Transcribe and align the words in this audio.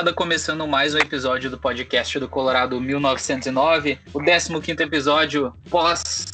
Gurizada, 0.00 0.14
começando 0.14 0.66
mais 0.66 0.94
um 0.94 0.98
episódio 0.98 1.50
do 1.50 1.58
podcast 1.58 2.18
do 2.18 2.26
Colorado 2.26 2.80
1909, 2.80 3.98
o 4.14 4.18
15º 4.18 4.80
episódio 4.80 5.52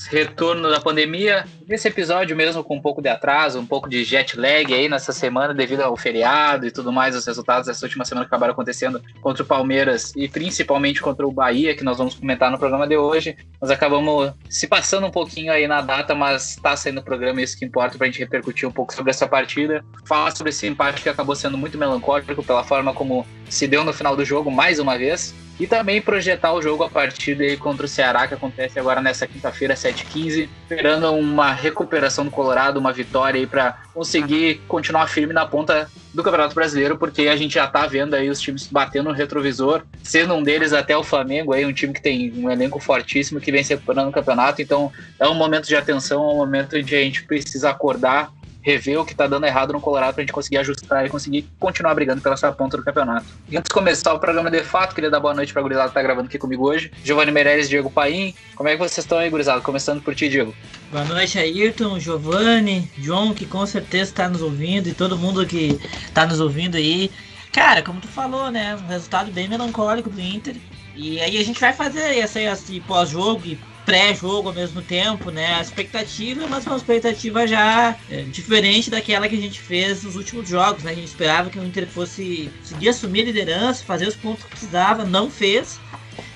pós-retorno 0.07 0.71
da 0.71 0.81
pandemia. 0.81 1.45
Nesse 1.67 1.89
episódio 1.89 2.37
mesmo 2.37 2.63
com 2.63 2.77
um 2.77 2.81
pouco 2.81 3.03
de 3.03 3.09
atraso, 3.09 3.59
um 3.59 3.67
pouco 3.67 3.89
de 3.89 4.05
jet 4.05 4.39
lag 4.39 4.73
aí 4.73 4.89
nessa 4.89 5.13
semana 5.13 5.53
devido 5.53 5.81
ao 5.81 5.97
feriado 5.97 6.67
e 6.67 6.71
tudo 6.71 6.93
mais, 6.93 7.17
os 7.17 7.27
resultados 7.27 7.67
dessa 7.67 7.85
última 7.85 8.05
semana 8.05 8.25
que 8.25 8.29
acabaram 8.29 8.53
acontecendo 8.53 9.03
contra 9.21 9.43
o 9.43 9.47
Palmeiras 9.47 10.13
e 10.17 10.29
principalmente 10.29 11.01
contra 11.01 11.27
o 11.27 11.33
Bahia, 11.33 11.75
que 11.75 11.85
nós 11.85 11.99
vamos 11.99 12.15
comentar 12.15 12.51
no 12.51 12.59
programa 12.59 12.87
de 12.87 12.97
hoje. 12.97 13.37
Nós 13.61 13.71
acabamos 13.71 14.33
se 14.49 14.67
passando 14.67 15.07
um 15.07 15.11
pouquinho 15.11 15.53
aí 15.53 15.67
na 15.67 15.81
data, 15.81 16.15
mas 16.15 16.57
tá 16.57 16.77
saindo 16.77 17.01
o 17.01 17.05
programa, 17.05 17.43
isso 17.43 17.59
que 17.59 17.65
importa 17.65 17.99
pra 17.99 18.07
gente 18.07 18.21
repercutir 18.21 18.69
um 18.69 18.73
pouco 18.73 18.95
sobre 18.95 19.11
essa 19.11 19.27
partida. 19.27 19.85
Falar 20.05 20.31
sobre 20.31 20.51
esse 20.51 20.67
empate 20.67 21.03
que 21.03 21.09
acabou 21.09 21.35
sendo 21.35 21.59
muito 21.59 21.77
melancólico 21.77 22.43
pela 22.45 22.63
forma 22.63 22.95
como 22.95 23.27
se 23.49 23.67
deu 23.67 23.85
no 23.85 23.93
final 23.93 24.15
do 24.15 24.25
jogo 24.25 24.51
mais 24.51 24.79
uma 24.79 24.97
vez. 24.97 25.35
E 25.59 25.67
também 25.67 26.03
projetar 26.03 26.53
o 26.53 26.61
jogo 26.61 26.85
a 26.85 26.91
partir 26.91 27.35
daí 27.35 27.57
contra 27.57 27.87
o 27.87 27.89
Ceará, 27.89 28.29
que 28.29 28.35
acontece 28.35 28.79
agora 28.79 29.01
nessa 29.01 29.27
quinta-feira, 29.27 29.75
7h15, 29.97 30.49
esperando 30.71 31.11
uma 31.13 31.53
recuperação 31.53 32.25
do 32.25 32.31
Colorado, 32.31 32.79
uma 32.79 32.93
vitória 32.93 33.41
aí 33.41 33.47
para 33.47 33.79
conseguir 33.95 34.61
continuar 34.69 35.07
firme 35.07 35.33
na 35.33 35.47
ponta 35.47 35.91
do 36.13 36.23
Campeonato 36.23 36.55
Brasileiro, 36.55 36.97
porque 36.97 37.29
a 37.29 37.37
gente 37.37 37.55
já 37.55 37.67
tá 37.67 37.87
vendo 37.87 38.15
aí 38.15 38.31
os 38.31 38.41
times 38.41 38.67
batendo 38.67 39.11
no 39.11 39.15
retrovisor, 39.15 39.83
sendo 40.03 40.35
um 40.35 40.43
deles 40.43 40.73
até 40.73 40.97
o 40.97 41.05
Flamengo, 41.05 41.53
aí 41.53 41.65
um 41.65 41.73
time 41.73 41.93
que 41.93 42.01
tem 42.01 42.33
um 42.37 42.51
elenco 42.51 42.81
fortíssimo 42.81 43.41
que 43.41 43.53
vem 43.53 43.63
se 43.63 43.75
recuperando 43.75 44.07
no 44.07 44.13
campeonato, 44.13 44.63
então 44.63 44.91
é 45.21 45.29
um 45.29 45.35
momento 45.35 45.67
de 45.67 45.77
atenção, 45.77 46.23
é 46.25 46.33
um 46.33 46.37
momento 46.37 46.71
que 46.83 46.95
a 46.95 47.03
gente 47.03 47.25
precisa 47.25 47.71
acordar 47.71 48.31
rever 48.67 49.01
o 49.01 49.05
que 49.05 49.15
tá 49.15 49.29
dando 49.29 49.47
errado 49.47 49.73
no 49.73 49.81
Colorado 49.81 50.15
pra 50.15 50.23
gente 50.23 50.33
conseguir 50.33 50.57
ajustar 50.57 51.07
e 51.07 51.09
conseguir 51.09 51.49
continuar 51.61 51.95
brigando 51.95 52.21
pela 52.21 52.35
essa 52.35 52.51
ponta 52.51 52.77
do 52.77 52.83
campeonato. 52.83 53.25
E 53.49 53.57
antes 53.57 53.69
de 53.69 53.73
começar 53.73 54.13
o 54.13 54.19
programa 54.19 54.51
de 54.51 54.65
fato, 54.65 54.93
queria 54.93 55.09
dar 55.09 55.21
boa 55.21 55.33
noite 55.33 55.53
pra 55.53 55.63
gurizada 55.63 55.89
que 55.89 55.95
tá 55.95 56.03
gravando 56.03 56.27
aqui 56.27 56.37
comigo 56.37 56.69
hoje. 56.69 56.91
Giovanni 57.05 57.31
Meirelles, 57.31 57.69
Diego 57.69 57.89
Paim. 57.89 58.35
Como 58.57 58.69
é 58.69 58.73
que 58.73 58.79
vocês 58.79 58.99
estão 58.99 59.19
aí, 59.19 59.31
gurizada? 59.31 59.61
Começando 59.61 60.03
por 60.03 60.17
ti, 60.17 60.29
Diego. 60.29 60.53
Boa 60.91 61.05
noite, 61.05 61.39
Ayrton, 61.39 62.01
Giovanni, 62.01 62.91
John, 62.99 63.33
que 63.33 63.47
com 63.47 63.65
certeza 63.65 64.13
tá 64.13 64.29
nos 64.29 64.43
ouvindo, 64.43 64.89
e 64.89 64.95
todo 64.95 65.17
mundo 65.17 65.47
que 65.47 65.79
tá 66.13 66.27
nos 66.27 66.41
ouvindo 66.41 66.77
aí. 66.77 67.09
Cara, 67.53 67.83
como 67.83 68.01
tu 68.01 68.09
falou, 68.09 68.51
né? 68.51 68.75
Um 68.75 68.89
resultado 68.89 69.31
bem 69.31 69.49
melancólico 69.49 70.11
do 70.11 70.21
Inter. 70.21 70.57
E 70.97 71.21
aí 71.21 71.39
a 71.39 71.45
gente 71.45 71.61
vai 71.61 71.73
fazer 71.73 72.19
esse, 72.19 72.41
esse 72.41 72.81
pós-jogo 72.81 73.43
e 73.45 73.57
pré-jogo 73.87 74.49
ao 74.49 74.55
mesmo 74.55 74.83
tempo, 74.83 75.31
né? 75.31 75.55
A 75.55 75.63
expectativa, 75.63 76.47
mas 76.49 76.67
uma 76.67 76.77
expectativa 76.77 77.47
já 77.47 77.97
é, 78.11 78.23
diferente 78.23 78.91
daquela 78.91 79.29
que 79.29 79.37
a 79.37 79.41
gente 79.41 79.61
fez 79.61 80.03
nos 80.03 80.17
últimos 80.17 80.49
jogos, 80.49 80.83
né? 80.83 80.91
A 80.91 80.95
gente 80.95 81.07
esperava 81.07 81.49
que 81.49 81.59
o 81.59 81.65
Inter 81.65 81.87
fosse 81.87 82.51
conseguir 82.59 82.89
assumir 82.89 83.23
a 83.23 83.25
liderança, 83.25 83.85
fazer 83.85 84.09
os 84.09 84.17
pontos 84.17 84.43
que 84.45 84.51
precisava, 84.51 85.05
não 85.05 85.31
fez. 85.31 85.81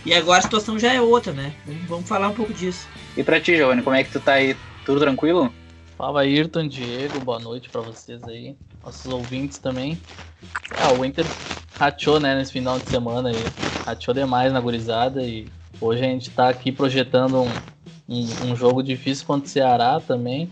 E 0.07 0.15
agora 0.15 0.39
a 0.39 0.43
situação 0.43 0.79
já 0.79 0.95
é 0.95 1.01
outra, 1.01 1.33
né? 1.33 1.53
Vamos, 1.67 1.83
vamos 1.87 2.09
falar 2.09 2.29
um 2.29 2.35
pouco 2.35 2.55
disso. 2.55 2.89
E 3.17 3.23
pra 3.25 3.41
ti, 3.41 3.57
Giovanni, 3.57 3.83
como 3.83 3.97
é 3.97 4.05
que 4.05 4.13
tu 4.13 4.21
tá 4.21 4.35
aí? 4.35 4.57
Tudo 4.87 5.01
tranquilo? 5.01 5.53
Fala 5.99 6.23
Ayrton, 6.23 6.69
Diego, 6.69 7.21
boa 7.21 7.39
noite 7.39 7.69
para 7.69 7.83
vocês 7.83 8.23
aí, 8.25 8.57
nossos 8.83 9.05
ouvintes 9.13 9.59
também. 9.59 10.01
Ah, 10.79 10.93
o 10.93 11.05
Inter 11.05 11.27
rachou, 11.79 12.19
né, 12.19 12.35
nesse 12.35 12.53
final 12.53 12.79
de 12.79 12.89
semana 12.89 13.29
aí, 13.29 13.45
rachou 13.85 14.15
demais 14.15 14.53
na 14.53 14.61
gurizada 14.61 15.23
e 15.23 15.47
Hoje 15.81 16.05
a 16.05 16.09
gente 16.09 16.29
está 16.29 16.49
aqui 16.51 16.71
projetando 16.71 17.41
um, 17.41 17.49
um, 18.07 18.51
um, 18.51 18.57
jogo 18.57 18.83
difícil 18.83 19.27
contra 19.27 19.47
o 19.47 19.51
Ceará 19.51 19.99
também. 19.99 20.51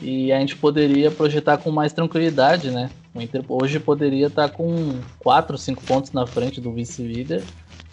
E 0.00 0.32
a 0.32 0.40
gente 0.40 0.56
poderia 0.56 1.10
projetar 1.10 1.58
com 1.58 1.70
mais 1.70 1.92
tranquilidade, 1.92 2.70
né? 2.70 2.90
O 3.14 3.20
Inter 3.22 3.44
hoje 3.48 3.78
poderia 3.78 4.26
estar 4.26 4.48
tá 4.48 4.54
com 4.54 4.98
4, 5.20 5.56
5 5.56 5.84
pontos 5.84 6.10
na 6.10 6.26
frente 6.26 6.60
do 6.60 6.72
vice-líder, 6.72 7.44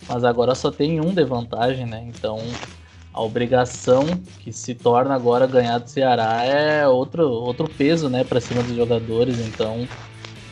mas 0.10 0.24
agora 0.24 0.56
só 0.56 0.72
tem 0.72 1.00
um 1.00 1.14
de 1.14 1.24
vantagem, 1.24 1.86
né? 1.86 2.04
Então 2.08 2.40
a 3.14 3.22
obrigação 3.22 4.04
que 4.40 4.52
se 4.52 4.74
torna 4.74 5.14
agora 5.14 5.46
ganhar 5.46 5.78
do 5.78 5.88
Ceará 5.88 6.44
é 6.44 6.88
outro, 6.88 7.30
outro 7.30 7.70
peso, 7.70 8.10
né, 8.10 8.24
para 8.24 8.42
cima 8.42 8.64
dos 8.64 8.76
jogadores. 8.76 9.40
Então 9.40 9.88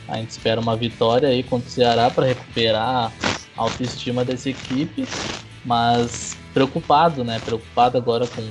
a 0.07 0.17
gente 0.17 0.29
espera 0.29 0.61
uma 0.61 0.75
vitória 0.75 1.29
aí 1.29 1.41
contra 1.41 1.67
o 1.67 1.71
Ceará 1.71 2.11
para 2.11 2.27
recuperar 2.27 3.11
a 3.57 3.61
autoestima 3.61 4.23
dessa 4.23 4.51
equipe 4.51 5.07
mas 5.65 6.37
preocupado, 6.53 7.23
né? 7.23 7.39
Preocupado 7.43 7.97
agora 7.97 8.27
com, 8.27 8.47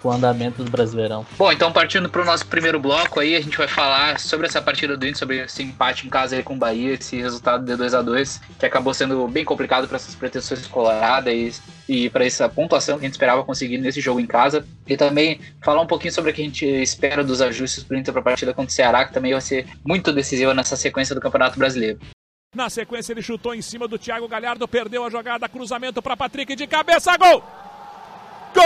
com 0.00 0.08
o 0.08 0.12
andamento 0.12 0.62
do 0.62 0.70
Brasileirão. 0.70 1.26
Bom, 1.36 1.50
então 1.52 1.72
partindo 1.72 2.08
para 2.08 2.22
o 2.22 2.24
nosso 2.24 2.46
primeiro 2.46 2.78
bloco 2.78 3.20
aí, 3.20 3.34
a 3.34 3.40
gente 3.40 3.56
vai 3.56 3.68
falar 3.68 4.18
sobre 4.18 4.46
essa 4.46 4.60
partida 4.60 4.96
do 4.96 5.06
Inter, 5.06 5.18
sobre 5.18 5.38
esse 5.44 5.62
empate 5.62 6.06
em 6.06 6.10
casa 6.10 6.36
aí 6.36 6.42
com 6.42 6.54
o 6.54 6.58
Bahia, 6.58 6.94
esse 6.94 7.16
resultado 7.16 7.64
de 7.64 7.76
2 7.76 7.94
a 7.94 8.02
2 8.02 8.40
que 8.58 8.66
acabou 8.66 8.94
sendo 8.94 9.26
bem 9.28 9.44
complicado 9.44 9.86
para 9.88 9.96
essas 9.96 10.14
pretensões 10.14 10.66
coloradas 10.66 11.62
e, 11.88 12.04
e 12.06 12.10
para 12.10 12.24
essa 12.24 12.48
pontuação 12.48 12.98
que 12.98 13.04
a 13.04 13.08
gente 13.08 13.14
esperava 13.14 13.44
conseguir 13.44 13.78
nesse 13.78 14.00
jogo 14.00 14.20
em 14.20 14.26
casa. 14.26 14.66
E 14.86 14.96
também 14.96 15.40
falar 15.62 15.80
um 15.80 15.86
pouquinho 15.86 16.12
sobre 16.12 16.30
o 16.30 16.34
que 16.34 16.42
a 16.42 16.44
gente 16.44 16.66
espera 16.66 17.24
dos 17.24 17.40
ajustes 17.40 17.82
para 17.82 17.96
o 17.96 17.98
Inter 17.98 18.12
para 18.12 18.20
a 18.20 18.24
partida 18.24 18.52
contra 18.52 18.70
o 18.70 18.74
Ceará, 18.74 19.04
que 19.04 19.14
também 19.14 19.32
vai 19.32 19.40
ser 19.40 19.66
muito 19.84 20.12
decisiva 20.12 20.52
nessa 20.52 20.76
sequência 20.76 21.14
do 21.14 21.20
Campeonato 21.20 21.58
Brasileiro. 21.58 21.98
Na 22.54 22.70
sequência, 22.70 23.12
ele 23.12 23.20
chutou 23.20 23.52
em 23.52 23.60
cima 23.60 23.88
do 23.88 23.98
Thiago 23.98 24.28
Galhardo, 24.28 24.68
perdeu 24.68 25.04
a 25.04 25.10
jogada, 25.10 25.48
cruzamento 25.48 26.00
para 26.00 26.16
Patrick 26.16 26.54
de 26.54 26.66
cabeça, 26.68 27.16
gol! 27.16 27.42
Gol 28.54 28.64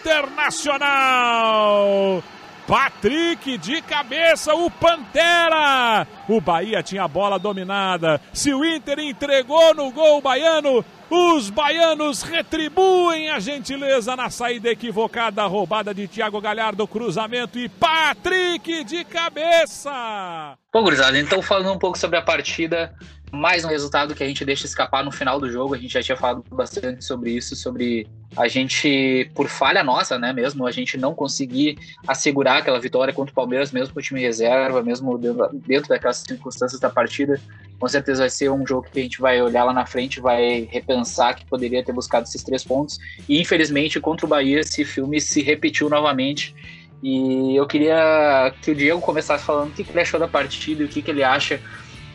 Internacional! 0.00 0.93
Patrick 2.74 3.56
de 3.56 3.80
cabeça, 3.82 4.52
o 4.52 4.68
Pantera. 4.68 6.04
O 6.28 6.40
Bahia 6.40 6.82
tinha 6.82 7.04
a 7.04 7.08
bola 7.08 7.38
dominada. 7.38 8.20
Se 8.32 8.52
o 8.52 8.64
Inter 8.64 8.98
entregou 8.98 9.72
no 9.76 9.92
gol 9.92 10.20
baiano, 10.20 10.84
os 11.08 11.50
baianos 11.50 12.22
retribuem 12.22 13.30
a 13.30 13.38
gentileza 13.38 14.16
na 14.16 14.28
saída 14.28 14.70
equivocada, 14.70 15.46
roubada 15.46 15.94
de 15.94 16.08
Thiago 16.08 16.40
Galhardo, 16.40 16.84
cruzamento 16.88 17.60
e 17.60 17.68
Patrick 17.68 18.82
de 18.82 19.04
cabeça. 19.04 20.58
Bom, 20.72 20.82
gurizada, 20.82 21.16
então 21.16 21.40
falando 21.40 21.76
um 21.76 21.78
pouco 21.78 21.96
sobre 21.96 22.18
a 22.18 22.22
partida, 22.22 22.92
mais 23.34 23.64
um 23.64 23.68
resultado 23.68 24.14
que 24.14 24.22
a 24.22 24.26
gente 24.26 24.44
deixa 24.44 24.64
escapar 24.64 25.04
no 25.04 25.10
final 25.10 25.40
do 25.40 25.50
jogo. 25.50 25.74
A 25.74 25.78
gente 25.78 25.92
já 25.92 26.02
tinha 26.02 26.16
falado 26.16 26.44
bastante 26.50 27.04
sobre 27.04 27.32
isso, 27.32 27.56
sobre 27.56 28.06
a 28.36 28.48
gente, 28.48 29.30
por 29.34 29.48
falha 29.48 29.82
nossa, 29.82 30.18
né, 30.18 30.32
mesmo, 30.32 30.66
a 30.66 30.70
gente 30.70 30.96
não 30.96 31.14
conseguir 31.14 31.78
assegurar 32.06 32.58
aquela 32.58 32.80
vitória 32.80 33.12
contra 33.12 33.32
o 33.32 33.34
Palmeiras, 33.34 33.70
mesmo 33.70 33.92
com 33.92 34.00
o 34.00 34.02
time 34.02 34.20
reserva, 34.20 34.82
mesmo 34.82 35.18
dentro, 35.18 35.88
daquelas 35.88 36.18
circunstâncias 36.18 36.80
da 36.80 36.88
partida. 36.88 37.40
Com 37.78 37.88
certeza 37.88 38.22
vai 38.22 38.30
ser 38.30 38.50
um 38.50 38.66
jogo 38.66 38.88
que 38.90 38.98
a 38.98 39.02
gente 39.02 39.20
vai 39.20 39.42
olhar 39.42 39.64
lá 39.64 39.72
na 39.72 39.84
frente, 39.84 40.20
vai 40.20 40.68
repensar 40.70 41.34
que 41.34 41.44
poderia 41.44 41.84
ter 41.84 41.92
buscado 41.92 42.24
esses 42.24 42.42
três 42.42 42.64
pontos. 42.64 42.98
E 43.28 43.40
infelizmente, 43.40 44.00
contra 44.00 44.26
o 44.26 44.28
Bahia, 44.28 44.60
esse 44.60 44.84
filme 44.84 45.20
se 45.20 45.42
repetiu 45.42 45.88
novamente. 45.88 46.54
E 47.02 47.54
eu 47.54 47.66
queria 47.66 48.54
que 48.62 48.70
o 48.70 48.74
Diego 48.74 49.00
começasse 49.00 49.44
falando 49.44 49.68
o 49.68 49.72
que 49.72 49.82
ele 49.88 50.00
achou 50.00 50.18
da 50.18 50.26
partida 50.26 50.82
e 50.82 50.86
o 50.86 50.88
que 50.88 51.04
ele 51.10 51.22
acha 51.22 51.60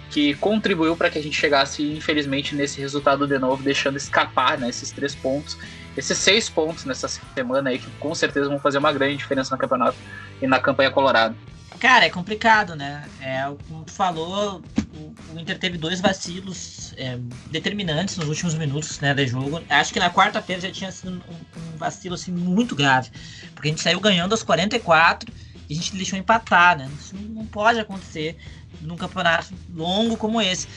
que 0.10 0.34
contribuiu 0.36 0.96
para 0.96 1.10
que 1.10 1.20
a 1.20 1.22
gente 1.22 1.38
chegasse, 1.38 1.84
infelizmente, 1.84 2.56
nesse 2.56 2.80
resultado 2.82 3.28
de 3.28 3.38
novo, 3.38 3.62
deixando 3.62 3.98
escapar 3.98 4.58
né, 4.58 4.70
esses 4.70 4.92
três 4.92 5.14
pontos, 5.14 5.58
esses 5.96 6.18
seis 6.18 6.50
pontos 6.50 6.86
nessa 6.86 7.08
semana 7.08 7.70
aí, 7.70 7.80
que 7.80 7.90
com 8.00 8.14
certeza 8.16 8.50
vão 8.50 8.60
fazer 8.60 8.80
uma 8.80 8.92
grande 8.92 9.18
diferença 9.18 9.54
no 9.54 9.60
campeonato 9.60 9.98
e 10.42 10.48
na 10.48 10.60
campanha 10.60 10.90
colorada. 10.90 11.36
Cara, 11.80 12.06
é 12.06 12.10
complicado, 12.10 12.76
né? 12.76 13.08
É, 13.22 13.44
como 13.70 13.86
tu 13.86 13.92
falou, 13.92 14.62
o, 14.94 15.16
o 15.34 15.40
Inter 15.40 15.58
teve 15.58 15.78
dois 15.78 16.02
vacilos 16.02 16.94
é, 16.98 17.18
determinantes 17.50 18.18
nos 18.18 18.28
últimos 18.28 18.54
minutos 18.56 19.00
né, 19.00 19.14
de 19.14 19.28
jogo. 19.28 19.64
Acho 19.70 19.94
que 19.94 20.00
na 20.00 20.10
quarta-feira 20.10 20.62
já 20.62 20.72
tinha 20.72 20.92
sido 20.92 21.12
um, 21.12 21.16
um, 21.16 21.78
vacilo 21.78 22.16
assim, 22.16 22.32
muito 22.32 22.76
grave. 22.76 23.10
Porque 23.54 23.70
a 23.70 23.72
gente 23.72 23.82
saiu 23.82 24.00
ganhando 24.02 24.34
aos 24.34 24.44
44 24.44 25.32
e 25.70 25.74
a 25.74 25.76
gente 25.76 25.96
deixou 25.96 26.20
empatar, 26.20 26.78
né? 26.78 26.90
Isso 27.00 27.16
não 27.16 27.46
pode 27.46 27.80
acontecer 27.80 28.36
num 28.82 28.96
campeonato 28.96 29.54
longo 29.76 30.18
como 30.18 30.42
esse. 30.42 30.68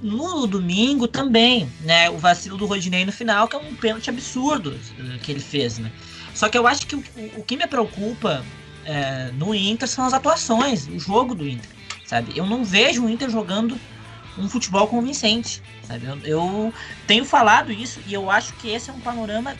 No 0.00 0.46
domingo 0.46 1.08
também, 1.08 1.68
né? 1.80 2.08
O 2.10 2.18
vacilo 2.18 2.56
do 2.56 2.66
Rodinei 2.66 3.04
no 3.04 3.12
final, 3.12 3.48
que 3.48 3.56
é 3.56 3.58
um 3.58 3.74
pênalti 3.74 4.08
absurdo 4.08 4.70
uh, 4.70 5.18
que 5.20 5.32
ele 5.32 5.40
fez, 5.40 5.78
né? 5.78 5.90
Só 6.34 6.48
que 6.48 6.56
eu 6.56 6.66
acho 6.66 6.86
que 6.86 6.94
o, 6.94 7.02
o 7.36 7.42
que 7.42 7.56
me 7.56 7.66
preocupa 7.66 8.44
é, 8.84 9.30
no 9.34 9.54
Inter 9.54 9.88
são 9.88 10.06
as 10.06 10.14
atuações, 10.14 10.86
o 10.88 10.98
jogo 10.98 11.34
do 11.34 11.46
Inter, 11.46 11.68
sabe? 12.06 12.32
Eu 12.36 12.46
não 12.46 12.64
vejo 12.64 13.04
o 13.04 13.10
Inter 13.10 13.28
jogando 13.28 13.78
um 14.38 14.48
futebol 14.48 14.86
convincente, 14.86 15.62
sabe? 15.82 16.06
Eu, 16.06 16.18
eu, 16.24 16.74
tenho 17.06 17.24
falado 17.24 17.70
isso 17.70 18.00
e 18.06 18.14
eu 18.14 18.30
acho 18.30 18.54
que 18.54 18.70
esse 18.70 18.88
é 18.88 18.92
um 18.92 19.00
panorama 19.00 19.54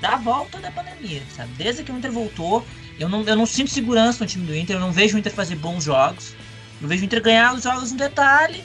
da 0.00 0.16
volta 0.16 0.58
da 0.58 0.70
pandemia, 0.70 1.22
sabe? 1.36 1.52
Desde 1.56 1.84
que 1.84 1.92
o 1.92 1.96
Inter 1.96 2.10
voltou, 2.10 2.66
eu 2.98 3.08
não, 3.08 3.22
eu 3.22 3.36
não 3.36 3.46
sinto 3.46 3.70
segurança 3.70 4.24
no 4.24 4.28
time 4.28 4.44
do 4.44 4.56
Inter, 4.56 4.76
eu 4.76 4.80
não 4.80 4.90
vejo 4.90 5.16
o 5.16 5.18
Inter 5.18 5.32
fazer 5.32 5.54
bons 5.54 5.84
jogos, 5.84 6.34
eu 6.82 6.88
vejo 6.88 7.02
o 7.02 7.04
Inter 7.06 7.22
ganhar 7.22 7.54
os 7.54 7.62
jogos 7.62 7.92
no 7.92 7.98
detalhe, 7.98 8.64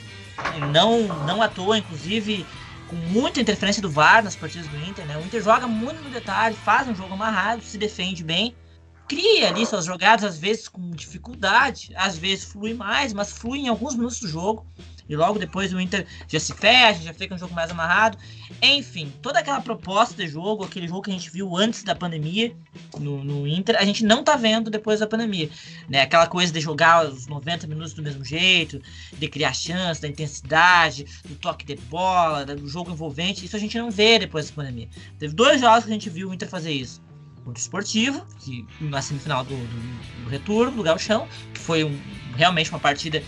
não, 0.72 1.02
não 1.24 1.40
à 1.40 1.48
toa, 1.48 1.78
inclusive 1.78 2.44
com 2.88 2.96
muita 2.96 3.40
interferência 3.40 3.80
do 3.80 3.90
VAR 3.90 4.24
nas 4.24 4.34
partidas 4.34 4.66
do 4.66 4.76
Inter, 4.78 5.06
né? 5.06 5.16
O 5.16 5.20
Inter 5.20 5.42
joga 5.42 5.68
muito 5.68 6.02
no 6.02 6.10
detalhe, 6.10 6.56
faz 6.56 6.88
um 6.88 6.94
jogo 6.94 7.14
amarrado, 7.14 7.62
se 7.62 7.78
defende 7.78 8.24
bem, 8.24 8.56
cria 9.06 9.48
ali 9.48 9.64
suas 9.64 9.84
jogadas, 9.84 10.24
às 10.24 10.38
vezes 10.38 10.68
com 10.68 10.90
dificuldade, 10.90 11.92
às 11.94 12.18
vezes 12.18 12.44
flui 12.46 12.74
mais, 12.74 13.12
mas 13.12 13.32
flui 13.32 13.60
em 13.60 13.68
alguns 13.68 13.94
minutos 13.94 14.20
do 14.20 14.28
jogo. 14.28 14.66
E 15.08 15.16
logo 15.16 15.38
depois 15.38 15.72
o 15.72 15.80
Inter 15.80 16.06
já 16.26 16.38
se 16.38 16.52
fecha, 16.52 17.02
já 17.02 17.14
fica 17.14 17.34
um 17.34 17.38
jogo 17.38 17.54
mais 17.54 17.70
amarrado. 17.70 18.18
Enfim, 18.60 19.12
toda 19.22 19.38
aquela 19.38 19.60
proposta 19.60 20.14
de 20.14 20.28
jogo, 20.28 20.64
aquele 20.64 20.86
jogo 20.86 21.02
que 21.02 21.10
a 21.10 21.14
gente 21.14 21.30
viu 21.30 21.56
antes 21.56 21.82
da 21.82 21.94
pandemia 21.94 22.54
no, 22.98 23.24
no 23.24 23.46
Inter, 23.46 23.76
a 23.78 23.84
gente 23.84 24.04
não 24.04 24.22
tá 24.22 24.36
vendo 24.36 24.70
depois 24.70 25.00
da 25.00 25.06
pandemia. 25.06 25.48
Né? 25.88 26.02
Aquela 26.02 26.26
coisa 26.26 26.52
de 26.52 26.60
jogar 26.60 27.06
os 27.06 27.26
90 27.26 27.66
minutos 27.66 27.94
do 27.94 28.02
mesmo 28.02 28.24
jeito, 28.24 28.82
de 29.12 29.28
criar 29.28 29.54
chance, 29.54 30.00
da 30.00 30.08
intensidade, 30.08 31.06
do 31.24 31.34
toque 31.36 31.64
de 31.64 31.76
bola, 31.76 32.44
do 32.44 32.68
jogo 32.68 32.90
envolvente, 32.90 33.44
isso 33.44 33.56
a 33.56 33.60
gente 33.60 33.78
não 33.78 33.90
vê 33.90 34.18
depois 34.18 34.48
da 34.50 34.56
pandemia. 34.56 34.88
Teve 35.18 35.34
dois 35.34 35.60
jogos 35.60 35.84
que 35.84 35.90
a 35.90 35.94
gente 35.94 36.10
viu 36.10 36.28
o 36.28 36.34
Inter 36.34 36.48
fazer 36.48 36.72
isso 36.72 37.00
o 37.48 37.52
Esportivo, 37.56 38.24
que 38.40 38.66
na 38.80 39.00
semifinal 39.00 39.42
do, 39.42 39.56
do, 39.56 40.24
do 40.24 40.28
retorno, 40.28 40.72
do 40.72 40.82
Galchão, 40.82 41.26
que 41.54 41.60
foi 41.60 41.82
um, 41.84 41.98
realmente 42.36 42.70
uma 42.70 42.78
partida 42.78 43.22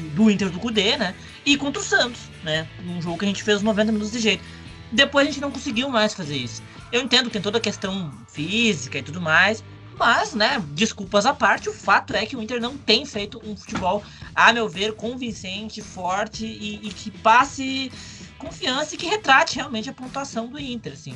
do 0.00 0.30
Inter 0.30 0.50
do 0.50 0.58
Cudê, 0.58 0.96
né? 0.96 1.14
E 1.44 1.56
contra 1.56 1.80
o 1.80 1.84
Santos, 1.84 2.20
né? 2.42 2.66
Um 2.86 3.00
jogo 3.00 3.18
que 3.18 3.24
a 3.24 3.28
gente 3.28 3.42
fez 3.42 3.58
os 3.58 3.62
90 3.62 3.92
minutos 3.92 4.12
de 4.12 4.18
jeito. 4.18 4.44
Depois 4.92 5.26
a 5.26 5.30
gente 5.30 5.40
não 5.40 5.50
conseguiu 5.50 5.88
mais 5.88 6.14
fazer 6.14 6.36
isso. 6.36 6.62
Eu 6.92 7.02
entendo 7.02 7.26
que 7.26 7.32
tem 7.32 7.42
toda 7.42 7.58
a 7.58 7.60
questão 7.60 8.12
física 8.28 8.98
e 8.98 9.02
tudo 9.02 9.20
mais, 9.20 9.64
mas, 9.98 10.34
né, 10.34 10.62
desculpas 10.72 11.24
à 11.26 11.32
parte, 11.32 11.68
o 11.68 11.72
fato 11.72 12.14
é 12.14 12.26
que 12.26 12.36
o 12.36 12.42
Inter 12.42 12.60
não 12.60 12.76
tem 12.76 13.06
feito 13.06 13.40
um 13.44 13.56
futebol, 13.56 14.02
a 14.34 14.52
meu 14.52 14.68
ver, 14.68 14.94
convincente, 14.94 15.80
forte 15.80 16.44
e, 16.44 16.86
e 16.86 16.90
que 16.90 17.10
passe 17.10 17.90
confiança 18.38 18.94
e 18.94 18.98
que 18.98 19.06
retrate 19.06 19.56
realmente 19.56 19.88
a 19.88 19.92
pontuação 19.92 20.48
do 20.48 20.58
Inter, 20.58 20.92
assim. 20.92 21.14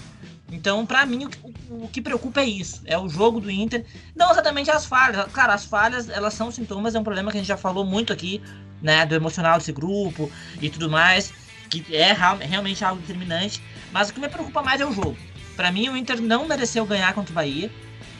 Então, 0.51 0.87
para 0.87 1.05
mim, 1.05 1.27
o, 1.27 1.29
o, 1.73 1.85
o, 1.85 1.89
que 1.89 2.01
preocupa 2.01 2.41
é 2.41 2.47
isso, 2.47 2.81
é 2.87 2.97
o 2.97 3.09
jogo 3.09 3.41
do 3.41 3.51
Inter, 3.51 3.85
não 4.17 4.31
exatamente 4.31 4.71
as 4.71 4.87
falhas. 4.87 5.31
Claro, 5.33 5.53
as 5.53 5.65
falhas, 5.65 6.09
elas 6.09 6.33
são 6.33 6.51
sintomas, 6.51 6.95
é 6.95 7.01
um 7.01 7.05
problema 7.05 7.31
que 7.31 7.37
a 7.37 7.41
gente 7.41 7.49
já 7.49 7.57
falou 7.57 7.85
muito 7.85 8.13
aqui, 8.13 8.41
né, 8.83 9.05
do 9.07 9.15
emocional 9.15 9.59
desse 9.59 9.73
grupo 9.73 10.31
e 10.61 10.69
tudo 10.71 10.89
mais, 10.91 11.33
que 11.69 11.85
é 11.95 12.13
realmente 12.41 12.85
algo 12.85 13.01
determinante. 13.01 13.63
Mas 13.93 14.09
o 14.09 14.15
que 14.15 14.21
me 14.21 14.29
preocupa 14.29 14.63
mais 14.63 14.81
é 14.81 14.87
o 14.87 14.93
jogo. 14.93 15.17
Para 15.57 15.73
mim, 15.73 15.89
o 15.89 15.97
Inter 15.97 16.21
não 16.21 16.47
mereceu 16.47 16.87
ganhar 16.87 17.13
contra 17.15 17.33
o 17.33 17.35
Bahia, 17.35 17.71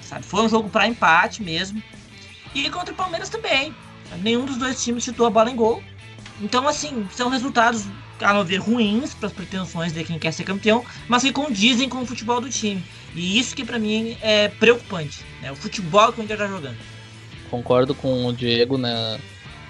sabe? 0.03 0.25
Foi 0.25 0.43
um 0.43 0.49
jogo 0.49 0.69
para 0.69 0.89
empate 0.89 1.43
mesmo. 1.43 1.83
E 2.55 2.69
contra 2.71 2.93
o 2.93 2.97
Palmeiras 2.97 3.29
também. 3.29 3.75
Nenhum 4.23 4.45
dos 4.45 4.57
dois 4.57 4.83
times 4.83 5.05
chutou 5.05 5.27
a 5.27 5.31
bola 5.31 5.51
em 5.51 5.57
gol. 5.57 5.83
Então, 6.41 6.67
assim, 6.67 7.07
são 7.13 7.29
resultados, 7.29 7.85
a 8.21 8.33
meu 8.33 8.45
ver, 8.45 8.57
ruins 8.57 9.13
para 9.13 9.27
as 9.27 9.33
pretensões 9.33 9.93
de 9.93 10.03
quem 10.05 10.19
quer 10.19 10.33
ser 10.33 10.45
campeão, 10.45 10.85
mas 11.07 11.23
que 11.23 11.33
condizem 11.33 11.89
com 11.89 12.01
o 12.01 12.07
futebol 12.07 12.41
do 12.41 12.49
time. 12.49 12.83
E 13.15 13.39
isso 13.39 13.55
que 13.55 13.65
para 13.65 13.79
mim 13.79 14.17
é 14.23 14.49
preocupante, 14.49 15.25
né? 15.43 15.53
O 15.53 15.57
futebol 15.57 16.13
que 16.13 16.21
o 16.21 16.25
Inter 16.25 16.37
está 16.37 16.49
jogando. 16.49 16.77
Concordo 17.51 17.95
com 17.95 18.27
o 18.27 18.33
Diego, 18.33 18.79
né? 18.79 19.19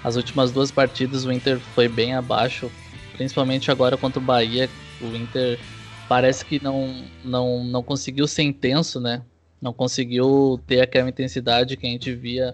As 0.03 0.15
últimas 0.15 0.51
duas 0.51 0.71
partidas 0.71 1.25
o 1.25 1.31
Inter 1.31 1.59
foi 1.59 1.87
bem 1.87 2.13
abaixo, 2.13 2.71
principalmente 3.13 3.69
agora 3.69 3.97
contra 3.97 4.19
o 4.19 4.23
Bahia. 4.23 4.69
O 5.01 5.15
Inter 5.15 5.59
parece 6.07 6.45
que 6.45 6.61
não, 6.63 7.03
não, 7.23 7.63
não 7.63 7.83
conseguiu 7.83 8.27
ser 8.27 8.43
intenso, 8.43 8.99
né? 8.99 9.21
Não 9.61 9.73
conseguiu 9.73 10.59
ter 10.65 10.81
aquela 10.81 11.09
intensidade 11.09 11.75
que 11.75 11.85
a 11.85 11.89
gente 11.89 12.13
via 12.13 12.53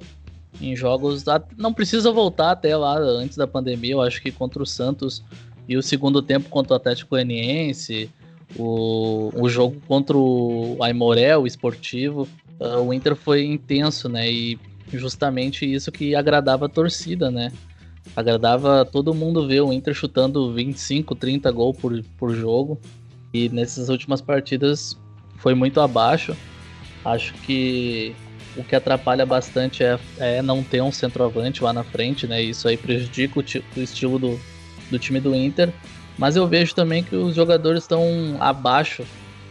em 0.59 0.75
jogos. 0.75 1.23
Não 1.55 1.73
precisa 1.73 2.11
voltar 2.11 2.51
até 2.51 2.75
lá 2.75 2.97
antes 2.97 3.37
da 3.37 3.45
pandemia. 3.45 3.93
Eu 3.93 4.01
acho 4.01 4.21
que 4.21 4.31
contra 4.31 4.61
o 4.61 4.65
Santos 4.65 5.23
e 5.67 5.77
o 5.77 5.83
segundo 5.83 6.21
tempo 6.21 6.49
contra 6.49 6.73
o 6.73 6.75
Atlético 6.75 7.11
Goianiense, 7.11 8.09
o, 8.57 9.31
o 9.35 9.49
jogo 9.49 9.81
contra 9.87 10.17
o 10.17 10.77
Aimoré, 10.81 11.37
o 11.37 11.45
esportivo, 11.45 12.27
uh, 12.59 12.79
o 12.79 12.93
Inter 12.93 13.15
foi 13.15 13.45
intenso, 13.45 14.09
né? 14.09 14.29
E 14.31 14.59
justamente 14.93 15.65
isso 15.71 15.91
que 15.91 16.15
agradava 16.15 16.65
a 16.65 16.69
torcida, 16.69 17.31
né? 17.31 17.51
Agradava 18.15 18.85
todo 18.85 19.13
mundo 19.13 19.47
ver 19.47 19.61
o 19.61 19.73
Inter 19.73 19.93
chutando 19.93 20.53
25, 20.53 21.15
30 21.15 21.51
gols 21.51 21.77
por, 21.77 22.03
por 22.17 22.35
jogo. 22.35 22.79
E 23.33 23.49
nessas 23.49 23.89
últimas 23.89 24.21
partidas 24.21 24.97
foi 25.37 25.53
muito 25.53 25.81
abaixo. 25.81 26.35
Acho 27.03 27.33
que 27.35 28.15
o 28.55 28.63
que 28.63 28.75
atrapalha 28.75 29.25
bastante 29.25 29.83
é, 29.83 29.99
é 30.17 30.41
não 30.41 30.63
ter 30.63 30.81
um 30.81 30.91
centroavante 30.91 31.63
lá 31.63 31.73
na 31.73 31.83
frente, 31.83 32.27
né? 32.27 32.41
Isso 32.41 32.67
aí 32.67 32.77
prejudica 32.77 33.39
o, 33.39 33.43
o 33.77 33.81
estilo 33.81 34.17
do, 34.17 34.39
do 34.89 34.99
time 34.99 35.19
do 35.19 35.35
Inter. 35.35 35.73
Mas 36.17 36.35
eu 36.35 36.47
vejo 36.47 36.73
também 36.73 37.03
que 37.03 37.15
os 37.15 37.35
jogadores 37.35 37.83
estão 37.83 38.01
abaixo 38.39 39.03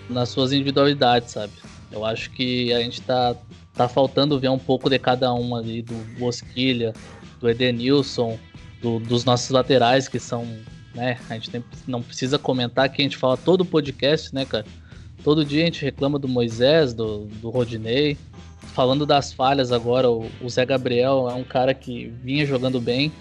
nas 0.09 0.31
suas 0.31 0.53
individualidades, 0.53 1.33
sabe? 1.33 1.53
Eu 1.93 2.05
acho 2.05 2.31
que 2.31 2.73
a 2.73 2.81
gente 2.81 3.03
tá, 3.03 3.37
tá 3.75 3.89
faltando 3.89 4.39
ver 4.39 4.49
um 4.49 4.59
pouco 4.59 4.89
de 4.89 4.99
cada 4.99 5.33
um 5.35 5.55
ali, 5.55 5.83
do 5.83 5.95
Bosquilha, 6.19 6.93
do 7.41 7.51
Edenilson, 7.51 8.39
do, 8.81 9.01
dos 9.01 9.25
nossos 9.25 9.51
laterais, 9.51 10.09
que 10.09 10.19
são, 10.19 10.47
né? 10.95 11.19
A 11.29 11.35
gente 11.35 11.51
tem, 11.51 11.65
não 11.87 12.03
precisa 12.03 12.39
comentar 12.39 12.89
que 12.89 13.03
a 13.03 13.05
gente 13.05 13.17
fala 13.17 13.37
todo 13.37 13.63
o 13.63 13.65
podcast, 13.65 14.35
né, 14.35 14.45
cara? 14.45 14.65
Todo 15.23 15.45
dia 15.45 15.63
a 15.63 15.65
gente 15.67 15.85
reclama 15.85 16.19
do 16.19 16.29
Moisés, 16.29 16.93
do, 16.93 17.25
do 17.25 17.51
Rodinei. 17.51 18.17
Falando 18.75 19.07
das 19.07 19.33
falhas 19.33 19.73
agora, 19.73 20.11
o, 20.11 20.31
o 20.41 20.49
Zé 20.49 20.65
Gabriel 20.65 21.29
é 21.31 21.35
um 21.35 21.45
cara 21.45 21.75
que 21.75 22.13
vinha 22.23 22.45
jogando 22.45 22.81
bem, 22.81 23.13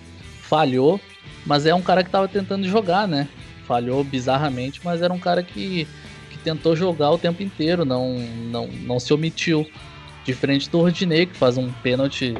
falhou, 0.41 0.99
mas 1.45 1.65
é 1.65 1.73
um 1.73 1.81
cara 1.81 2.03
que 2.03 2.09
estava 2.09 2.27
tentando 2.27 2.67
jogar, 2.67 3.07
né? 3.07 3.27
Falhou 3.65 4.03
bizarramente, 4.03 4.81
mas 4.83 5.01
era 5.01 5.13
um 5.13 5.19
cara 5.19 5.41
que, 5.41 5.87
que 6.29 6.37
tentou 6.39 6.75
jogar 6.75 7.11
o 7.11 7.17
tempo 7.17 7.41
inteiro, 7.41 7.85
não, 7.85 8.19
não, 8.51 8.67
não 8.67 8.99
se 8.99 9.13
omitiu. 9.13 9.65
Diferente 10.25 10.69
do 10.69 10.79
Rodinei, 10.79 11.25
que 11.25 11.35
faz 11.35 11.57
um 11.57 11.71
pênalti 11.71 12.35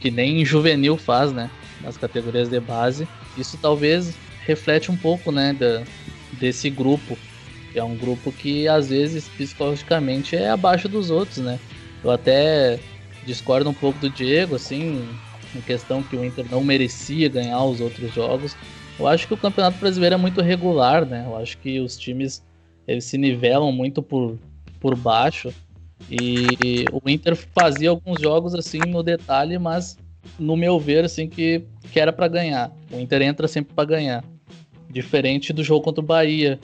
que 0.00 0.10
nem 0.10 0.44
juvenil 0.44 0.96
faz, 0.96 1.32
né? 1.32 1.50
Nas 1.80 1.96
categorias 1.96 2.48
de 2.48 2.60
base. 2.60 3.08
Isso 3.36 3.58
talvez 3.60 4.14
reflete 4.46 4.90
um 4.90 4.96
pouco, 4.96 5.32
né? 5.32 5.52
Da, 5.52 5.82
desse 6.32 6.68
grupo. 6.68 7.16
Que 7.72 7.78
é 7.78 7.84
um 7.84 7.96
grupo 7.96 8.30
que 8.32 8.68
às 8.68 8.90
vezes 8.90 9.28
psicologicamente 9.28 10.36
é 10.36 10.50
abaixo 10.50 10.88
dos 10.88 11.10
outros, 11.10 11.38
né? 11.38 11.58
Eu 12.04 12.10
até 12.10 12.78
discordo 13.24 13.70
um 13.70 13.74
pouco 13.74 13.98
do 13.98 14.10
Diego, 14.10 14.56
assim, 14.56 15.08
em 15.54 15.60
questão 15.60 16.02
que 16.02 16.16
o 16.16 16.24
Inter 16.24 16.44
não 16.50 16.62
merecia 16.62 17.28
ganhar 17.28 17.62
os 17.64 17.80
outros 17.80 18.12
jogos. 18.12 18.56
Eu 18.98 19.06
acho 19.06 19.26
que 19.26 19.34
o 19.34 19.38
Campeonato 19.38 19.78
Brasileiro 19.78 20.14
é 20.14 20.18
muito 20.18 20.42
regular, 20.42 21.06
né? 21.06 21.24
Eu 21.26 21.36
acho 21.36 21.56
que 21.58 21.80
os 21.80 21.96
times 21.96 22.42
eles 22.86 23.04
se 23.04 23.16
nivelam 23.16 23.72
muito 23.72 24.02
por, 24.02 24.38
por 24.80 24.96
baixo. 24.96 25.52
E 26.10 26.88
o 26.92 27.08
Inter 27.08 27.34
fazia 27.36 27.90
alguns 27.90 28.20
jogos 28.20 28.54
assim 28.54 28.86
no 28.86 29.02
detalhe, 29.02 29.58
mas 29.58 29.98
no 30.38 30.56
meu 30.56 30.78
ver 30.78 31.04
assim 31.04 31.28
que, 31.28 31.62
que 31.90 31.98
era 31.98 32.12
para 32.12 32.28
ganhar. 32.28 32.70
O 32.90 32.98
Inter 32.98 33.22
entra 33.22 33.48
sempre 33.48 33.74
para 33.74 33.84
ganhar. 33.84 34.24
Diferente 34.90 35.52
do 35.52 35.64
jogo 35.64 35.84
contra 35.84 36.02
o 36.02 36.06
Bahia, 36.06 36.60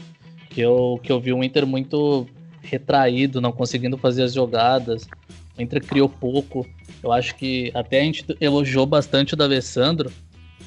que 0.50 0.60
eu, 0.60 1.00
que 1.02 1.10
eu 1.10 1.20
vi 1.20 1.32
o 1.32 1.42
Inter 1.42 1.66
muito 1.66 2.26
retraído, 2.62 3.40
não 3.40 3.52
conseguindo 3.52 3.96
fazer 3.96 4.22
as 4.22 4.34
jogadas. 4.34 5.08
O 5.56 5.62
Inter 5.62 5.84
criou 5.84 6.08
pouco. 6.08 6.66
Eu 7.02 7.12
acho 7.12 7.34
que 7.34 7.70
até 7.74 8.00
a 8.00 8.04
gente 8.04 8.24
elogiou 8.40 8.84
bastante 8.84 9.34
o 9.34 9.36
D'Alessandro 9.36 10.12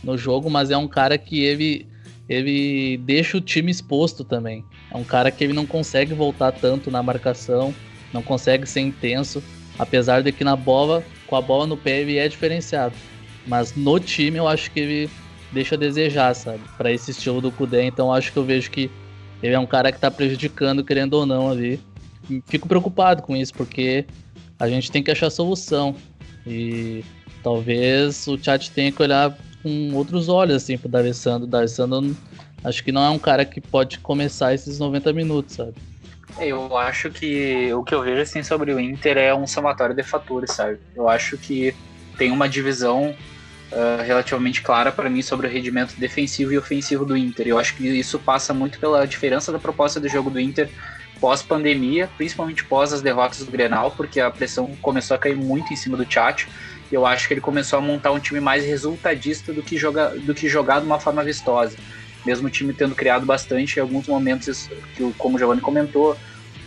no 0.04 0.18
jogo, 0.18 0.50
mas 0.50 0.72
é 0.72 0.78
um 0.78 0.88
cara 0.88 1.18
que 1.18 1.44
ele 1.44 1.86
ele 2.30 2.98
deixa 2.98 3.38
o 3.38 3.42
time 3.42 3.70
exposto 3.70 4.24
também. 4.24 4.64
É 4.90 4.96
um 4.96 5.04
cara 5.04 5.30
que 5.30 5.44
ele 5.44 5.52
não 5.52 5.66
consegue 5.66 6.14
voltar 6.14 6.54
tanto 6.54 6.90
na 6.90 7.04
marcação, 7.04 7.74
não 8.14 8.22
consegue 8.22 8.68
ser 8.68 8.82
intenso, 8.82 9.44
apesar 9.78 10.22
de 10.22 10.32
que 10.32 10.44
na 10.44 10.56
bola, 10.56 11.04
com 11.28 11.36
a 11.36 11.42
bola 11.42 11.68
no 11.68 11.78
pé, 11.78 12.02
ele 12.02 12.18
é 12.18 12.28
diferenciado. 12.28 12.96
Mas 13.48 13.76
no 13.76 14.00
time 14.00 14.38
eu 14.38 14.48
acho 14.48 14.72
que 14.72 14.80
ele 14.80 15.10
deixa 15.52 15.76
a 15.76 15.78
desejar, 15.78 16.34
sabe? 16.34 16.62
Para 16.78 16.92
esse 16.92 17.12
estilo 17.12 17.42
do 17.42 17.52
Kudê, 17.52 17.84
então 17.84 18.12
acho 18.12 18.32
que 18.32 18.38
eu 18.38 18.44
vejo 18.44 18.70
que 18.70 18.90
ele 19.42 19.54
é 19.54 19.60
um 19.60 19.66
cara 19.66 19.92
que 19.92 20.00
tá 20.00 20.12
prejudicando, 20.12 20.84
querendo 20.84 21.14
ou 21.16 21.26
não, 21.26 21.50
ali. 21.50 21.80
Fico 22.46 22.68
preocupado 22.68 23.22
com 23.24 23.36
isso, 23.36 23.54
porque 23.54 24.06
a 24.60 24.70
gente 24.70 24.92
tem 24.92 25.02
que 25.02 25.12
achar 25.12 25.30
solução. 25.30 25.96
E 26.46 27.04
talvez 27.44 28.28
o 28.28 28.38
chat 28.38 28.72
tenha 28.72 28.92
que 28.92 29.02
olhar 29.02 29.36
com 29.62 29.94
outros 29.94 30.30
olhos 30.30 30.58
assim 30.58 30.78
pro 30.78 30.90
D'Alessandro. 30.90 31.48
D'Alessandro 31.48 32.16
acho 32.64 32.84
que 32.84 32.92
não 32.92 33.04
é 33.04 33.10
um 33.10 33.20
cara 33.20 33.44
que 33.44 33.60
pode 33.60 34.00
começar 34.00 34.54
esses 34.54 34.80
90 34.80 35.12
minutos, 35.14 35.56
sabe? 35.56 35.74
Eu 36.40 36.78
acho 36.78 37.10
que 37.10 37.74
o 37.74 37.84
que 37.84 37.94
eu 37.94 38.02
vejo 38.02 38.22
assim 38.22 38.44
sobre 38.44 38.74
o 38.74 38.80
Inter 38.80 39.18
é 39.18 39.34
um 39.34 39.46
somatório 39.48 39.96
de 39.96 40.04
fatores, 40.04 40.52
sabe? 40.52 40.80
Eu 40.96 41.10
acho 41.10 41.38
que 41.38 41.76
tem 42.18 42.32
uma 42.32 42.48
divisão 42.48 43.16
uh, 43.72 44.04
relativamente 44.04 44.62
clara 44.62 44.92
para 44.92 45.10
mim 45.10 45.22
sobre 45.22 45.48
o 45.48 45.50
rendimento 45.50 45.96
defensivo 45.98 46.54
e 46.54 46.58
ofensivo 46.58 47.06
do 47.06 47.18
Inter. 47.18 47.48
Eu 47.48 47.60
acho 47.60 47.76
que 47.76 47.88
isso 47.88 48.20
passa 48.20 48.54
muito 48.54 48.80
pela 48.80 49.06
diferença 49.06 49.52
da 49.52 49.60
proposta 49.60 50.00
do 50.00 50.08
jogo 50.08 50.30
do 50.30 50.40
Inter 50.40 50.70
pós-pandemia, 51.20 52.10
principalmente 52.18 52.66
pós 52.66 52.92
as 52.92 53.02
derrotas 53.02 53.46
do 53.46 53.52
Grenal, 53.52 53.92
porque 53.92 54.20
a 54.20 54.32
pressão 54.32 54.76
começou 54.82 55.16
a 55.16 55.20
cair 55.20 55.36
muito 55.36 55.72
em 55.72 55.76
cima 55.76 55.96
do 55.96 56.04
Tchatcho. 56.04 56.50
Eu 56.92 57.06
acho 57.06 57.28
que 57.28 57.36
ele 57.36 57.42
começou 57.42 57.78
a 57.78 57.82
montar 57.82 58.12
um 58.12 58.20
time 58.20 58.40
mais 58.40 58.66
resultadista 58.66 59.54
do 59.54 59.62
que, 59.62 59.80
do 59.80 60.34
que 60.34 60.50
jogar 60.50 60.80
de 60.80 60.86
uma 60.88 61.00
forma 61.00 61.24
vistosa. 61.24 61.78
Mesmo 62.26 62.48
o 62.48 62.52
time 62.52 62.74
tendo 62.74 62.96
criado 62.96 63.26
bastante 63.26 63.78
em 63.78 63.82
alguns 63.82 64.08
momentos, 64.08 64.70
que, 64.96 65.14
como 65.18 65.36
o 65.36 65.40
Giovanni 65.40 65.62
comentou, 65.62 66.18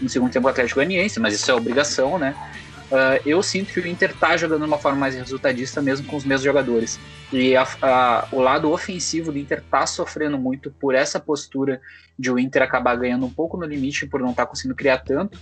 no 0.00 0.08
segundo 0.08 0.30
tempo 0.30 0.46
o 0.46 0.50
Atlético 0.50 0.76
Goianiense, 0.76 1.20
mas 1.20 1.34
isso 1.34 1.50
é 1.50 1.54
obrigação, 1.54 2.18
né? 2.18 2.34
Uh, 2.84 3.18
eu 3.24 3.42
sinto 3.42 3.72
que 3.72 3.80
o 3.80 3.86
Inter 3.86 4.14
tá 4.14 4.36
jogando 4.36 4.60
de 4.60 4.66
uma 4.66 4.78
forma 4.78 4.98
mais 4.98 5.14
resultadista 5.14 5.80
mesmo 5.80 6.06
com 6.06 6.16
os 6.16 6.24
mesmos 6.24 6.44
jogadores. 6.44 7.00
E 7.32 7.56
a, 7.56 7.66
a, 7.80 8.28
o 8.30 8.40
lado 8.40 8.70
ofensivo 8.70 9.32
do 9.32 9.38
Inter 9.38 9.62
tá 9.70 9.86
sofrendo 9.86 10.38
muito 10.38 10.70
por 10.70 10.94
essa 10.94 11.18
postura 11.18 11.80
de 12.18 12.30
o 12.30 12.38
Inter 12.38 12.62
acabar 12.62 12.94
ganhando 12.96 13.26
um 13.26 13.30
pouco 13.30 13.56
no 13.56 13.64
limite 13.64 14.06
por 14.06 14.20
não 14.20 14.30
estar 14.30 14.44
tá 14.44 14.50
conseguindo 14.50 14.74
criar 14.74 14.98
tanto. 14.98 15.38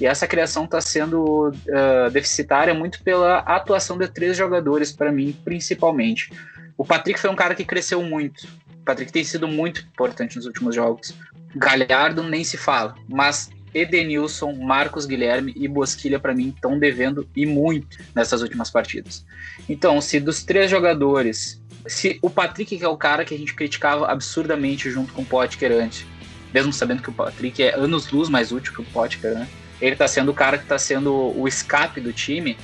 E 0.00 0.06
essa 0.06 0.26
criação 0.26 0.64
está 0.64 0.80
sendo 0.80 1.48
uh, 1.48 2.10
deficitária 2.10 2.72
muito 2.72 3.02
pela 3.02 3.38
atuação 3.38 3.98
de 3.98 4.08
três 4.08 4.36
jogadores, 4.36 4.92
para 4.92 5.10
mim, 5.12 5.36
principalmente. 5.44 6.32
O 6.78 6.84
Patrick 6.84 7.18
foi 7.18 7.30
um 7.30 7.36
cara 7.36 7.54
que 7.54 7.64
cresceu 7.64 8.02
muito. 8.02 8.46
Patrick 8.84 9.12
tem 9.12 9.24
sido 9.24 9.46
muito 9.46 9.80
importante 9.82 10.36
nos 10.36 10.46
últimos 10.46 10.74
jogos. 10.74 11.14
Galhardo 11.54 12.22
nem 12.22 12.42
se 12.42 12.56
fala, 12.56 12.94
mas 13.08 13.50
Edenilson, 13.74 14.52
Marcos 14.52 15.06
Guilherme 15.06 15.52
e 15.56 15.66
Bosquilha, 15.66 16.18
para 16.18 16.34
mim, 16.34 16.52
estão 16.54 16.78
devendo 16.78 17.28
e 17.34 17.46
muito 17.46 17.98
nessas 18.14 18.42
últimas 18.42 18.70
partidas. 18.70 19.24
Então, 19.68 20.00
se 20.00 20.20
dos 20.20 20.42
três 20.42 20.70
jogadores, 20.70 21.62
se 21.86 22.18
o 22.22 22.28
Patrick, 22.28 22.76
que 22.76 22.84
é 22.84 22.88
o 22.88 22.96
cara 22.96 23.24
que 23.24 23.34
a 23.34 23.38
gente 23.38 23.54
criticava 23.54 24.06
absurdamente 24.06 24.90
junto 24.90 25.12
com 25.12 25.22
o 25.22 25.26
Potker 25.26 25.72
antes, 25.72 26.06
mesmo 26.52 26.72
sabendo 26.72 27.02
que 27.02 27.10
o 27.10 27.14
Patrick 27.14 27.62
é 27.62 27.74
anos-luz 27.74 28.28
mais 28.28 28.52
útil 28.52 28.74
que 28.74 28.82
o 28.82 28.84
Potker, 28.84 29.34
né? 29.34 29.48
Ele 29.82 29.96
tá 29.96 30.06
sendo 30.06 30.30
o 30.30 30.34
cara 30.34 30.56
que 30.56 30.64
tá 30.64 30.78
sendo 30.78 31.12
o 31.36 31.48
escape 31.48 32.00
do 32.00 32.12
time. 32.12 32.56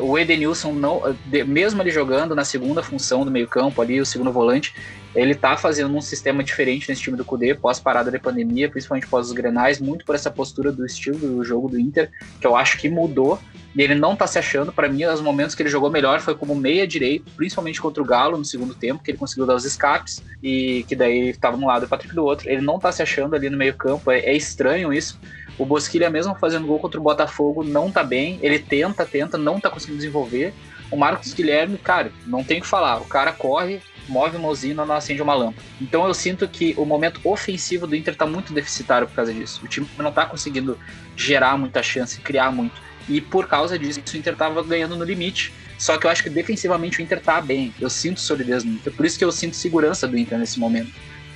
Uh, 0.00 0.04
o 0.04 0.18
Edenilson, 0.18 0.72
não, 0.72 1.16
de, 1.26 1.42
mesmo 1.42 1.82
ele 1.82 1.90
jogando 1.90 2.32
na 2.32 2.44
segunda 2.44 2.80
função 2.80 3.24
do 3.24 3.30
meio-campo 3.30 3.82
ali, 3.82 4.00
o 4.00 4.06
segundo 4.06 4.30
volante, 4.32 4.72
ele 5.14 5.34
tá 5.34 5.56
fazendo 5.56 5.94
um 5.96 6.00
sistema 6.00 6.44
diferente 6.44 6.88
nesse 6.88 7.02
time 7.02 7.16
do 7.16 7.24
Cudê, 7.24 7.54
pós-parada 7.54 8.10
da 8.10 8.18
pandemia, 8.20 8.70
principalmente 8.70 9.08
pós 9.08 9.26
os 9.26 9.32
grenais, 9.32 9.80
muito 9.80 10.04
por 10.04 10.14
essa 10.14 10.30
postura 10.30 10.70
do 10.70 10.86
estilo 10.86 11.18
do 11.18 11.44
jogo 11.44 11.68
do 11.68 11.78
Inter, 11.78 12.08
que 12.40 12.46
eu 12.46 12.54
acho 12.54 12.78
que 12.78 12.88
mudou. 12.88 13.38
E 13.76 13.82
ele 13.82 13.94
não 13.94 14.16
tá 14.16 14.26
se 14.26 14.38
achando. 14.38 14.72
Para 14.72 14.88
mim, 14.88 15.04
os 15.04 15.20
momentos 15.20 15.54
que 15.54 15.62
ele 15.62 15.70
jogou 15.70 15.90
melhor 15.90 16.20
foi 16.20 16.34
como 16.34 16.54
meia 16.54 16.86
direito, 16.86 17.30
principalmente 17.36 17.80
contra 17.80 18.02
o 18.02 18.06
Galo 18.06 18.36
no 18.36 18.44
segundo 18.44 18.74
tempo, 18.74 19.02
que 19.02 19.10
ele 19.10 19.18
conseguiu 19.18 19.46
dar 19.46 19.54
os 19.54 19.64
escapes 19.64 20.22
e 20.42 20.84
que 20.88 20.94
daí 20.94 21.18
ele 21.18 21.36
tava 21.36 21.56
um 21.56 21.66
lado 21.66 21.84
e 21.84 21.86
o 21.86 21.88
Patrick 21.88 22.14
do 22.14 22.24
outro. 22.24 22.48
Ele 22.48 22.60
não 22.60 22.78
tá 22.78 22.90
se 22.92 23.02
achando 23.02 23.34
ali 23.34 23.50
no 23.50 23.56
meio-campo, 23.56 24.10
é, 24.10 24.20
é 24.20 24.36
estranho 24.36 24.92
isso. 24.92 25.20
O 25.60 25.66
Bosquilha, 25.66 26.08
mesmo 26.08 26.34
fazendo 26.36 26.66
gol 26.66 26.78
contra 26.78 26.98
o 26.98 27.02
Botafogo, 27.02 27.62
não 27.62 27.92
tá 27.92 28.02
bem. 28.02 28.38
Ele 28.40 28.58
tenta, 28.58 29.04
tenta, 29.04 29.36
não 29.36 29.60
tá 29.60 29.68
conseguindo 29.68 29.98
desenvolver. 29.98 30.54
O 30.90 30.96
Marcos 30.96 31.34
Guilherme, 31.34 31.76
cara, 31.76 32.10
não 32.26 32.42
tem 32.42 32.60
o 32.60 32.62
que 32.62 32.66
falar. 32.66 32.96
O 32.96 33.04
cara 33.04 33.30
corre, 33.30 33.82
move 34.08 34.38
uma 34.38 34.48
usina, 34.48 34.86
não 34.86 34.94
acende 34.94 35.20
uma 35.20 35.34
lâmpada. 35.34 35.62
Então 35.78 36.06
eu 36.06 36.14
sinto 36.14 36.48
que 36.48 36.74
o 36.78 36.86
momento 36.86 37.20
ofensivo 37.24 37.86
do 37.86 37.94
Inter 37.94 38.16
tá 38.16 38.24
muito 38.24 38.54
deficitário 38.54 39.06
por 39.06 39.14
causa 39.14 39.34
disso. 39.34 39.60
O 39.62 39.68
time 39.68 39.86
não 39.98 40.10
tá 40.10 40.24
conseguindo 40.24 40.78
gerar 41.14 41.58
muita 41.58 41.82
chance, 41.82 42.18
criar 42.22 42.50
muito. 42.50 42.80
E 43.06 43.20
por 43.20 43.46
causa 43.46 43.78
disso, 43.78 44.00
o 44.00 44.16
Inter 44.16 44.34
tava 44.34 44.62
ganhando 44.62 44.96
no 44.96 45.04
limite. 45.04 45.52
Só 45.76 45.98
que 45.98 46.06
eu 46.06 46.10
acho 46.10 46.22
que 46.22 46.30
defensivamente 46.30 47.00
o 47.00 47.02
Inter 47.02 47.20
tá 47.20 47.38
bem. 47.38 47.74
Eu 47.78 47.90
sinto 47.90 48.18
solidez 48.18 48.64
no 48.64 48.72
Inter. 48.72 48.94
Por 48.94 49.04
isso 49.04 49.18
que 49.18 49.24
eu 49.26 49.30
sinto 49.30 49.56
segurança 49.56 50.08
do 50.08 50.16
Inter 50.16 50.38
nesse 50.38 50.58
momento. 50.58 50.90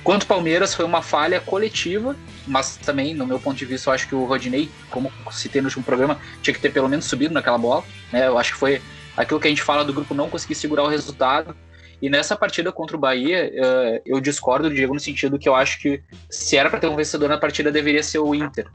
Quanto 0.05 0.27
Palmeiras, 0.27 0.75
foi 0.75 0.85
uma 0.85 1.01
falha 1.01 1.41
coletiva, 1.41 2.15
mas 2.45 2.77
também, 2.77 3.15
no 3.15 3.25
meu 3.25 3.39
ponto 3.39 3.57
de 3.57 3.65
vista, 3.65 3.89
eu 3.89 3.93
acho 3.95 4.07
que 4.07 4.13
o 4.13 4.23
Rodinei, 4.23 4.69
como 4.91 5.11
citei 5.31 5.59
no 5.63 5.67
último 5.67 5.83
programa, 5.83 6.19
tinha 6.43 6.53
que 6.53 6.61
ter 6.61 6.71
pelo 6.71 6.87
menos 6.87 7.05
subido 7.05 7.33
naquela 7.33 7.57
bola. 7.57 7.83
Né? 8.13 8.27
Eu 8.27 8.37
acho 8.37 8.53
que 8.53 8.59
foi 8.59 8.79
aquilo 9.17 9.39
que 9.39 9.47
a 9.47 9.49
gente 9.49 9.63
fala 9.63 9.83
do 9.83 9.91
grupo 9.91 10.13
não 10.13 10.29
conseguir 10.29 10.53
segurar 10.53 10.83
o 10.83 10.87
resultado. 10.87 11.55
E 11.99 12.07
nessa 12.07 12.35
partida 12.35 12.71
contra 12.71 12.95
o 12.95 12.99
Bahia, 12.99 13.51
uh, 13.51 14.01
eu 14.05 14.21
discordo 14.21 14.69
do 14.69 14.75
Diego 14.75 14.93
no 14.93 14.99
sentido 14.99 15.39
que 15.39 15.49
eu 15.49 15.55
acho 15.55 15.79
que 15.79 16.03
se 16.29 16.55
era 16.55 16.69
para 16.69 16.79
ter 16.79 16.87
um 16.87 16.95
vencedor 16.95 17.27
na 17.27 17.39
partida, 17.39 17.71
deveria 17.71 18.03
ser 18.03 18.19
o 18.19 18.35
Inter. 18.35 18.67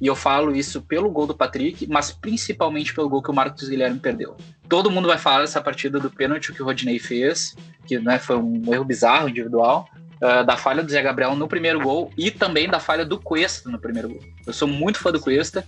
E 0.00 0.06
eu 0.06 0.16
falo 0.16 0.56
isso 0.56 0.80
pelo 0.80 1.10
gol 1.10 1.26
do 1.26 1.36
Patrick, 1.36 1.86
mas 1.86 2.12
principalmente 2.12 2.94
pelo 2.94 3.10
gol 3.10 3.22
que 3.22 3.30
o 3.30 3.34
Marcos 3.34 3.68
Guilherme 3.68 3.98
perdeu. 3.98 4.38
Todo 4.66 4.90
mundo 4.90 5.06
vai 5.06 5.18
falar 5.18 5.42
dessa 5.42 5.60
partida 5.60 6.00
do 6.00 6.08
pênalti 6.08 6.50
que 6.50 6.62
o 6.62 6.64
Rodinei 6.64 6.98
fez, 6.98 7.54
que 7.86 7.98
né, 7.98 8.18
foi 8.18 8.36
um 8.36 8.72
erro 8.72 8.86
bizarro 8.86 9.28
individual, 9.28 9.86
uh, 10.22 10.44
da 10.44 10.56
falha 10.56 10.82
do 10.82 10.90
Zé 10.90 11.02
Gabriel 11.02 11.34
no 11.34 11.48
primeiro 11.48 11.80
gol 11.80 12.12
e 12.16 12.30
também 12.30 12.68
da 12.68 12.80
falha 12.80 13.04
do 13.04 13.18
Cuesta 13.18 13.70
no 13.70 13.78
primeiro 13.78 14.08
gol. 14.08 14.20
Eu 14.46 14.52
sou 14.52 14.68
muito 14.68 14.98
fã 14.98 15.10
do 15.10 15.20
Cuesta, 15.20 15.66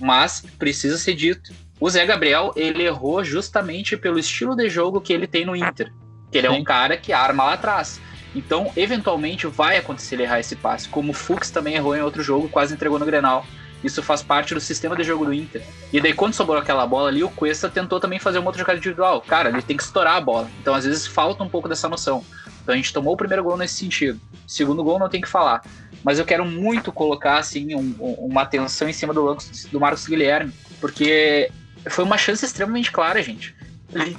mas 0.00 0.44
precisa 0.58 0.98
ser 0.98 1.14
dito. 1.14 1.52
O 1.80 1.90
Zé 1.90 2.04
Gabriel, 2.06 2.52
ele 2.54 2.84
errou 2.84 3.24
justamente 3.24 3.96
pelo 3.96 4.18
estilo 4.18 4.54
de 4.54 4.68
jogo 4.68 5.00
que 5.00 5.12
ele 5.12 5.26
tem 5.26 5.44
no 5.44 5.56
Inter. 5.56 5.92
Que 6.30 6.38
ele 6.38 6.48
Sim. 6.48 6.54
é 6.54 6.58
um 6.58 6.64
cara 6.64 6.96
que 6.96 7.12
arma 7.12 7.44
lá 7.44 7.54
atrás. 7.54 8.00
Então, 8.34 8.72
eventualmente, 8.76 9.46
vai 9.46 9.76
acontecer 9.76 10.14
ele 10.14 10.22
errar 10.22 10.40
esse 10.40 10.56
passe. 10.56 10.88
Como 10.88 11.10
o 11.10 11.14
Fux 11.14 11.50
também 11.50 11.74
errou 11.74 11.94
em 11.94 12.00
outro 12.00 12.22
jogo, 12.22 12.48
quase 12.48 12.72
entregou 12.72 12.98
no 12.98 13.04
Grenal. 13.04 13.44
Isso 13.84 14.02
faz 14.02 14.22
parte 14.22 14.54
do 14.54 14.60
sistema 14.60 14.94
de 14.94 15.02
jogo 15.02 15.24
do 15.24 15.34
Inter. 15.34 15.62
E 15.92 16.00
daí, 16.00 16.12
quando 16.12 16.34
sobrou 16.34 16.56
aquela 16.56 16.86
bola 16.86 17.08
ali, 17.08 17.24
o 17.24 17.28
Cuesta 17.28 17.68
tentou 17.68 17.98
também 17.98 18.18
fazer 18.18 18.38
uma 18.38 18.46
outra 18.46 18.60
jogada 18.60 18.78
individual. 18.78 19.20
Cara, 19.20 19.48
ele 19.48 19.60
tem 19.60 19.76
que 19.76 19.82
estourar 19.82 20.16
a 20.16 20.20
bola. 20.20 20.48
Então, 20.60 20.74
às 20.74 20.84
vezes, 20.84 21.06
falta 21.06 21.42
um 21.42 21.48
pouco 21.48 21.68
dessa 21.68 21.88
noção. 21.88 22.24
Então, 22.62 22.74
a 22.74 22.76
gente 22.76 22.92
tomou 22.92 23.14
o 23.14 23.16
primeiro 23.16 23.42
gol 23.42 23.56
nesse 23.56 23.74
sentido. 23.74 24.20
Segundo 24.46 24.84
gol, 24.84 24.98
não 24.98 25.08
tem 25.08 25.20
que 25.20 25.28
falar. 25.28 25.62
Mas 26.04 26.18
eu 26.18 26.24
quero 26.24 26.44
muito 26.44 26.92
colocar, 26.92 27.38
assim, 27.38 27.74
um, 27.74 27.94
uma 28.18 28.42
atenção 28.42 28.88
em 28.88 28.92
cima 28.92 29.12
do, 29.12 29.36
do 29.70 29.80
Marcos 29.80 30.06
Guilherme. 30.06 30.52
Porque 30.80 31.50
foi 31.90 32.04
uma 32.04 32.18
chance 32.18 32.44
extremamente 32.44 32.90
clara, 32.90 33.22
gente. 33.22 33.54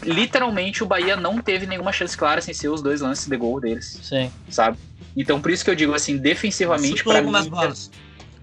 Literalmente, 0.04 0.84
o 0.84 0.86
Bahia 0.86 1.16
não 1.16 1.42
teve 1.42 1.66
nenhuma 1.66 1.92
chance 1.92 2.16
clara 2.16 2.42
sem 2.42 2.54
ser 2.54 2.70
os 2.70 2.82
dois 2.82 3.02
lances 3.02 3.28
de 3.28 3.38
gol 3.38 3.60
deles. 3.60 4.00
Sim. 4.04 4.32
Sabe? 4.50 4.78
Então, 5.16 5.42
por 5.42 5.52
isso 5.52 5.64
que 5.64 5.70
eu 5.70 5.76
digo 5.76 5.94
assim, 5.94 6.18
defensivamente, 6.18 7.04
para 7.04 7.22
mim. 7.22 7.50
Bolas 7.50 7.90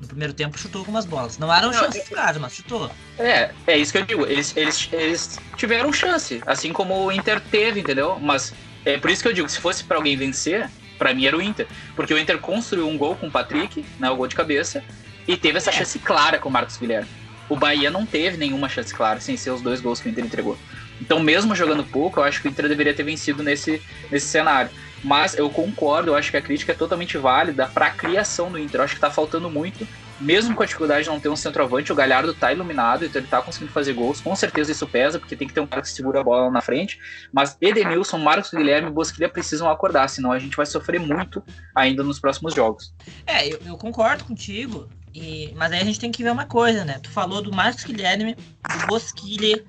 no 0.01 0.09
primeiro 0.09 0.33
tempo 0.33 0.59
chutou 0.59 0.81
algumas 0.81 1.05
bolas. 1.05 1.37
Não 1.37 1.53
eram 1.53 1.73
chances 1.73 2.09
claras, 2.09 2.39
mas 2.39 2.55
chutou. 2.55 2.91
É, 3.19 3.51
é 3.67 3.77
isso 3.77 3.93
que 3.93 3.99
eu 3.99 4.07
digo. 4.07 4.27
Eles, 4.27 4.57
eles, 4.57 4.89
eles 4.93 5.39
tiveram 5.57 5.93
chance, 5.93 6.43
assim 6.47 6.73
como 6.73 7.05
o 7.05 7.13
Inter 7.13 7.41
teve, 7.41 7.81
entendeu? 7.81 8.19
Mas 8.19 8.55
é 8.85 8.99
por 8.99 9.11
isso 9.11 9.23
que 9.23 9.29
eu 9.29 9.33
digo, 9.33 9.49
se 9.49 9.61
fosse 9.61 9.85
para 9.85 9.97
alguém 9.97 10.17
vencer, 10.17 10.69
para 10.99 11.15
mim 11.15 11.27
era 11.27 11.37
o 11.37 11.43
Inter. 11.43 11.67
Porque 11.97 12.13
o 12.13 12.19
Inter 12.19 12.39
construiu 12.39 12.89
um 12.89 12.97
gol 12.97 13.17
com 13.17 13.29
o 13.29 13.31
Patrick, 13.31 13.85
né, 13.99 14.11
o 14.11 14.17
gol 14.17 14.27
de 14.27 14.35
cabeça, 14.35 14.83
e 15.27 15.37
teve 15.37 15.59
essa 15.59 15.71
é. 15.71 15.73
chance 15.73 15.99
clara 15.99 16.39
com 16.39 16.49
o 16.49 16.53
Marcos 16.53 16.77
Guilherme. 16.77 17.09
O 17.49 17.57
Bahia 17.57 17.91
não 17.91 18.07
teve 18.07 18.37
nenhuma 18.37 18.69
chance 18.69 18.95
clara, 18.95 19.21
sem 19.21 19.37
ser 19.37 19.51
os 19.51 19.61
dois 19.61 19.81
gols 19.81 20.01
que 20.01 20.09
o 20.09 20.11
Inter 20.11 20.25
entregou. 20.25 20.57
Então, 21.01 21.19
mesmo 21.19 21.55
jogando 21.55 21.83
pouco, 21.83 22.21
eu 22.21 22.25
acho 22.25 22.41
que 22.41 22.49
o 22.49 22.51
Inter 22.51 22.69
deveria 22.69 22.95
ter 22.95 23.03
vencido 23.03 23.43
nesse, 23.43 23.83
nesse 24.11 24.27
cenário. 24.29 24.71
Mas 25.03 25.37
eu 25.37 25.49
concordo, 25.49 26.11
eu 26.11 26.15
acho 26.15 26.31
que 26.31 26.37
a 26.37 26.43
crítica 26.43 26.73
é 26.73 26.75
totalmente 26.75 27.17
válida 27.17 27.67
para 27.67 27.87
a 27.87 27.91
criação 27.91 28.53
do 28.53 28.59
Inter. 28.59 28.81
Eu 28.81 28.85
acho 28.85 28.95
que 28.95 28.99
está 28.99 29.11
faltando 29.11 29.51
muito, 29.51 29.89
mesmo 30.21 30.55
com 30.55 30.63
a 30.63 30.67
dificuldade 30.67 31.05
de 31.05 31.11
não 31.11 31.19
ter 31.19 31.29
um 31.29 31.37
centroavante, 31.37 31.93
o 31.93 31.95
Galhardo 31.95 32.33
está 32.33 32.53
iluminado, 32.53 33.05
então 33.05 33.19
ele 33.19 33.27
está 33.27 33.41
conseguindo 33.41 33.73
fazer 33.73 33.93
gols. 33.95 34.21
Com 34.21 34.35
certeza 34.37 34.71
isso 34.71 34.87
pesa, 34.87 35.19
porque 35.19 35.35
tem 35.35 35.49
que 35.49 35.55
ter 35.55 35.61
um 35.61 35.67
cara 35.67 35.83
que 35.83 35.89
segura 35.89 36.21
a 36.21 36.25
bola 36.25 36.51
na 36.51 36.61
frente. 36.61 36.99
Mas 37.33 37.57
Edenilson, 37.61 38.19
Marcos 38.19 38.51
Guilherme 38.51 38.89
e 38.89 38.93
Bosquilha 38.93 39.29
precisam 39.29 39.71
acordar, 39.71 40.09
senão 40.09 40.31
a 40.31 40.39
gente 40.39 40.57
vai 40.57 40.67
sofrer 40.67 41.01
muito 41.01 41.43
ainda 41.75 42.03
nos 42.03 42.21
próximos 42.21 42.55
jogos. 42.55 42.95
É, 43.27 43.49
eu, 43.49 43.59
eu 43.67 43.77
concordo 43.77 44.25
contigo. 44.25 44.89
E, 45.13 45.53
mas 45.57 45.73
aí 45.73 45.81
a 45.81 45.85
gente 45.85 45.99
tem 45.99 46.13
que 46.13 46.23
ver 46.23 46.31
uma 46.31 46.47
coisa, 46.47 46.85
né? 46.85 47.01
Tu 47.03 47.11
falou 47.11 47.43
do 47.43 47.53
Marcos 47.53 47.83
Guilherme, 47.83 48.35
do 48.35 48.87
Bosquilha 48.87 49.65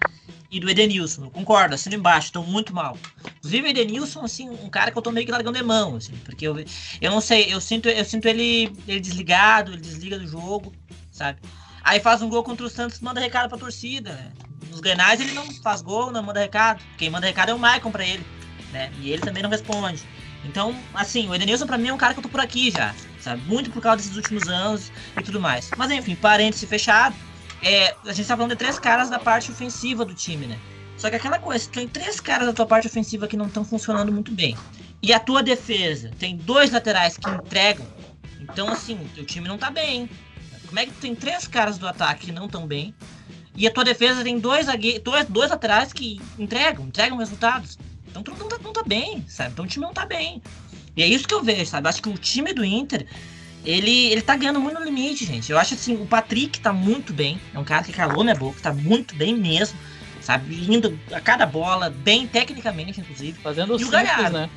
e 0.51 0.59
do 0.59 0.69
Edenilson. 0.69 1.29
Concordo, 1.29 1.73
assino 1.73 1.95
embaixo, 1.95 2.27
estão 2.27 2.43
muito 2.43 2.75
mal. 2.75 2.97
Inclusive 3.37 3.67
o 3.67 3.69
Edenilson, 3.69 4.21
assim, 4.25 4.49
um 4.49 4.69
cara 4.69 4.91
que 4.91 4.97
eu 4.97 5.01
tô 5.01 5.11
meio 5.11 5.25
que 5.25 5.31
largando 5.31 5.57
de 5.57 5.63
mão, 5.63 5.95
assim, 5.95 6.13
porque 6.25 6.45
eu, 6.45 6.55
eu 6.99 7.09
não 7.09 7.21
sei, 7.21 7.51
eu 7.51 7.61
sinto, 7.61 7.87
eu 7.87 8.03
sinto 8.03 8.27
ele, 8.27 8.71
ele 8.85 8.99
desligado, 8.99 9.71
ele 9.71 9.81
desliga 9.81 10.19
do 10.19 10.27
jogo, 10.27 10.73
sabe? 11.11 11.39
Aí 11.81 11.99
faz 12.01 12.21
um 12.21 12.29
gol 12.29 12.43
contra 12.43 12.65
o 12.65 12.69
Santos, 12.69 12.99
manda 12.99 13.19
recado 13.21 13.47
pra 13.47 13.57
torcida, 13.57 14.11
né? 14.11 14.31
Nos 14.69 14.81
grenais 14.81 15.21
ele 15.21 15.31
não 15.31 15.49
faz 15.61 15.81
gol, 15.81 16.11
não 16.11 16.21
manda 16.21 16.39
recado. 16.39 16.81
Quem 16.97 17.09
manda 17.09 17.25
recado 17.25 17.49
é 17.49 17.53
o 17.53 17.59
Maicon 17.59 17.91
pra 17.91 18.05
ele, 18.05 18.23
né? 18.71 18.91
E 18.99 19.09
ele 19.09 19.21
também 19.21 19.41
não 19.41 19.49
responde. 19.49 20.03
Então, 20.43 20.75
assim, 20.93 21.27
o 21.29 21.35
Edenilson 21.35 21.65
pra 21.65 21.77
mim 21.77 21.87
é 21.89 21.93
um 21.93 21.97
cara 21.97 22.13
que 22.13 22.19
eu 22.19 22.23
tô 22.23 22.29
por 22.29 22.39
aqui 22.39 22.71
já, 22.71 22.93
sabe? 23.19 23.41
Muito 23.43 23.71
por 23.71 23.81
causa 23.81 23.97
desses 23.97 24.15
últimos 24.15 24.47
anos 24.47 24.91
e 25.17 25.23
tudo 25.23 25.39
mais. 25.39 25.69
Mas 25.77 25.91
enfim, 25.91 26.15
parêntese 26.15 26.67
fechado 26.67 27.15
é, 27.63 27.95
a 28.05 28.13
gente 28.13 28.27
tá 28.27 28.35
falando 28.35 28.51
de 28.51 28.57
três 28.57 28.79
caras 28.79 29.09
da 29.09 29.19
parte 29.19 29.51
ofensiva 29.51 30.03
do 30.03 30.13
time, 30.13 30.47
né? 30.47 30.59
Só 30.97 31.09
que 31.09 31.15
aquela 31.15 31.39
coisa, 31.39 31.67
tem 31.69 31.87
três 31.87 32.19
caras 32.19 32.47
da 32.47 32.53
tua 32.53 32.65
parte 32.65 32.87
ofensiva 32.87 33.27
que 33.27 33.35
não 33.35 33.47
estão 33.47 33.65
funcionando 33.65 34.11
muito 34.11 34.31
bem. 34.31 34.55
E 35.01 35.11
a 35.13 35.19
tua 35.19 35.41
defesa 35.41 36.11
tem 36.19 36.37
dois 36.37 36.71
laterais 36.71 37.17
que 37.17 37.29
entregam. 37.29 37.85
Então, 38.39 38.67
assim, 38.67 38.95
o 38.95 39.09
teu 39.09 39.25
time 39.25 39.47
não 39.47 39.57
tá 39.57 39.71
bem. 39.71 40.09
Como 40.67 40.79
é 40.79 40.85
que 40.85 40.91
tem 40.93 41.15
três 41.15 41.47
caras 41.47 41.77
do 41.77 41.87
ataque 41.87 42.27
que 42.27 42.31
não 42.31 42.45
estão 42.45 42.67
bem? 42.67 42.93
E 43.55 43.67
a 43.67 43.71
tua 43.71 43.83
defesa 43.83 44.23
tem 44.23 44.39
dois, 44.39 44.67
dois, 45.03 45.25
dois 45.25 45.49
laterais 45.49 45.91
que 45.91 46.21
entregam, 46.37 46.85
entregam 46.85 47.17
resultados. 47.17 47.77
Então 48.07 48.21
tu 48.21 48.31
não 48.35 48.47
tá, 48.47 48.57
não 48.63 48.73
tá 48.73 48.83
bem, 48.83 49.25
sabe? 49.27 49.51
Então 49.51 49.65
o 49.65 49.67
time 49.67 49.85
não 49.85 49.93
tá 49.93 50.05
bem. 50.05 50.41
E 50.95 51.01
é 51.01 51.07
isso 51.07 51.27
que 51.27 51.33
eu 51.33 51.43
vejo, 51.43 51.65
sabe? 51.65 51.87
Acho 51.87 52.01
que 52.01 52.09
o 52.09 52.17
time 52.17 52.53
do 52.53 52.63
Inter 52.63 53.07
ele, 53.63 54.07
ele 54.07 54.21
tá 54.21 54.35
ganhando 54.35 54.59
muito 54.59 54.79
no 54.79 54.85
limite, 54.85 55.25
gente. 55.25 55.51
Eu 55.51 55.59
acho 55.59 55.75
assim, 55.75 55.95
o 55.95 56.05
Patrick 56.05 56.59
tá 56.59 56.73
muito 56.73 57.13
bem. 57.13 57.39
É 57.53 57.59
um 57.59 57.63
cara 57.63 57.83
que 57.83 57.93
calou 57.93 58.23
minha 58.23 58.35
boca, 58.35 58.59
tá 58.61 58.73
muito 58.73 59.15
bem 59.15 59.35
mesmo. 59.35 59.77
Sabe? 60.21 60.53
Indo 60.71 60.99
a 61.11 61.19
cada 61.19 61.45
bola, 61.45 61.89
bem 61.89 62.27
tecnicamente, 62.27 62.99
inclusive. 62.99 63.39
Fazendo 63.41 63.75
e 63.75 63.79
simples, 63.79 64.31
né? 64.31 64.49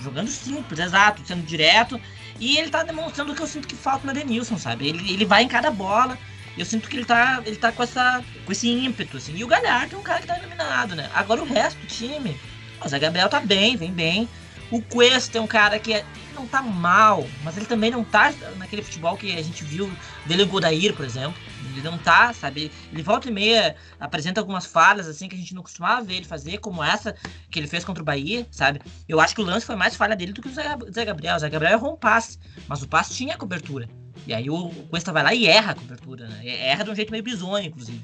Jogando 0.00 0.28
simples, 0.28 0.80
exato, 0.80 1.22
sendo 1.26 1.44
direto. 1.44 2.00
E 2.40 2.58
ele 2.58 2.70
tá 2.70 2.82
demonstrando 2.82 3.32
o 3.32 3.34
que 3.34 3.42
eu 3.42 3.46
sinto 3.46 3.68
que 3.68 3.76
falta 3.76 4.06
no 4.06 4.12
Denilson, 4.12 4.58
sabe? 4.58 4.88
Ele, 4.88 5.12
ele 5.12 5.24
vai 5.24 5.42
em 5.42 5.48
cada 5.48 5.70
bola. 5.70 6.18
Eu 6.56 6.66
sinto 6.66 6.88
que 6.88 6.96
ele 6.96 7.04
tá, 7.04 7.42
ele 7.46 7.56
tá 7.56 7.72
com, 7.72 7.82
essa, 7.82 8.22
com 8.44 8.52
esse 8.52 8.68
ímpeto, 8.68 9.16
assim. 9.16 9.34
E 9.36 9.44
o 9.44 9.46
Galhardo 9.46 9.96
é 9.96 9.98
um 9.98 10.02
cara 10.02 10.20
que 10.20 10.26
tá 10.26 10.38
iluminado, 10.38 10.94
né? 10.94 11.10
Agora 11.14 11.42
o 11.42 11.46
resto 11.46 11.78
do 11.78 11.86
time. 11.86 12.36
O 12.84 12.88
Zé 12.88 12.98
Gabriel 12.98 13.28
tá 13.28 13.40
bem, 13.40 13.76
vem 13.76 13.92
bem. 13.92 14.28
O 14.72 14.80
Cuesta 14.80 15.36
é 15.36 15.40
um 15.40 15.46
cara 15.46 15.78
que 15.78 15.92
é, 15.92 16.02
não 16.34 16.46
tá 16.46 16.62
mal, 16.62 17.28
mas 17.44 17.58
ele 17.58 17.66
também 17.66 17.90
não 17.90 18.02
tá 18.02 18.32
naquele 18.56 18.82
futebol 18.82 19.18
que 19.18 19.36
a 19.36 19.42
gente 19.42 19.62
viu 19.64 19.92
dele 20.24 20.46
Godair, 20.46 20.94
por 20.94 21.04
exemplo. 21.04 21.38
Ele 21.70 21.82
não 21.82 21.98
tá, 21.98 22.32
sabe? 22.32 22.72
Ele 22.90 23.02
volta 23.02 23.28
e 23.28 23.30
meia 23.30 23.76
apresenta 24.00 24.40
algumas 24.40 24.64
falhas, 24.64 25.06
assim, 25.06 25.28
que 25.28 25.34
a 25.34 25.38
gente 25.38 25.54
não 25.54 25.62
costumava 25.62 26.02
ver 26.02 26.14
ele 26.14 26.24
fazer, 26.24 26.56
como 26.56 26.82
essa 26.82 27.14
que 27.50 27.58
ele 27.58 27.66
fez 27.66 27.84
contra 27.84 28.02
o 28.02 28.06
Bahia, 28.06 28.46
sabe? 28.50 28.80
Eu 29.06 29.20
acho 29.20 29.34
que 29.34 29.42
o 29.42 29.44
lance 29.44 29.66
foi 29.66 29.76
mais 29.76 29.94
falha 29.94 30.16
dele 30.16 30.32
do 30.32 30.40
que 30.40 30.48
o 30.48 30.52
Zé 30.52 31.04
Gabriel. 31.04 31.36
O 31.36 31.38
Zé 31.38 31.50
Gabriel 31.50 31.74
errou 31.74 31.92
um 31.92 31.96
passe, 31.96 32.38
mas 32.66 32.82
o 32.82 32.88
passe 32.88 33.12
tinha 33.12 33.36
cobertura. 33.36 33.86
E 34.26 34.32
aí 34.32 34.48
o 34.48 34.70
Cuesta 34.88 35.12
vai 35.12 35.22
lá 35.22 35.34
e 35.34 35.46
erra 35.46 35.72
a 35.72 35.74
cobertura, 35.74 36.28
né? 36.28 36.46
Erra 36.46 36.84
de 36.84 36.90
um 36.90 36.94
jeito 36.94 37.10
meio 37.10 37.22
bizonho, 37.22 37.66
inclusive. 37.66 38.02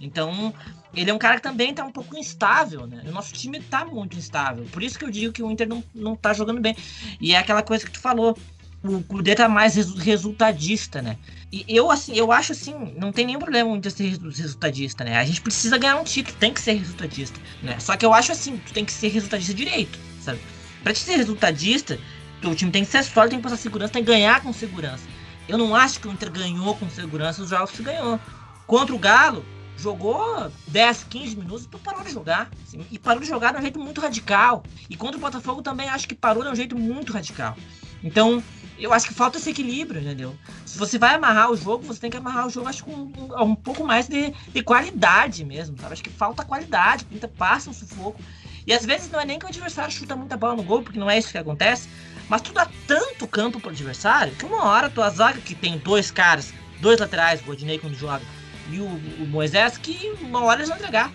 Então, 0.00 0.52
ele 0.94 1.10
é 1.10 1.14
um 1.14 1.18
cara 1.18 1.36
que 1.36 1.42
também 1.42 1.74
tá 1.74 1.84
um 1.84 1.92
pouco 1.92 2.16
instável, 2.16 2.86
né? 2.86 3.02
O 3.06 3.12
nosso 3.12 3.32
time 3.32 3.60
tá 3.60 3.84
muito 3.84 4.16
instável. 4.16 4.64
Por 4.72 4.82
isso 4.82 4.98
que 4.98 5.04
eu 5.04 5.10
digo 5.10 5.32
que 5.32 5.42
o 5.42 5.50
Inter 5.50 5.68
não, 5.68 5.84
não 5.94 6.16
tá 6.16 6.32
jogando 6.32 6.60
bem. 6.60 6.76
E 7.20 7.34
é 7.34 7.38
aquela 7.38 7.62
coisa 7.62 7.84
que 7.84 7.90
tu 7.90 8.00
falou. 8.00 8.36
O 8.82 9.02
Cudê 9.02 9.34
tá 9.34 9.48
mais 9.48 9.74
resultadista, 9.74 11.02
né? 11.02 11.18
E 11.50 11.64
eu, 11.66 11.90
assim, 11.90 12.14
eu 12.14 12.30
acho 12.30 12.52
assim, 12.52 12.94
não 12.96 13.10
tem 13.10 13.26
nenhum 13.26 13.40
problema 13.40 13.70
o 13.70 13.76
Inter 13.76 13.90
ser 13.90 14.08
resultadista, 14.08 15.02
né? 15.02 15.16
A 15.16 15.24
gente 15.24 15.40
precisa 15.40 15.76
ganhar 15.76 15.96
um 15.96 16.04
título, 16.04 16.36
tem 16.38 16.54
que 16.54 16.60
ser 16.60 16.74
resultadista, 16.74 17.40
né? 17.60 17.78
Só 17.80 17.96
que 17.96 18.06
eu 18.06 18.14
acho 18.14 18.30
assim, 18.30 18.56
tu 18.58 18.72
tem 18.72 18.84
que 18.84 18.92
ser 18.92 19.08
resultadista 19.08 19.52
direito, 19.52 19.98
sabe? 20.20 20.38
Pra 20.84 20.92
te 20.92 21.00
ser 21.00 21.16
resultadista, 21.16 21.98
o 22.44 22.54
time 22.54 22.70
tem 22.70 22.84
que 22.84 22.90
ser 22.90 23.02
sólido, 23.02 23.30
tem 23.30 23.38
que 23.40 23.42
passar 23.42 23.56
segurança, 23.56 23.92
tem 23.92 24.04
que 24.04 24.10
ganhar 24.10 24.40
com 24.42 24.52
segurança. 24.52 25.04
Eu 25.48 25.58
não 25.58 25.74
acho 25.74 25.98
que 25.98 26.06
o 26.06 26.12
Inter 26.12 26.30
ganhou 26.30 26.76
com 26.76 26.88
segurança 26.88 27.42
os 27.42 27.50
jogos 27.50 27.72
que 27.72 27.82
ganhou. 27.82 28.20
Contra 28.66 28.94
o 28.94 28.98
Galo, 28.98 29.44
jogou 29.78 30.50
10, 30.66 31.04
15 31.04 31.36
minutos 31.36 31.64
e 31.72 31.78
parou 31.78 32.02
de 32.02 32.10
jogar. 32.10 32.50
Assim, 32.66 32.84
e 32.90 32.98
parou 32.98 33.20
de 33.20 33.28
jogar 33.28 33.52
de 33.52 33.58
um 33.58 33.62
jeito 33.62 33.78
muito 33.78 34.00
radical. 34.00 34.62
E 34.90 34.96
contra 34.96 35.16
o 35.16 35.20
Botafogo 35.20 35.62
também 35.62 35.88
acho 35.88 36.08
que 36.08 36.14
parou 36.14 36.42
de 36.42 36.50
um 36.50 36.54
jeito 36.54 36.76
muito 36.76 37.12
radical. 37.12 37.56
Então, 38.02 38.42
eu 38.78 38.92
acho 38.92 39.08
que 39.08 39.14
falta 39.14 39.38
esse 39.38 39.50
equilíbrio, 39.50 40.00
entendeu? 40.00 40.36
Se 40.64 40.78
você 40.78 40.98
vai 40.98 41.14
amarrar 41.14 41.50
o 41.50 41.56
jogo, 41.56 41.84
você 41.84 42.00
tem 42.00 42.10
que 42.10 42.16
amarrar 42.16 42.46
o 42.46 42.50
jogo, 42.50 42.68
acho 42.68 42.84
com 42.84 42.92
um, 42.92 43.42
um, 43.42 43.54
pouco 43.54 43.84
mais 43.84 44.08
de, 44.08 44.30
de, 44.30 44.62
qualidade 44.62 45.44
mesmo, 45.44 45.76
sabe? 45.78 45.94
Acho 45.94 46.02
que 46.02 46.10
falta 46.10 46.44
qualidade, 46.44 47.04
pinta 47.04 47.26
passa 47.26 47.70
um 47.70 47.72
sufoco. 47.72 48.20
E 48.66 48.72
às 48.72 48.84
vezes 48.84 49.10
não 49.10 49.20
é 49.20 49.24
nem 49.24 49.38
que 49.38 49.46
o 49.46 49.48
adversário 49.48 49.90
chuta 49.90 50.14
muita 50.14 50.36
bola 50.36 50.54
no 50.54 50.62
gol, 50.62 50.82
porque 50.82 50.98
não 50.98 51.10
é 51.10 51.18
isso 51.18 51.32
que 51.32 51.38
acontece, 51.38 51.88
mas 52.28 52.42
tu 52.42 52.52
dá 52.52 52.68
tanto 52.86 53.26
campo 53.26 53.58
pro 53.58 53.70
adversário 53.70 54.34
que 54.34 54.44
uma 54.44 54.64
hora 54.64 54.90
tua 54.90 55.08
zaga, 55.10 55.40
que 55.40 55.54
tem 55.54 55.78
dois 55.78 56.10
caras, 56.10 56.52
dois 56.80 57.00
laterais, 57.00 57.40
o 57.46 57.50
Odinei 57.50 57.78
quando 57.78 57.94
joga, 57.94 58.22
e 58.70 58.80
o, 58.80 58.86
o 58.86 59.26
Moisés, 59.26 59.78
que 59.78 60.12
uma 60.20 60.42
hora 60.42 60.60
eles 60.60 60.68
vão 60.68 60.78
entregar. 60.78 61.12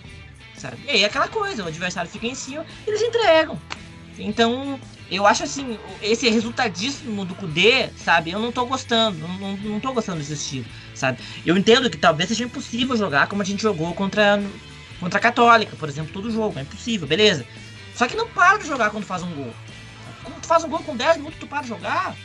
Sabe? 0.58 0.78
E 0.86 0.90
aí 0.90 1.04
é 1.04 1.06
aquela 1.06 1.28
coisa, 1.28 1.64
o 1.64 1.68
adversário 1.68 2.10
fica 2.10 2.28
em 2.28 2.36
cima, 2.36 2.66
eles 2.88 3.02
entregam. 3.02 3.60
Então, 4.18 4.80
eu 5.10 5.26
acho 5.26 5.44
assim, 5.44 5.78
esse 6.02 6.30
resultadíssimo 6.30 7.26
do 7.26 7.36
Kudê, 7.36 7.90
sabe? 7.98 8.32
Eu 8.32 8.40
não 8.40 8.52
tô 8.52 8.66
gostando, 8.66 9.18
não, 9.28 9.58
não, 9.58 9.80
tô 9.80 9.92
gostando 9.94 10.20
desse 10.20 10.34
estilo, 10.34 10.66
sabe? 10.96 11.20
Eu 11.46 11.58
entendo 11.58 11.90
que 11.90 11.98
talvez 11.98 12.30
seja 12.30 12.44
impossível 12.44 12.96
jogar 12.96 13.28
como 13.28 13.42
a 13.42 13.46
gente 13.46 13.62
jogou 13.62 13.94
contra, 13.94 14.42
contra 15.00 15.20
a 15.20 15.22
Católica, 15.22 15.76
por 15.76 15.90
exemplo, 15.90 16.14
todo 16.14 16.32
jogo, 16.32 16.58
é 16.58 16.62
impossível, 16.62 17.08
beleza. 17.08 17.46
Só 17.96 18.08
que 18.08 18.16
não 18.16 18.28
para 18.28 18.58
de 18.58 18.68
jogar 18.68 18.90
quando 18.90 19.06
faz 19.06 19.24
um 19.24 19.34
gol. 19.34 19.54
Quando 20.24 20.42
tu 20.42 20.48
faz 20.48 20.64
um 20.64 20.70
gol 20.70 20.80
com 20.80 20.96
10 20.96 21.18
minutos, 21.18 21.40
tu 21.40 21.48
para 21.48 21.62
de 21.62 21.68
jogar. 21.68 22.16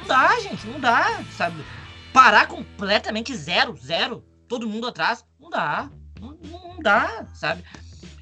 Não 0.00 0.06
dá, 0.06 0.38
gente, 0.40 0.66
não 0.66 0.80
dá, 0.80 1.20
sabe? 1.36 1.64
Parar 2.12 2.46
completamente 2.46 3.34
zero, 3.34 3.76
zero, 3.76 4.24
todo 4.48 4.68
mundo 4.68 4.86
atrás, 4.86 5.24
não 5.38 5.50
dá. 5.50 5.90
Não, 6.20 6.36
não 6.50 6.80
dá, 6.80 7.26
sabe? 7.34 7.62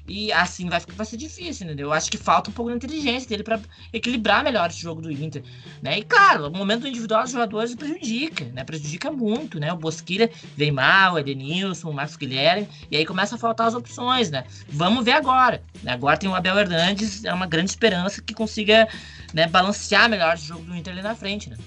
E 0.07 0.31
assim 0.31 0.69
vai, 0.69 0.79
vai 0.95 1.05
ser 1.05 1.17
difícil, 1.17 1.65
entendeu? 1.65 1.87
Eu 1.87 1.93
acho 1.93 2.09
que 2.09 2.17
falta 2.17 2.49
um 2.49 2.53
pouco 2.53 2.71
de 2.71 2.77
inteligência 2.77 3.27
dele 3.27 3.43
para 3.43 3.59
equilibrar 3.91 4.41
melhor 4.41 4.69
esse 4.69 4.79
jogo 4.79 5.01
do 5.01 5.11
Inter, 5.11 5.43
né? 5.81 5.99
E 5.99 6.03
claro, 6.03 6.47
o 6.47 6.51
momento 6.51 6.87
individual 6.87 7.23
dos 7.23 7.31
jogadores 7.33 7.75
prejudica, 7.75 8.45
né? 8.45 8.63
Prejudica 8.63 9.11
muito, 9.11 9.59
né? 9.59 9.73
O 9.73 9.75
Bosquilha 9.75 10.31
vem 10.55 10.71
mal, 10.71 11.15
o 11.15 11.19
Edenilson, 11.19 11.89
o 11.89 11.93
Marcos 11.93 12.15
Guilherme, 12.15 12.69
e 12.89 12.95
aí 12.95 13.05
começa 13.05 13.35
a 13.35 13.37
faltar 13.37 13.67
as 13.67 13.73
opções, 13.73 14.31
né? 14.31 14.45
Vamos 14.69 15.03
ver 15.03 15.11
agora. 15.11 15.61
Né? 15.83 15.91
Agora 15.91 16.15
tem 16.15 16.29
o 16.29 16.35
Abel 16.35 16.57
Hernandes, 16.57 17.25
é 17.25 17.33
uma 17.33 17.45
grande 17.45 17.71
esperança 17.71 18.21
que 18.21 18.33
consiga 18.33 18.87
né, 19.33 19.45
balancear 19.47 20.09
melhor 20.09 20.35
esse 20.35 20.47
jogo 20.47 20.63
do 20.63 20.75
Inter 20.75 20.93
ali 20.93 21.01
na 21.01 21.15
frente, 21.15 21.49
né? 21.49 21.57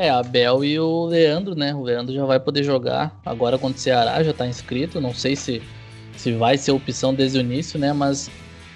É, 0.00 0.08
Abel 0.08 0.64
e 0.64 0.80
o 0.80 1.04
Leandro, 1.04 1.54
né? 1.54 1.74
O 1.74 1.82
Leandro 1.82 2.14
já 2.14 2.24
vai 2.24 2.40
poder 2.40 2.64
jogar 2.64 3.14
agora 3.22 3.58
contra 3.58 3.76
o 3.76 3.80
Ceará, 3.80 4.22
já 4.22 4.32
tá 4.32 4.46
inscrito. 4.46 4.98
Não 4.98 5.12
sei 5.12 5.36
se, 5.36 5.60
se 6.16 6.32
vai 6.32 6.56
ser 6.56 6.72
opção 6.72 7.12
desde 7.12 7.36
o 7.36 7.42
início, 7.42 7.78
né? 7.78 7.92
Mas 7.92 8.30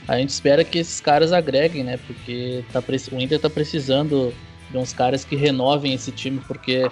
a 0.07 0.19
gente 0.19 0.29
espera 0.29 0.63
que 0.63 0.81
esses 0.81 1.01
caras 1.01 1.33
agreguem, 1.33 1.83
né? 1.83 1.99
Porque 2.07 2.63
tá, 2.71 2.83
o 3.11 3.19
Inter 3.19 3.41
tá 3.41 3.49
precisando 3.49 4.35
de 4.71 4.77
uns 4.77 4.93
caras 4.93 5.25
que 5.25 5.35
renovem 5.35 5.95
esse 5.95 6.13
time, 6.13 6.43
porque 6.47 6.87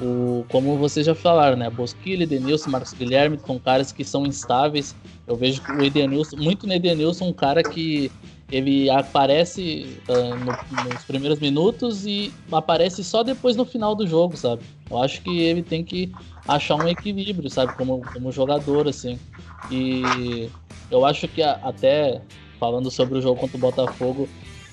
o, 0.00 0.46
como 0.48 0.78
vocês 0.78 1.04
já 1.04 1.14
falaram, 1.14 1.58
né? 1.58 1.68
Bosquilha, 1.68 2.22
Edenilson, 2.22 2.70
Marcos 2.70 2.94
Guilherme 2.94 3.38
são 3.46 3.58
caras 3.58 3.92
que 3.92 4.04
são 4.04 4.24
instáveis. 4.24 4.96
Eu 5.26 5.36
vejo 5.36 5.60
o 5.78 5.84
Edenilson, 5.84 6.38
muito 6.38 6.66
no 6.66 6.72
Edenilson, 6.72 7.26
um 7.26 7.32
cara 7.34 7.62
que 7.62 8.10
ele 8.50 8.88
aparece 8.88 9.98
uh, 10.08 10.36
no, 10.36 10.84
nos 10.90 11.04
primeiros 11.04 11.40
minutos 11.40 12.06
e 12.06 12.32
aparece 12.50 13.02
só 13.02 13.22
depois 13.22 13.56
no 13.56 13.64
final 13.64 13.94
do 13.94 14.06
jogo, 14.06 14.36
sabe? 14.36 14.62
Eu 14.88 15.02
acho 15.02 15.20
que 15.22 15.40
ele 15.40 15.62
tem 15.62 15.82
que 15.82 16.12
achar 16.46 16.76
um 16.76 16.88
equilíbrio, 16.88 17.50
sabe? 17.50 17.72
Como, 17.72 18.04
como 18.12 18.30
jogador, 18.30 18.86
assim. 18.86 19.18
E 19.70 20.48
eu 20.90 21.04
acho 21.04 21.26
que 21.26 21.42
a, 21.42 21.52
até 21.62 22.20
falando 22.60 22.90
sobre 22.90 23.18
o 23.18 23.22
jogo 23.22 23.40
contra 23.40 23.56
o 23.56 23.60
Botafogo, 23.60 24.28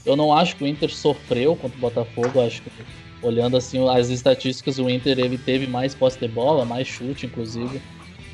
eu 0.05 0.15
não 0.15 0.31
acho 0.31 0.55
que 0.55 0.63
o 0.63 0.67
Inter 0.67 0.93
sofreu 0.93 1.55
contra 1.55 1.75
o 1.75 1.81
Botafogo. 1.81 2.41
Acho 2.41 2.61
que 2.61 2.69
olhando 3.23 3.57
assim 3.57 3.89
as 3.89 4.09
estatísticas, 4.09 4.77
o 4.77 4.87
Inter 4.87 5.17
ele 5.17 5.37
teve 5.37 5.65
mais 5.65 5.95
posse 5.95 6.19
de 6.19 6.27
bola, 6.27 6.63
mais 6.63 6.87
chute, 6.87 7.25
inclusive. 7.25 7.81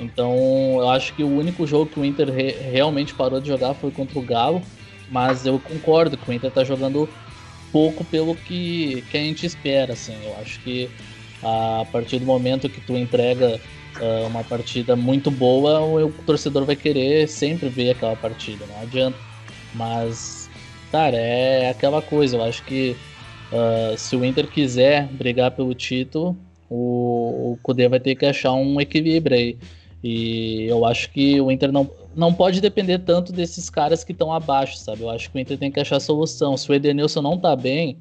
Então, 0.02 0.34
eu 0.80 0.90
acho 0.90 1.14
que 1.14 1.24
o 1.24 1.30
único 1.30 1.66
jogo 1.66 1.86
que 1.86 2.00
o 2.00 2.06
Inter 2.06 2.30
re 2.30 2.52
realmente 2.52 3.14
parou 3.14 3.40
de 3.40 3.48
jogar 3.48 3.74
foi 3.74 3.92
contra 3.92 4.20
o 4.20 4.22
Galo 4.22 4.62
mas 5.10 5.46
eu 5.46 5.60
concordo 5.60 6.18
que 6.18 6.30
o 6.30 6.34
Inter 6.34 6.52
tá 6.52 6.64
jogando 6.64 7.10
pouco 7.72 8.04
pelo 8.04 8.36
que, 8.36 9.04
que 9.10 9.18
a 9.18 9.22
gente 9.22 9.46
espera, 9.46 9.94
assim. 9.94 10.16
Eu 10.24 10.36
acho 10.42 10.60
que 10.62 10.90
a 11.42 11.86
partir 11.92 12.20
do 12.20 12.26
momento 12.26 12.70
que 12.70 12.82
tu 12.82 12.98
entrega 12.98 13.60
uh, 14.00 14.28
uma 14.28 14.44
partida 14.44 14.96
muito 14.96 15.32
boa, 15.32 15.82
o, 15.82 16.12
torcedor 16.26 16.66
vai 16.66 16.76
querer 16.76 17.28
sempre 17.28 17.70
ver 17.70 17.92
aquela 17.92 18.16
partida, 18.16 18.66
não 18.66 18.82
adianta. 18.82 19.18
Mas, 19.74 20.50
cara, 20.92 21.18
é 21.18 21.70
aquela 21.70 22.02
coisa, 22.02 22.38
eu 22.38 22.44
acho 22.44 22.64
que 22.64 22.96
uh, 23.52 23.98
se 23.98 24.16
o 24.16 24.26
Inter 24.26 24.48
quiser 24.48 25.08
brigar 25.08 25.52
pelo 25.52 25.74
título, 25.74 26.36
o, 26.70 27.54
o 27.54 27.60
Kudê 27.62 27.88
vai 27.88 28.00
ter 28.00 28.16
que 28.16 28.26
achar 28.26 28.54
um 28.54 28.80
equilíbrio 28.80 29.38
aí. 29.38 29.58
E 30.04 30.66
eu 30.66 30.86
acho 30.86 31.10
que 31.12 31.40
o 31.42 31.52
Inter 31.52 31.72
não, 31.72 31.90
não 32.20 32.34
pode 32.34 32.60
depender 32.60 33.00
tanto 33.00 33.32
desses 33.32 33.70
caras 33.70 34.04
que 34.04 34.12
estão 34.12 34.32
abaixo, 34.34 34.78
sabe? 34.78 35.02
Eu 35.02 35.10
acho 35.10 35.32
que 35.32 35.38
o 35.38 35.40
Inter 35.40 35.58
tem 35.58 35.72
que 35.72 35.80
achar 35.80 36.00
solução. 36.00 36.58
Se 36.58 36.70
o 36.70 36.74
Edenilson 36.74 37.22
não 37.22 37.38
tá 37.38 37.56
bem, 37.56 37.98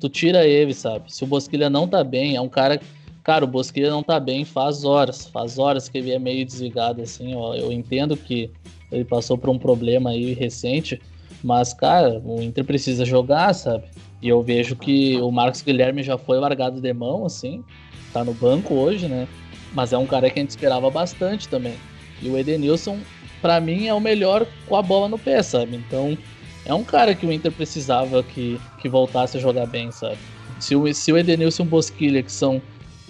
tu 0.00 0.08
tira 0.08 0.46
ele, 0.46 0.74
sabe? 0.74 1.12
Se 1.12 1.22
o 1.22 1.26
Bosquilha 1.26 1.70
não 1.70 1.86
tá 1.86 2.02
bem, 2.02 2.34
é 2.34 2.40
um 2.40 2.48
cara. 2.48 2.80
Cara, 3.22 3.44
o 3.44 3.48
Bosquilha 3.48 3.90
não 3.90 4.02
tá 4.02 4.18
bem 4.18 4.44
faz 4.44 4.82
horas. 4.82 5.26
Faz 5.26 5.58
horas 5.58 5.88
que 5.88 5.98
ele 5.98 6.10
é 6.10 6.18
meio 6.18 6.44
desligado, 6.44 7.00
assim. 7.00 7.32
Eu 7.32 7.70
entendo 7.70 8.16
que 8.16 8.50
ele 8.90 9.04
passou 9.04 9.38
por 9.38 9.50
um 9.50 9.58
problema 9.58 10.10
aí 10.10 10.32
recente. 10.32 11.00
Mas, 11.42 11.72
cara, 11.72 12.20
o 12.24 12.42
Inter 12.42 12.64
precisa 12.64 13.04
jogar, 13.04 13.54
sabe? 13.54 13.84
E 14.20 14.28
eu 14.28 14.42
vejo 14.42 14.74
que 14.74 15.16
o 15.20 15.30
Marcos 15.30 15.62
Guilherme 15.62 16.02
já 16.02 16.18
foi 16.18 16.38
largado 16.38 16.80
de 16.80 16.92
mão, 16.92 17.24
assim. 17.24 17.62
Tá 18.12 18.24
no 18.24 18.34
banco 18.34 18.74
hoje, 18.74 19.06
né? 19.06 19.28
Mas 19.72 19.92
é 19.92 19.98
um 19.98 20.06
cara 20.06 20.28
que 20.28 20.40
a 20.40 20.42
gente 20.42 20.50
esperava 20.50 20.90
bastante 20.90 21.46
também. 21.46 21.74
E 22.20 22.28
o 22.28 22.36
Edenilson 22.36 22.98
para 23.40 23.60
mim, 23.60 23.86
é 23.86 23.94
o 23.94 24.00
melhor 24.00 24.46
com 24.68 24.76
a 24.76 24.82
bola 24.82 25.08
no 25.08 25.18
pé, 25.18 25.42
sabe? 25.42 25.76
Então, 25.76 26.16
é 26.64 26.74
um 26.74 26.84
cara 26.84 27.14
que 27.14 27.26
o 27.26 27.32
Inter 27.32 27.52
precisava 27.52 28.22
que, 28.22 28.60
que 28.80 28.88
voltasse 28.88 29.36
a 29.36 29.40
jogar 29.40 29.66
bem, 29.66 29.90
sabe? 29.90 30.18
Se 30.58 30.76
o, 30.76 30.92
se 30.92 31.12
o 31.12 31.18
Edenilson 31.18 31.62
e 31.62 31.66
o 31.66 31.68
Bosquilha, 31.68 32.22
que 32.22 32.32
são 32.32 32.60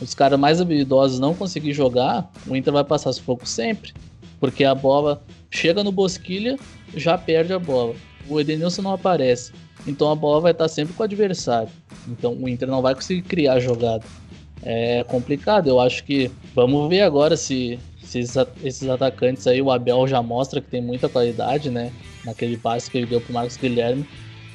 os 0.00 0.14
caras 0.14 0.38
mais 0.38 0.60
habilidosos, 0.60 1.18
não 1.18 1.34
conseguir 1.34 1.72
jogar, 1.72 2.30
o 2.46 2.56
Inter 2.56 2.72
vai 2.72 2.84
passar 2.84 3.12
sufoco 3.12 3.46
sempre. 3.46 3.92
Porque 4.38 4.64
a 4.64 4.74
bola 4.74 5.22
chega 5.50 5.84
no 5.84 5.92
Bosquilha, 5.92 6.56
já 6.94 7.18
perde 7.18 7.52
a 7.52 7.58
bola. 7.58 7.94
O 8.28 8.40
Edenilson 8.40 8.82
não 8.82 8.92
aparece. 8.92 9.52
Então 9.86 10.10
a 10.10 10.14
bola 10.14 10.40
vai 10.40 10.52
estar 10.52 10.68
sempre 10.68 10.94
com 10.94 11.02
o 11.02 11.04
adversário. 11.04 11.68
Então 12.08 12.34
o 12.34 12.48
Inter 12.48 12.68
não 12.68 12.80
vai 12.80 12.94
conseguir 12.94 13.22
criar 13.22 13.60
jogada. 13.60 14.04
É 14.62 15.04
complicado. 15.04 15.68
Eu 15.68 15.80
acho 15.80 16.04
que. 16.04 16.30
Vamos 16.54 16.88
ver 16.88 17.02
agora 17.02 17.36
se 17.36 17.78
esses, 18.14 18.36
esses 18.64 18.88
atacantes 18.88 19.46
aí, 19.46 19.60
o 19.62 19.70
Abel 19.70 20.06
já 20.08 20.22
mostra 20.22 20.60
que 20.60 20.68
tem 20.68 20.82
muita 20.82 21.08
qualidade, 21.08 21.70
né? 21.70 21.92
Naquele 22.24 22.56
passe 22.56 22.90
que 22.90 22.98
ele 22.98 23.06
deu 23.06 23.20
pro 23.20 23.32
Marcos 23.32 23.56
Guilherme. 23.56 24.06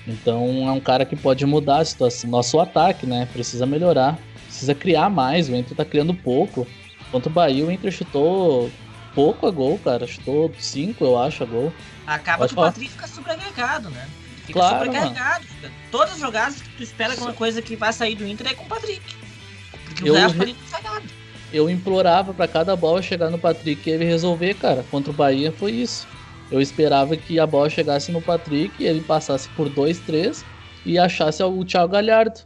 Então 0.08 0.68
é 0.68 0.72
um 0.72 0.80
cara 0.80 1.06
que 1.06 1.16
pode 1.16 1.46
mudar 1.46 1.80
a 1.80 1.86
situação. 1.86 2.30
Nosso 2.30 2.60
ataque, 2.60 3.06
né? 3.06 3.28
Precisa 3.34 3.66
melhorar. 3.66 4.20
Precisa 4.46 4.76
criar 4.76 5.10
mais. 5.10 5.50
O 5.50 5.56
Inter 5.56 5.76
tá 5.76 5.84
criando 5.86 6.14
pouco. 6.14 6.68
Contra 7.12 7.30
o 7.30 7.34
Bahia, 7.34 7.66
o 7.66 7.72
Inter 7.72 7.92
chutou 7.92 8.70
pouco 9.16 9.48
a 9.48 9.52
gol, 9.52 9.80
cara. 9.84 10.06
Chutou 10.06 10.52
5, 10.60 11.04
eu 11.04 11.18
acho, 11.20 11.44
a 11.44 11.46
gol. 11.48 11.74
Acaba 12.06 12.40
Pode 12.40 12.54
que 12.54 12.60
o. 12.60 12.64
Patrick 12.64 12.92
fica 12.92 13.08
sobrecarregado, 13.08 13.90
né? 13.90 14.08
Fica 14.46 14.60
Claro, 14.60 14.86
sobrecarregado. 14.86 15.46
Fica- 15.46 15.72
Todas 15.90 16.14
as 16.14 16.20
jogadas 16.20 16.62
que 16.62 16.70
tu 16.78 16.84
espera 16.84 17.16
que 17.16 17.22
uma 17.22 17.34
coisa 17.34 17.62
que 17.62 17.76
vai 17.76 17.92
sair 17.92 18.14
do 18.16 18.28
Inter 18.28 18.48
é 18.48 18.54
com 18.54 18.64
o 18.66 18.68
Patrick. 18.68 19.02
Porque 19.86 20.08
Eu 20.10 20.14
o 20.14 20.18
re- 20.18 20.42
ali 20.42 20.54
não 20.54 20.68
sai 20.68 20.82
nada. 20.84 21.04
Eu 21.56 21.70
implorava 21.70 22.34
pra 22.34 22.50
cada 22.50 22.76
bola 22.76 23.02
chegar 23.02 23.30
no 23.30 23.40
Patrick 23.40 23.90
e 23.90 23.94
ele 23.94 24.04
resolver, 24.04 24.56
cara. 24.56 24.84
Contra 24.92 25.10
o 25.10 25.16
Bahia 25.16 25.54
foi 25.54 25.72
isso. 25.72 26.06
Eu 26.52 26.60
esperava 26.60 27.16
que 27.16 27.40
a 27.40 27.48
bola 27.48 27.70
chegasse 27.70 28.12
no 28.12 28.22
Patrick, 28.22 28.84
ele 28.84 29.00
passasse 29.00 29.48
por 29.56 29.70
2, 29.70 30.00
3 30.00 30.44
e 30.86 31.00
achasse 31.00 31.42
o 31.42 31.64
Thiago 31.64 31.94
Galhardo. 31.94 32.42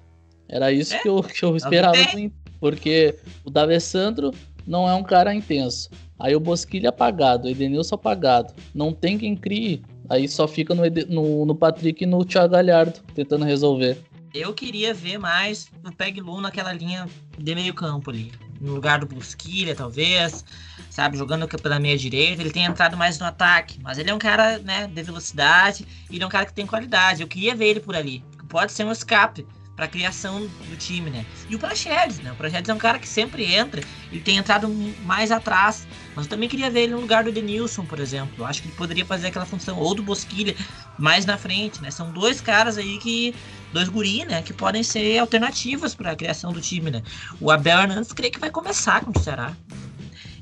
Era 0.48 0.72
isso 0.72 0.94
É, 0.94 1.00
que, 1.00 1.10
eu, 1.10 1.24
que 1.24 1.44
eu 1.44 1.58
esperava 1.58 1.98
do 1.98 2.20
Inter. 2.20 2.38
Porque 2.60 3.16
o 3.44 3.50
D'Alessandro 3.50 4.32
não 4.68 4.88
é 4.88 4.94
um 4.94 5.02
cara 5.02 5.34
intenso. 5.34 5.90
Aí 6.20 6.36
o 6.36 6.40
Bosquilha 6.40 6.90
apagado, 6.90 7.48
o 7.48 7.50
Edenilson 7.50 7.96
apagado. 7.96 8.54
Não 8.76 8.94
tem 8.94 9.18
quem 9.18 9.36
crie. 9.36 9.82
Aí 10.08 10.28
só 10.28 10.48
fica 10.48 10.76
no, 10.76 10.84
no, 11.08 11.46
no 11.48 11.56
Patrick 11.56 12.04
e 12.04 12.08
no 12.08 12.24
Thiago 12.24 12.54
Galhardo 12.54 13.00
tentando 13.16 13.44
resolver. 13.44 13.98
Eu 14.36 14.54
queria 14.54 14.94
ver 14.94 15.18
mais 15.18 15.68
o 15.84 15.92
Peglu 15.92 16.40
naquela 16.42 16.72
linha 16.72 17.08
de 17.40 17.56
meio 17.56 17.74
campo 17.74 18.12
ali. 18.12 18.32
No 18.60 18.74
lugar 18.74 19.00
do 19.00 19.06
Busquilha, 19.06 19.76
talvez. 19.76 20.44
Sabe, 20.90 21.18
jogando 21.18 21.48
pela 21.48 21.80
meia 21.80 21.98
direita. 21.98 22.42
Ele 22.42 22.52
tem 22.52 22.66
entrado 22.66 22.98
mais 22.98 23.18
no 23.20 23.26
ataque. 23.26 23.80
Mas 23.82 23.98
ele 23.98 24.10
é 24.10 24.14
um 24.14 24.20
cara, 24.20 24.60
né, 24.60 24.88
de 24.88 25.04
velocidade. 25.04 25.88
E 26.10 26.16
ele 26.16 26.24
é 26.24 26.28
um 26.28 26.30
cara 26.30 26.46
que 26.46 26.54
tem 26.54 26.66
qualidade. 26.66 27.22
Eu 27.22 27.28
queria 27.28 27.56
ver 27.56 27.68
ele 27.68 27.80
por 27.80 27.96
ali. 27.96 28.24
Pode 28.48 28.72
ser 28.72 28.84
um 28.84 28.92
escape 28.92 29.46
pra 29.80 29.88
criação 29.88 30.42
do 30.42 30.76
time, 30.76 31.10
né? 31.10 31.26
E 31.50 31.56
o 31.56 31.60
Praxedes, 31.60 32.20
né? 32.20 32.34
O 32.34 32.36
Praxedes 32.36 32.70
é 32.70 32.74
um 32.74 32.78
cara 32.78 33.00
que 33.00 33.08
sempre 33.08 33.46
entra. 33.46 33.82
Ele 34.12 34.20
tem 34.20 34.36
entrado 34.36 34.68
mais 35.06 35.32
atrás. 35.32 35.88
Mas 36.20 36.26
eu 36.26 36.32
também 36.32 36.50
queria 36.50 36.70
ver 36.70 36.82
ele 36.82 36.92
no 36.92 37.00
lugar 37.00 37.24
do 37.24 37.32
Denilson, 37.32 37.86
por 37.86 37.98
exemplo. 37.98 38.34
Eu 38.40 38.46
acho 38.46 38.62
que 38.62 38.68
ele 38.68 38.76
poderia 38.76 39.06
fazer 39.06 39.28
aquela 39.28 39.46
função. 39.46 39.80
Ou 39.80 39.96
do 39.96 40.04
Bosquilha, 40.04 40.54
mais 40.98 41.26
na 41.26 41.38
frente, 41.38 41.82
né? 41.82 41.90
São 41.92 42.12
dois 42.12 42.42
caras 42.42 42.78
aí 42.78 42.98
que 42.98 43.34
dois 43.72 43.88
guri, 43.88 44.26
né, 44.26 44.42
que 44.42 44.52
podem 44.52 44.84
ser 44.84 45.18
alternativas 45.20 45.96
para 45.96 46.12
a 46.12 46.16
criação 46.18 46.52
do 46.52 46.60
time, 46.60 46.92
né? 46.92 47.02
O 47.40 47.50
Abel 47.50 47.80
Hernandes 47.80 48.12
creio 48.12 48.34
que 48.34 48.40
vai 48.40 48.50
começar 48.50 49.00
com 49.00 49.18
o 49.18 49.24
Ceará. 49.24 49.56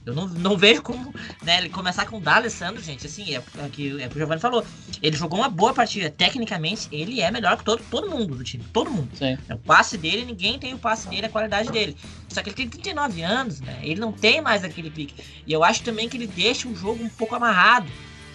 Eu 0.08 0.16
não, 0.16 0.26
não 0.28 0.58
vejo 0.58 0.82
como, 0.82 1.14
né, 1.44 1.58
ele 1.58 1.70
começar 1.70 2.06
com 2.06 2.18
o 2.18 2.22
D'Alessandro, 2.22 2.82
gente, 2.82 3.06
assim, 3.06 3.36
é, 3.36 3.42
é, 3.58 3.70
que, 3.70 4.02
é 4.02 4.06
o 4.08 4.10
que 4.10 4.16
o 4.16 4.20
Giovanni 4.20 4.40
falou. 4.40 4.66
Ele 5.04 5.18
jogou 5.18 5.40
uma 5.40 5.50
boa 5.50 5.74
partida, 5.74 6.10
tecnicamente, 6.10 6.88
ele 6.94 7.20
é 7.20 7.30
melhor 7.30 7.58
que 7.58 7.64
todo, 7.66 7.84
todo 7.92 8.10
mundo 8.10 8.34
do 8.36 8.44
time, 8.44 8.64
todo 8.72 8.90
mundo. 8.90 9.10
Sim. 9.16 9.38
O 9.52 9.58
passe 9.58 9.98
dele, 9.98 10.24
ninguém 10.24 10.58
tem 10.58 10.74
o 10.74 10.78
passe 10.80 11.10
dele, 11.10 11.26
a 11.26 11.30
qualidade 11.30 11.70
dele. 11.72 11.98
Só 12.30 12.42
que 12.42 12.50
ele 12.50 12.56
tem 12.56 12.70
39 12.70 13.22
anos, 13.22 13.60
né? 13.60 13.80
Ele 13.84 14.00
não 14.00 14.14
tem 14.14 14.40
mais 14.42 14.64
aquele 14.64 14.90
pique. 14.90 15.16
E 15.46 15.52
eu 15.52 15.62
acho 15.64 15.84
também 15.84 16.08
que 16.08 16.16
ele 16.16 16.28
deixa 16.28 16.70
o 16.70 16.76
jogo 16.76 17.04
um 17.04 17.10
pouco 17.10 17.36
amarrado. 17.36 17.88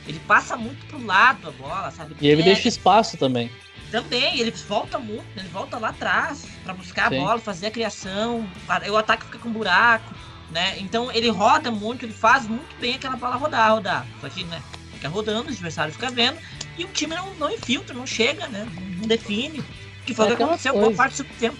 Ele 0.07 0.21
passa 0.21 0.57
muito 0.57 0.85
pro 0.87 1.03
lado 1.07 1.49
a 1.49 1.53
bola, 1.53 1.91
sabe? 1.91 2.15
E 2.21 2.27
ele 2.27 2.43
Pega, 2.43 2.55
deixa 2.55 2.69
espaço 2.69 3.17
também. 3.17 3.51
também, 3.91 4.39
ele 4.41 4.51
volta 4.51 4.99
muito, 4.99 5.25
ele 5.37 5.49
volta 5.49 5.79
lá 5.79 5.89
atrás 5.89 6.45
pra 6.65 6.75
buscar 6.75 7.09
Sim. 7.09 7.17
a 7.19 7.21
bola, 7.21 7.39
fazer 7.39 7.69
a 7.69 7.71
criação, 7.71 8.47
para- 8.67 8.91
o 8.93 8.97
ataque 8.97 9.25
fica 9.25 9.39
com 9.39 9.51
buraco, 9.51 10.13
né? 10.53 10.75
Então 10.79 11.11
ele 11.11 11.29
roda 11.31 11.71
muito, 11.71 12.05
ele 12.05 12.13
faz 12.13 12.47
muito 12.47 12.77
bem 12.79 12.95
aquela 12.95 13.17
bola 13.17 13.37
rodar, 13.37 13.73
rodar. 13.73 14.07
Só 14.21 14.29
que, 14.29 14.45
né, 14.45 14.63
fica 14.95 15.09
rodando, 15.09 15.49
o 15.49 15.53
adversário 15.53 15.93
fica 15.93 16.11
vendo, 16.11 16.37
e 16.79 16.85
o 16.85 16.89
time 16.89 17.15
não, 17.15 17.35
não 17.35 17.51
infiltra, 17.51 17.95
não 17.97 18.07
chega, 18.07 18.47
né? 18.49 18.67
Não 18.99 19.09
define. 19.09 19.63
Que 20.07 20.15
foi 20.15 20.27
É 20.27 20.29
o 20.29 20.29
que 20.29 20.35
aquela 20.35 20.51
aconteceu 20.51 20.75
boa 20.75 20.93
parte 20.93 21.13
do 21.15 21.17
segundo 21.17 21.39
tempo. 21.39 21.57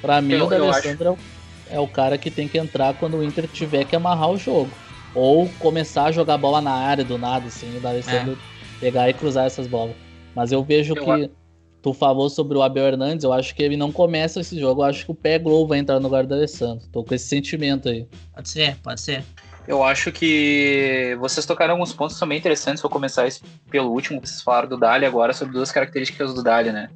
Pra 0.00 0.20
mim, 0.20 0.34
Eu- 0.34 0.46
o 0.46 0.48
D'Alessandro 0.50 1.06
é, 1.08 1.10
o, 1.10 1.18
é 1.76 1.80
o 1.80 1.88
cara 1.88 2.18
que 2.18 2.30
tem 2.30 2.46
que 2.46 2.58
entrar 2.58 2.94
quando 2.94 3.16
o 3.16 3.24
Inter 3.24 3.48
tiver 3.48 3.84
que 3.84 3.96
amarrar 3.96 4.30
o 4.30 4.36
jogo. 4.38 4.70
Ou 5.14 5.48
começar 5.58 6.04
a 6.04 6.12
jogar 6.12 6.36
bola 6.38 6.60
na 6.60 6.72
área 6.72 7.04
do 7.04 7.16
nada, 7.18 7.46
assim, 7.46 7.76
o 7.76 7.80
D'Alessandro 7.80 8.38
pegar 8.78 9.08
e 9.08 9.14
cruzar 9.14 9.46
essas 9.46 9.66
bolas. 9.66 9.96
Mas 10.34 10.52
eu 10.52 10.62
vejo 10.62 10.94
Eu 10.94 11.04
que 11.04 11.30
tu 11.88 11.94
falou 11.94 12.28
sobre 12.28 12.58
o 12.58 12.62
Abel 12.62 12.86
Hernandes, 12.86 13.24
eu 13.24 13.32
acho 13.32 13.54
que 13.54 13.62
ele 13.62 13.76
não 13.76 13.90
começa 13.90 14.40
esse 14.40 14.58
jogo. 14.60 14.82
Eu 14.82 14.86
acho 14.86 15.06
que 15.06 15.10
o 15.10 15.14
Pé 15.14 15.38
Glow 15.38 15.66
vai 15.66 15.78
entrar 15.78 15.98
no 15.98 16.02
lugar 16.02 16.24
do 16.24 16.28
D'Alessandro. 16.28 16.86
Tô 16.92 17.02
com 17.02 17.14
esse 17.14 17.26
sentimento 17.26 17.88
aí. 17.88 18.06
Pode 18.34 18.48
ser, 18.50 18.76
pode 18.82 19.00
ser. 19.00 19.24
Eu 19.68 19.84
acho 19.84 20.10
que 20.10 21.14
vocês 21.20 21.44
tocaram 21.44 21.74
alguns 21.74 21.92
pontos 21.92 22.18
também 22.18 22.38
interessantes. 22.38 22.80
Vou 22.80 22.90
começar 22.90 23.28
pelo 23.70 23.90
último 23.90 24.18
vocês 24.18 24.40
falaram 24.40 24.66
do 24.66 24.78
Dali 24.78 25.04
agora, 25.04 25.34
sobre 25.34 25.52
duas 25.52 25.70
características 25.70 26.32
do 26.32 26.42
Dali, 26.42 26.72
né? 26.72 26.88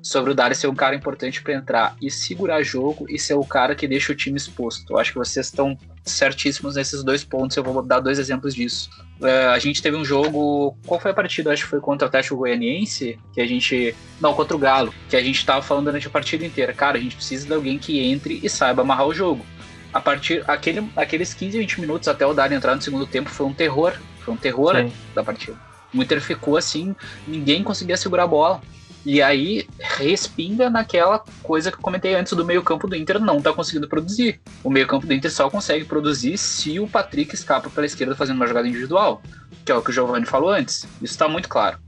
Sobre 0.00 0.30
o 0.30 0.34
Dali 0.34 0.54
ser 0.54 0.68
um 0.68 0.74
cara 0.74 0.94
importante 0.94 1.42
para 1.42 1.54
entrar 1.54 1.96
e 2.00 2.12
segurar 2.12 2.62
jogo 2.62 3.06
e 3.08 3.18
ser 3.18 3.34
o 3.34 3.44
cara 3.44 3.74
que 3.74 3.88
deixa 3.88 4.12
o 4.12 4.14
time 4.14 4.36
exposto. 4.36 4.92
Eu 4.92 4.98
acho 4.98 5.10
que 5.10 5.18
vocês 5.18 5.46
estão 5.46 5.76
certíssimos 6.04 6.76
nesses 6.76 7.02
dois 7.02 7.24
pontos. 7.24 7.56
Eu 7.56 7.64
vou 7.64 7.82
dar 7.82 7.98
dois 7.98 8.20
exemplos 8.20 8.54
disso. 8.54 8.88
É, 9.20 9.46
a 9.46 9.58
gente 9.58 9.82
teve 9.82 9.96
um 9.96 10.04
jogo. 10.04 10.76
Qual 10.86 11.00
foi 11.00 11.10
a 11.10 11.14
partida? 11.14 11.52
Acho 11.52 11.64
que 11.64 11.70
foi 11.70 11.80
contra 11.80 12.06
o 12.06 12.08
Atlético 12.08 12.36
Goianiense. 12.36 13.18
Que 13.34 13.40
a 13.40 13.46
gente. 13.46 13.96
Não, 14.20 14.32
contra 14.32 14.56
o 14.56 14.60
Galo. 14.60 14.94
Que 15.08 15.16
a 15.16 15.22
gente 15.22 15.44
tava 15.44 15.60
falando 15.60 15.86
durante 15.86 16.06
a 16.06 16.10
partida 16.10 16.46
inteira. 16.46 16.72
Cara, 16.72 16.98
a 16.98 17.00
gente 17.00 17.16
precisa 17.16 17.48
de 17.48 17.52
alguém 17.52 17.78
que 17.78 17.98
entre 17.98 18.38
e 18.40 18.48
saiba 18.48 18.82
amarrar 18.82 19.08
o 19.08 19.14
jogo 19.14 19.44
a 19.92 20.00
partir 20.00 20.42
aquele, 20.48 20.88
aqueles 20.96 21.34
15, 21.34 21.58
20 21.58 21.80
minutos 21.80 22.08
até 22.08 22.26
o 22.26 22.32
Dali 22.32 22.54
entrar 22.54 22.74
no 22.74 22.82
segundo 22.82 23.06
tempo 23.06 23.28
foi 23.28 23.46
um 23.46 23.52
terror. 23.52 23.92
Foi 24.20 24.32
um 24.32 24.36
terror 24.36 24.76
Sim. 24.76 24.92
da 25.14 25.22
partida. 25.22 25.56
O 25.92 26.02
Inter 26.02 26.20
ficou 26.20 26.56
assim, 26.56 26.94
ninguém 27.26 27.62
conseguia 27.62 27.96
segurar 27.96 28.24
a 28.24 28.26
bola. 28.26 28.60
E 29.04 29.20
aí 29.20 29.66
respinga 29.80 30.70
naquela 30.70 31.24
coisa 31.42 31.72
que 31.72 31.76
eu 31.76 31.82
comentei 31.82 32.14
antes 32.14 32.32
do 32.34 32.44
meio-campo 32.44 32.86
do 32.86 32.94
Inter 32.94 33.18
não 33.18 33.42
tá 33.42 33.52
conseguindo 33.52 33.88
produzir. 33.88 34.40
O 34.62 34.70
meio-campo 34.70 35.06
do 35.06 35.12
Inter 35.12 35.30
só 35.30 35.50
consegue 35.50 35.84
produzir 35.84 36.38
se 36.38 36.78
o 36.78 36.86
Patrick 36.86 37.34
escapa 37.34 37.68
pela 37.68 37.84
esquerda 37.84 38.14
fazendo 38.14 38.36
uma 38.36 38.46
jogada 38.46 38.68
individual, 38.68 39.20
que 39.64 39.72
é 39.72 39.74
o 39.74 39.82
que 39.82 39.90
o 39.90 39.92
Giovanni 39.92 40.24
falou 40.24 40.50
antes. 40.50 40.86
Isso 41.02 41.18
tá 41.18 41.28
muito 41.28 41.48
claro. 41.48 41.78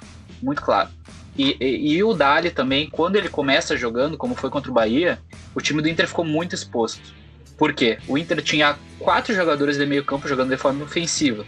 Muito 0.43 0.61
claro. 0.61 0.90
E, 1.38 1.57
e, 1.61 1.95
e 1.95 2.05
o 2.05 2.14
Dali 2.14 2.51
também, 2.51 2.90
quando 2.90 3.14
ele 3.14 3.29
começa 3.29 3.77
jogando, 3.77 4.17
como 4.17 4.35
foi 4.35 4.51
contra 4.51 4.71
o 4.71 4.75
Bahia, 4.75 5.21
o 5.55 5.61
time 5.61 5.81
do 5.81 5.88
Inter 5.88 6.09
ficou 6.09 6.25
muito 6.25 6.55
exposto. 6.55 7.14
Por 7.57 7.73
quê? 7.73 7.99
O 8.09 8.19
Inter 8.19 8.43
tinha 8.43 8.77
quatro 8.99 9.35
jogadores 9.35 9.77
de 9.77 9.87
meio 9.87 10.05
campo 10.05 10.27
jogando 10.29 10.51
de 10.51 10.57
forma 10.57 10.85
ofensiva. 10.85 11.45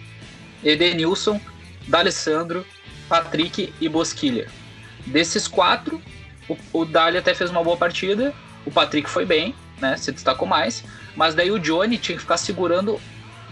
Edenilson, 0.64 1.40
D'Alessandro, 1.86 2.64
Patrick 3.08 3.72
e 3.80 3.88
Bosquilha. 3.88 4.48
Desses 5.06 5.46
quatro, 5.48 6.00
o, 6.48 6.56
o 6.72 6.84
Dali 6.84 7.18
até 7.18 7.34
fez 7.34 7.50
uma 7.50 7.62
boa 7.62 7.76
partida, 7.76 8.34
o 8.64 8.70
Patrick 8.70 9.08
foi 9.08 9.24
bem, 9.24 9.54
né? 9.80 9.96
Se 9.96 10.12
destacou 10.12 10.46
mais. 10.46 10.84
Mas 11.14 11.34
daí 11.34 11.50
o 11.50 11.58
Johnny 11.58 11.98
tinha 11.98 12.16
que 12.16 12.22
ficar 12.22 12.36
segurando 12.36 13.00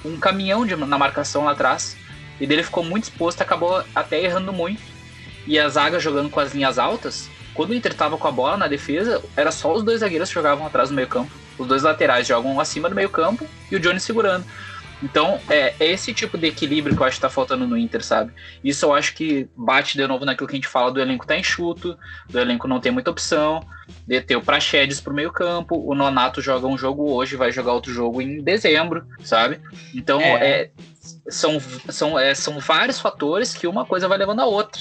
um 0.04 0.18
caminhão 0.18 0.66
de, 0.66 0.76
na 0.76 0.98
marcação 0.98 1.44
lá 1.44 1.52
atrás. 1.52 1.96
E 2.40 2.46
dele 2.46 2.62
ficou 2.62 2.84
muito 2.84 3.04
exposto, 3.04 3.40
acabou 3.40 3.82
até 3.94 4.22
errando 4.22 4.52
muito. 4.52 4.82
E 5.46 5.58
a 5.58 5.68
zaga 5.68 6.00
jogando 6.00 6.30
com 6.30 6.40
as 6.40 6.52
linhas 6.52 6.78
altas, 6.78 7.28
quando 7.54 7.70
o 7.70 7.74
Inter 7.74 7.94
tava 7.94 8.18
com 8.18 8.26
a 8.26 8.32
bola 8.32 8.56
na 8.56 8.66
defesa, 8.66 9.22
era 9.36 9.52
só 9.52 9.72
os 9.72 9.82
dois 9.82 10.00
zagueiros 10.00 10.28
que 10.28 10.34
jogavam 10.34 10.66
atrás 10.66 10.88
do 10.88 10.94
meio 10.94 11.08
campo. 11.08 11.30
Os 11.58 11.66
dois 11.66 11.82
laterais 11.82 12.26
jogam 12.26 12.58
acima 12.58 12.88
do 12.88 12.94
meio 12.94 13.08
campo 13.08 13.46
e 13.70 13.76
o 13.76 13.80
Johnny 13.80 14.00
segurando. 14.00 14.44
Então, 15.02 15.38
é, 15.50 15.74
é 15.78 15.92
esse 15.92 16.14
tipo 16.14 16.38
de 16.38 16.46
equilíbrio 16.46 16.96
que 16.96 17.02
eu 17.02 17.06
acho 17.06 17.16
que 17.16 17.22
tá 17.22 17.28
faltando 17.28 17.66
no 17.66 17.76
Inter, 17.76 18.02
sabe? 18.02 18.32
Isso 18.62 18.86
eu 18.86 18.94
acho 18.94 19.14
que 19.14 19.46
bate 19.54 19.98
de 19.98 20.06
novo 20.06 20.24
naquilo 20.24 20.48
que 20.48 20.54
a 20.54 20.56
gente 20.56 20.68
fala 20.68 20.90
do 20.90 21.00
elenco 21.00 21.26
tá 21.26 21.36
enxuto, 21.36 21.98
do 22.28 22.38
elenco 22.38 22.66
não 22.66 22.80
tem 22.80 22.90
muita 22.90 23.10
opção, 23.10 23.62
de 24.06 24.20
ter 24.22 24.36
o 24.36 24.40
Praxedes 24.40 25.00
pro 25.00 25.12
meio 25.12 25.30
campo, 25.30 25.76
o 25.76 25.94
Nonato 25.94 26.40
joga 26.40 26.66
um 26.66 26.78
jogo 26.78 27.12
hoje, 27.12 27.36
vai 27.36 27.52
jogar 27.52 27.72
outro 27.74 27.92
jogo 27.92 28.22
em 28.22 28.42
dezembro, 28.42 29.04
sabe? 29.22 29.60
Então, 29.94 30.20
É. 30.20 30.30
é, 30.46 30.70
são, 31.28 31.60
são, 31.90 32.18
é, 32.18 32.34
são 32.34 32.58
vários 32.58 32.98
fatores 32.98 33.52
que 33.52 33.66
uma 33.66 33.84
coisa 33.84 34.08
vai 34.08 34.16
levando 34.16 34.40
a 34.40 34.46
outra, 34.46 34.80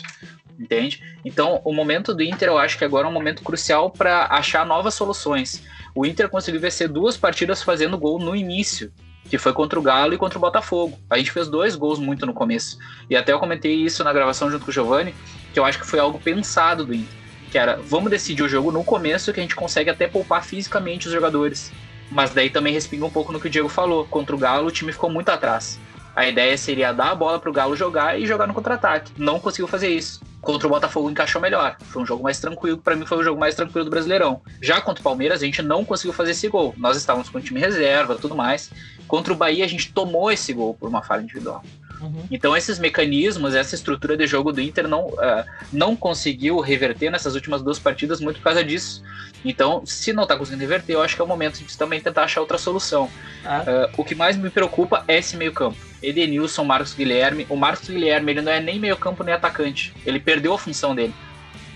entende? 0.59 1.01
Então, 1.23 1.61
o 1.63 1.73
momento 1.73 2.13
do 2.13 2.23
Inter 2.23 2.49
eu 2.49 2.57
acho 2.57 2.77
que 2.77 2.85
agora 2.85 3.07
é 3.07 3.09
um 3.09 3.13
momento 3.13 3.43
crucial 3.43 3.89
para 3.89 4.27
achar 4.29 4.65
novas 4.65 4.93
soluções. 4.93 5.63
O 5.95 6.05
Inter 6.05 6.29
conseguiu 6.29 6.59
vencer 6.59 6.87
duas 6.87 7.17
partidas 7.17 7.61
fazendo 7.61 7.97
gol 7.97 8.19
no 8.19 8.35
início, 8.35 8.91
que 9.29 9.37
foi 9.37 9.53
contra 9.53 9.79
o 9.79 9.81
Galo 9.81 10.13
e 10.13 10.17
contra 10.17 10.37
o 10.37 10.41
Botafogo. 10.41 10.97
A 11.09 11.17
gente 11.17 11.31
fez 11.31 11.47
dois 11.47 11.75
gols 11.75 11.99
muito 11.99 12.25
no 12.25 12.33
começo. 12.33 12.77
E 13.09 13.15
até 13.15 13.31
eu 13.31 13.39
comentei 13.39 13.73
isso 13.73 14.03
na 14.03 14.13
gravação 14.13 14.49
junto 14.49 14.65
com 14.65 14.71
o 14.71 14.73
Giovanni, 14.73 15.13
que 15.53 15.59
eu 15.59 15.65
acho 15.65 15.79
que 15.79 15.87
foi 15.87 15.99
algo 15.99 16.19
pensado 16.19 16.85
do 16.85 16.93
Inter. 16.93 17.15
Que 17.51 17.57
era, 17.57 17.75
vamos 17.77 18.09
decidir 18.09 18.43
o 18.43 18.49
jogo 18.49 18.71
no 18.71 18.83
começo, 18.83 19.31
que 19.31 19.39
a 19.39 19.43
gente 19.43 19.55
consegue 19.55 19.89
até 19.89 20.07
poupar 20.07 20.43
fisicamente 20.43 21.07
os 21.07 21.13
jogadores. 21.13 21.71
Mas 22.11 22.33
daí 22.33 22.49
também 22.49 22.73
respinga 22.73 23.05
um 23.05 23.09
pouco 23.09 23.31
no 23.31 23.39
que 23.39 23.47
o 23.47 23.49
Diego 23.49 23.69
falou. 23.69 24.05
Contra 24.05 24.35
o 24.35 24.39
Galo, 24.39 24.67
o 24.67 24.71
time 24.71 24.91
ficou 24.91 25.09
muito 25.09 25.29
atrás. 25.29 25.79
A 26.15 26.27
ideia 26.27 26.55
seria 26.57 26.91
dar 26.91 27.11
a 27.11 27.15
bola 27.15 27.39
pro 27.39 27.51
Galo 27.51 27.75
jogar 27.75 28.19
e 28.19 28.25
jogar 28.25 28.47
no 28.47 28.53
contra-ataque. 28.53 29.11
Não 29.17 29.39
conseguiu 29.39 29.67
fazer 29.67 29.89
isso. 29.89 30.21
Contra 30.43 30.67
o 30.67 30.69
Botafogo 30.69 31.10
encaixou 31.10 31.41
melhor. 31.41 31.77
Foi 31.79 32.03
um 32.03 32.06
jogo 32.06 32.21
mais 32.21 32.38
tranquilo, 32.38 32.77
para 32.77 32.97
mim 32.97 33.06
foi 33.06 33.17
o 33.17 33.23
jogo 33.23 33.39
mais 33.39 33.56
tranquilo 33.56 33.86
do 33.86 33.89
Brasileirão. 33.89 34.41
Já 34.62 34.82
contra 34.82 34.99
o 34.99 35.03
Palmeiras 35.03 35.41
a 35.41 35.45
gente 35.45 35.62
não 35.62 35.86
conseguiu 35.86 36.12
fazer 36.12 36.32
esse 36.32 36.49
gol. 36.49 36.75
Nós 36.77 36.97
estávamos 36.97 37.29
com 37.29 37.38
o 37.38 37.41
time 37.41 37.62
reserva, 37.62 38.15
tudo 38.15 38.36
mais. 38.36 38.69
Contra 39.08 39.32
o 39.32 39.38
Bahia 39.38 39.63
a 39.63 39.67
gente 39.69 39.93
tomou 39.93 40.29
esse 40.29 40.51
gol 40.51 40.73
por 40.73 40.89
uma 40.89 41.01
falha 41.01 41.21
individual. 41.21 41.63
Uhum. 42.03 42.27
Então 42.29 42.55
esses 42.55 42.77
mecanismos, 42.77 43.55
essa 43.55 43.75
estrutura 43.75 44.17
de 44.17 44.27
jogo 44.27 44.51
do 44.51 44.59
Inter 44.59 44.87
não, 44.87 45.07
uh, 45.07 45.45
não 45.71 45.95
conseguiu 45.95 46.59
reverter 46.59 47.09
nessas 47.09 47.33
últimas 47.33 47.61
duas 47.61 47.79
partidas 47.79 48.19
muito 48.19 48.37
por 48.37 48.43
causa 48.43 48.63
disso. 48.63 49.01
Então, 49.45 49.85
se 49.85 50.13
não 50.13 50.23
está 50.23 50.37
conseguindo 50.37 50.61
reverter, 50.61 50.93
eu 50.93 51.01
acho 51.01 51.15
que 51.15 51.21
é 51.21 51.25
o 51.25 51.27
momento 51.27 51.61
de 51.61 51.77
também 51.77 51.99
tentar 51.99 52.23
achar 52.23 52.41
outra 52.41 52.57
solução. 52.57 53.09
Ah. 53.43 53.89
Uh, 53.97 54.01
o 54.01 54.03
que 54.03 54.15
mais 54.15 54.37
me 54.37 54.49
preocupa 54.49 55.03
é 55.07 55.17
esse 55.17 55.35
meio 55.35 55.51
campo. 55.51 55.77
Edenilson, 56.01 56.63
Marcos 56.63 56.93
Guilherme. 56.93 57.45
O 57.49 57.55
Marcos 57.55 57.89
Guilherme 57.89 58.31
ele 58.31 58.41
não 58.41 58.51
é 58.51 58.61
nem 58.61 58.79
meio 58.79 58.95
campo 58.95 59.23
nem 59.23 59.33
atacante. 59.33 59.93
Ele 60.05 60.19
perdeu 60.19 60.53
a 60.53 60.57
função 60.57 60.95
dele. 60.95 61.13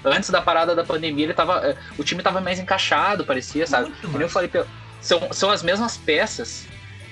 Antes 0.04 0.30
da 0.30 0.42
parada 0.42 0.74
da 0.74 0.84
pandemia, 0.84 1.26
ele 1.26 1.34
tava, 1.34 1.72
uh, 1.72 1.76
o 1.98 2.04
time 2.04 2.22
estava 2.22 2.40
mais 2.40 2.58
encaixado, 2.60 3.26
parecia, 3.26 3.68
sabe? 3.68 3.92
Como 4.02 4.22
eu 4.22 4.30
falei, 4.30 4.50
são, 5.02 5.34
são 5.34 5.50
as 5.50 5.62
mesmas 5.62 5.98
peças, 5.98 6.66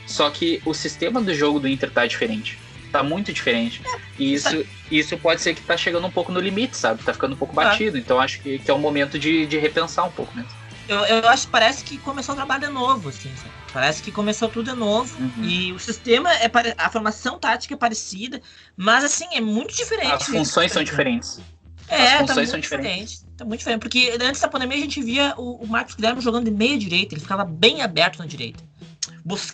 só 0.08 0.30
que 0.30 0.62
o 0.66 0.74
sistema 0.74 1.22
do 1.22 1.34
jogo 1.34 1.60
do 1.60 1.68
Inter 1.68 1.92
tá 1.92 2.06
diferente 2.06 2.58
tá 2.96 3.04
muito 3.04 3.34
diferente. 3.34 3.82
E 4.18 4.34
isso, 4.34 4.66
isso 4.90 5.18
pode 5.18 5.42
ser 5.42 5.54
que 5.54 5.62
tá 5.62 5.76
chegando 5.76 6.08
um 6.08 6.12
pouco 6.12 6.32
no 6.32 6.40
limite, 6.40 6.78
sabe? 6.78 7.04
Tá 7.04 7.14
ficando 7.14 7.34
um 7.34 7.38
pouco 7.38 7.54
tá. 7.54 7.66
batido. 7.66 7.98
Então 7.98 8.20
acho 8.20 8.40
que, 8.40 8.60
que 8.60 8.72
é 8.72 8.74
o 8.74 8.80
momento 8.80 9.20
de, 9.20 9.46
de 9.46 9.58
repensar 9.58 10.06
um 10.06 10.12
pouco 10.12 10.34
mesmo. 10.36 10.50
Eu, 10.88 11.00
eu 11.00 11.28
acho 11.30 11.48
que 11.48 11.52
parece 11.52 11.84
que 11.84 11.98
começou 11.98 12.34
o 12.34 12.36
trabalho 12.36 12.68
de 12.68 12.74
novo, 12.74 13.10
assim, 13.10 13.32
sabe? 13.36 13.52
Parece 13.74 14.04
que 14.04 14.12
começou 14.12 14.48
tudo 14.48 14.72
de 14.72 14.78
novo. 14.78 15.18
Uhum. 15.20 15.44
E 15.44 15.74
o 15.74 15.80
sistema 15.80 16.32
é 16.36 16.50
a 16.78 16.90
formação 16.90 17.40
tática 17.40 17.74
é 17.74 17.78
parecida, 17.78 18.42
mas 18.78 19.04
assim, 19.04 19.26
é 19.34 19.42
muito 19.42 19.76
diferente. 19.76 20.14
As 20.14 20.28
funções 20.28 20.72
são 20.72 20.84
diferentes. 20.84 21.42
É, 21.88 22.14
As 22.14 22.20
funções 22.22 22.48
tá 22.48 22.52
são 22.52 22.60
diferentes. 22.60 23.14
Diferente. 23.14 23.38
Tá 23.38 23.46
muito 23.46 23.60
diferente. 23.60 23.82
Porque 23.82 24.18
antes 24.22 24.40
da 24.40 24.48
pandemia 24.48 24.78
a 24.78 24.82
gente 24.82 25.02
via 25.02 25.34
o, 25.38 25.64
o 25.64 25.68
Marcos 25.68 25.96
Guilherme 25.96 26.22
jogando 26.22 26.46
de 26.46 26.52
meia 26.52 26.78
direita, 26.78 27.14
ele 27.14 27.22
ficava 27.22 27.44
bem 27.44 27.82
aberto 27.82 28.20
na 28.20 28.26
direita. 28.26 28.64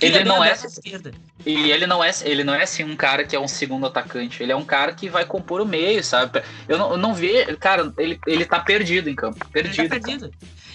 Ele 0.01 0.23
não 0.23 0.43
é 0.43 0.51
esquerda. 0.51 1.11
E 1.45 1.71
ele 1.71 1.87
não 1.87 2.03
é, 2.03 2.11
ele 2.23 2.43
não 2.43 2.53
é 2.53 2.63
assim 2.63 2.83
um 2.83 2.95
cara 2.95 3.23
que 3.25 3.35
é 3.35 3.39
um 3.39 3.47
segundo 3.47 3.85
atacante. 3.85 4.43
Ele 4.43 4.51
é 4.51 4.55
um 4.55 4.65
cara 4.65 4.93
que 4.93 5.09
vai 5.09 5.25
compor 5.25 5.61
o 5.61 5.65
meio, 5.65 6.03
sabe? 6.03 6.41
Eu 6.67 6.77
não, 6.77 6.91
eu 6.91 6.97
não 6.97 7.13
vejo, 7.13 7.57
cara, 7.57 7.91
ele, 7.97 8.19
ele 8.27 8.45
tá 8.45 8.59
perdido 8.59 9.09
em 9.09 9.15
campo. 9.15 9.45
Perdido. 9.49 9.81
Ele 9.81 9.89
tá 9.89 9.99
perdido. 9.99 10.31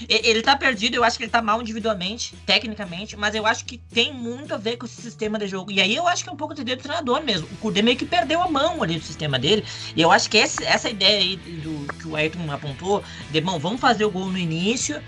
Ele 0.09 0.43
tá 0.43 0.57
perdido, 0.57 0.95
eu 0.95 1.05
acho 1.05 1.17
que 1.17 1.25
ele 1.25 1.31
tá 1.31 1.41
mal 1.41 1.61
individualmente, 1.61 2.35
tecnicamente, 2.45 3.17
mas 3.17 3.35
eu 3.35 3.47
acho 3.47 3.65
que 3.65 3.79
tem 3.79 4.13
muito 4.13 4.53
a 4.53 4.59
ver 4.59 4.77
com 4.77 4.85
esse 4.85 5.01
sistema 5.01 5.39
de 5.39 5.47
jogo. 5.47 5.73
E 5.73 5.81
aí 5.81 5.95
eu 5.95 6.07
acho 6.07 6.23
que 6.23 6.29
é 6.29 6.33
um 6.33 6.37
pouco 6.37 6.55
de 6.55 6.63
do 6.63 6.77
treinador 6.77 7.23
mesmo. 7.23 7.49
O 7.53 7.57
Kudê 7.57 7.81
meio 7.81 7.97
que 7.97 8.05
perdeu 8.05 8.43
a 8.43 8.51
mão 8.51 8.83
ali 8.83 8.99
do 8.99 9.05
sistema 9.05 9.39
dele. 9.39 9.65
E 9.95 10.03
eu 10.03 10.11
acho 10.11 10.29
que 10.29 10.37
essa, 10.37 10.63
essa 10.65 10.91
ideia 10.91 11.19
aí 11.19 11.37
do, 11.37 11.95
que 11.95 12.09
o 12.09 12.17
Ayrton 12.17 12.51
apontou, 12.51 13.03
de, 13.31 13.41
bom, 13.41 13.59
vamos 13.59 13.81
fazer 13.81 14.05
o 14.05 14.11
gol 14.11 14.27
no 14.27 14.39
início 14.39 15.01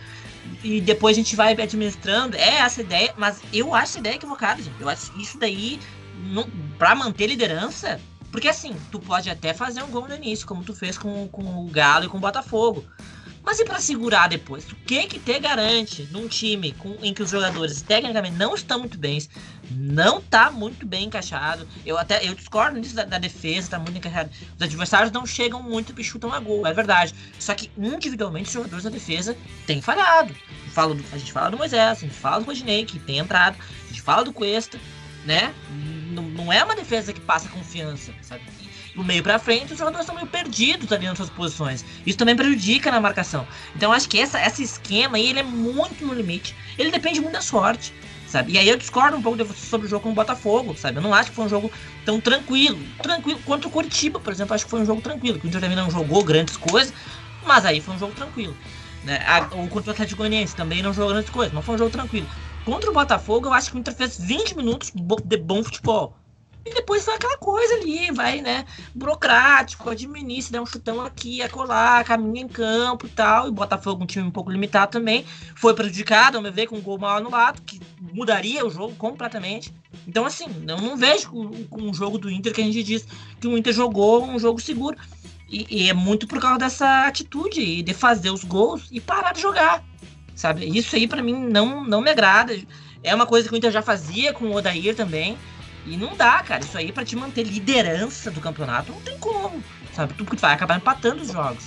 e 0.62 0.80
depois 0.80 1.16
a 1.16 1.20
gente 1.20 1.36
vai 1.36 1.52
administrando. 1.52 2.36
É 2.36 2.58
essa 2.58 2.80
ideia, 2.80 3.12
mas 3.16 3.40
eu 3.52 3.74
acho 3.74 3.84
essa 3.84 3.98
ideia 3.98 4.14
equivocada, 4.14 4.62
gente. 4.62 4.80
Eu 4.80 4.88
acho 4.88 5.16
isso 5.18 5.38
daí, 5.38 5.80
não, 6.30 6.48
pra 6.78 6.94
manter 6.94 7.26
liderança. 7.26 8.00
Porque 8.30 8.48
assim, 8.48 8.76
tu 8.90 8.98
pode 8.98 9.30
até 9.30 9.54
fazer 9.54 9.82
um 9.82 9.88
gol 9.88 10.06
no 10.06 10.14
início, 10.14 10.46
como 10.46 10.62
tu 10.62 10.74
fez 10.74 10.98
com, 10.98 11.28
com 11.28 11.64
o 11.64 11.68
Galo 11.68 12.04
e 12.04 12.08
com 12.08 12.18
o 12.18 12.20
Botafogo. 12.20 12.84
Mas 13.48 13.58
e 13.60 13.64
para 13.64 13.80
segurar 13.80 14.28
depois? 14.28 14.70
O 14.70 14.76
que 14.76 15.06
que 15.06 15.18
te 15.18 15.38
garante 15.38 16.06
num 16.12 16.28
time 16.28 16.72
com, 16.72 16.98
em 17.00 17.14
que 17.14 17.22
os 17.22 17.30
jogadores 17.30 17.80
tecnicamente 17.80 18.36
não 18.36 18.54
estão 18.54 18.80
muito 18.80 18.98
bem, 18.98 19.18
não 19.70 20.20
tá 20.20 20.50
muito 20.50 20.84
bem 20.84 21.06
encaixado? 21.06 21.66
Eu 21.86 21.96
até 21.96 22.28
eu 22.28 22.34
discordo 22.34 22.78
disso 22.78 22.94
da, 22.94 23.06
da 23.06 23.16
defesa, 23.16 23.70
tá 23.70 23.78
muito 23.78 23.96
encaixado. 23.96 24.28
Os 24.54 24.60
adversários 24.60 25.10
não 25.10 25.24
chegam 25.24 25.62
muito 25.62 25.98
e 25.98 26.04
chutam 26.04 26.30
a 26.30 26.38
gol, 26.38 26.66
é 26.66 26.74
verdade. 26.74 27.14
Só 27.38 27.54
que 27.54 27.70
individualmente 27.78 28.48
os 28.48 28.52
jogadores 28.52 28.84
da 28.84 28.90
defesa 28.90 29.34
têm 29.66 29.80
falhado. 29.80 30.36
Falo 30.74 30.94
do, 30.94 31.02
a 31.10 31.16
gente 31.16 31.32
fala 31.32 31.50
do 31.50 31.56
Moisés, 31.56 31.96
a 31.96 32.00
gente 32.02 32.12
fala 32.12 32.40
do 32.40 32.44
Rodinei, 32.44 32.84
que 32.84 32.98
tem 32.98 33.16
entrado, 33.16 33.56
a 33.58 33.88
gente 33.88 34.02
fala 34.02 34.24
do 34.24 34.32
Cuesta, 34.34 34.78
né? 35.24 35.54
Não, 36.10 36.24
não 36.24 36.52
é 36.52 36.62
uma 36.62 36.76
defesa 36.76 37.14
que 37.14 37.20
passa 37.20 37.48
confiança, 37.48 38.12
sabe? 38.20 38.42
Do 38.98 39.04
meio 39.04 39.22
para 39.22 39.38
frente, 39.38 39.72
os 39.72 39.78
jogadores 39.78 40.04
estão 40.04 40.16
meio 40.16 40.26
perdidos 40.26 40.90
ali 40.90 41.06
nas 41.06 41.16
suas 41.16 41.30
posições. 41.30 41.84
Isso 42.04 42.18
também 42.18 42.34
prejudica 42.34 42.90
na 42.90 43.00
marcação. 43.00 43.46
Então 43.74 43.92
acho 43.92 44.08
que 44.08 44.18
essa, 44.18 44.44
esse 44.44 44.64
esquema 44.64 45.16
aí 45.16 45.30
ele 45.30 45.38
é 45.38 45.42
muito 45.44 46.04
no 46.04 46.12
limite. 46.12 46.54
Ele 46.76 46.90
depende 46.90 47.20
muito 47.20 47.32
da 47.32 47.40
sorte. 47.40 47.94
Sabe? 48.26 48.52
E 48.52 48.58
aí 48.58 48.68
eu 48.68 48.76
discordo 48.76 49.16
um 49.16 49.22
pouco 49.22 49.38
de 49.38 49.44
você 49.44 49.64
sobre 49.64 49.86
o 49.86 49.90
jogo 49.90 50.02
com 50.02 50.10
o 50.10 50.14
Botafogo, 50.14 50.76
sabe? 50.76 50.98
Eu 50.98 51.02
não 51.02 51.14
acho 51.14 51.30
que 51.30 51.36
foi 51.36 51.46
um 51.46 51.48
jogo 51.48 51.72
tão 52.04 52.20
tranquilo. 52.20 52.78
Tranquilo. 53.02 53.40
Quanto 53.46 53.68
o 53.68 53.70
Curitiba, 53.70 54.20
por 54.20 54.30
exemplo, 54.30 54.54
acho 54.54 54.64
que 54.64 54.70
foi 54.70 54.82
um 54.82 54.84
jogo 54.84 55.00
tranquilo. 55.00 55.40
O 55.42 55.46
Inter 55.46 55.60
também 55.62 55.76
não 55.76 55.90
jogou 55.90 56.22
grandes 56.22 56.54
coisas, 56.56 56.92
mas 57.46 57.64
aí 57.64 57.80
foi 57.80 57.94
um 57.94 57.98
jogo 57.98 58.12
tranquilo. 58.12 58.54
Né? 59.04 59.18
O 59.52 59.66
contra 59.68 59.90
o 59.90 59.92
Atlético 59.94 60.18
Goianiense 60.18 60.54
também 60.54 60.82
não 60.82 60.92
jogou 60.92 61.12
grandes 61.12 61.30
coisas, 61.30 61.54
mas 61.54 61.64
foi 61.64 61.76
um 61.76 61.78
jogo 61.78 61.90
tranquilo. 61.90 62.26
Contra 62.66 62.90
o 62.90 62.92
Botafogo, 62.92 63.46
eu 63.46 63.54
acho 63.54 63.70
que 63.70 63.76
o 63.76 63.78
Inter 63.78 63.94
fez 63.94 64.18
20 64.18 64.56
minutos 64.56 64.92
de 65.24 65.36
bom 65.38 65.64
futebol. 65.64 66.14
E 66.68 66.74
depois 66.74 67.06
vai 67.06 67.14
aquela 67.14 67.38
coisa 67.38 67.74
ali, 67.76 68.10
vai, 68.10 68.42
né? 68.42 68.66
Burocrático, 68.94 69.88
administra, 69.88 70.58
dá 70.58 70.62
um 70.62 70.66
chutão 70.66 71.00
aqui, 71.00 71.40
acolá, 71.40 72.04
caminha 72.04 72.42
em 72.42 72.48
campo 72.48 73.06
e 73.06 73.08
tal. 73.08 73.46
E 73.46 73.48
o 73.48 73.52
Botafogo, 73.52 74.04
um 74.04 74.06
time 74.06 74.26
um 74.26 74.30
pouco 74.30 74.50
limitado 74.50 74.92
também, 74.92 75.24
foi 75.56 75.72
prejudicado, 75.74 76.36
ao 76.36 76.42
meu 76.42 76.52
ver, 76.52 76.66
com 76.66 76.76
um 76.76 76.82
gol 76.82 76.98
mal 76.98 77.16
anulado, 77.16 77.62
que 77.62 77.80
mudaria 78.12 78.66
o 78.66 78.70
jogo 78.70 78.94
completamente. 78.96 79.72
Então, 80.06 80.26
assim, 80.26 80.44
eu 80.66 80.76
não 80.76 80.94
vejo 80.94 81.30
com 81.70 81.80
um 81.80 81.94
jogo 81.94 82.18
do 82.18 82.30
Inter 82.30 82.52
que 82.52 82.60
a 82.60 82.64
gente 82.64 82.82
diz 82.82 83.06
que 83.40 83.46
o 83.46 83.56
Inter 83.56 83.72
jogou 83.72 84.24
um 84.24 84.38
jogo 84.38 84.60
seguro. 84.60 84.98
E, 85.48 85.84
e 85.84 85.88
é 85.88 85.94
muito 85.94 86.26
por 86.26 86.38
causa 86.38 86.58
dessa 86.58 87.06
atitude 87.06 87.82
de 87.82 87.94
fazer 87.94 88.30
os 88.30 88.44
gols 88.44 88.88
e 88.92 89.00
parar 89.00 89.32
de 89.32 89.40
jogar. 89.40 89.82
Sabe? 90.34 90.66
Isso 90.66 90.94
aí, 90.94 91.08
para 91.08 91.22
mim, 91.22 91.34
não, 91.34 91.82
não 91.82 92.02
me 92.02 92.10
agrada. 92.10 92.54
É 93.02 93.14
uma 93.14 93.24
coisa 93.24 93.48
que 93.48 93.54
o 93.54 93.56
Inter 93.56 93.70
já 93.70 93.80
fazia 93.80 94.34
com 94.34 94.46
o 94.46 94.54
Odair 94.54 94.94
também. 94.94 95.38
E 95.88 95.96
não 95.96 96.16
dá, 96.16 96.42
cara. 96.42 96.62
Isso 96.62 96.76
aí, 96.76 96.92
para 96.92 97.04
te 97.04 97.16
manter 97.16 97.44
liderança 97.44 98.30
do 98.30 98.40
campeonato, 98.40 98.92
não 98.92 99.00
tem 99.00 99.18
como. 99.18 99.62
Sabe? 99.94 100.14
Tu 100.14 100.24
vai 100.36 100.54
acabar 100.54 100.76
empatando 100.76 101.22
os 101.22 101.32
jogos. 101.32 101.66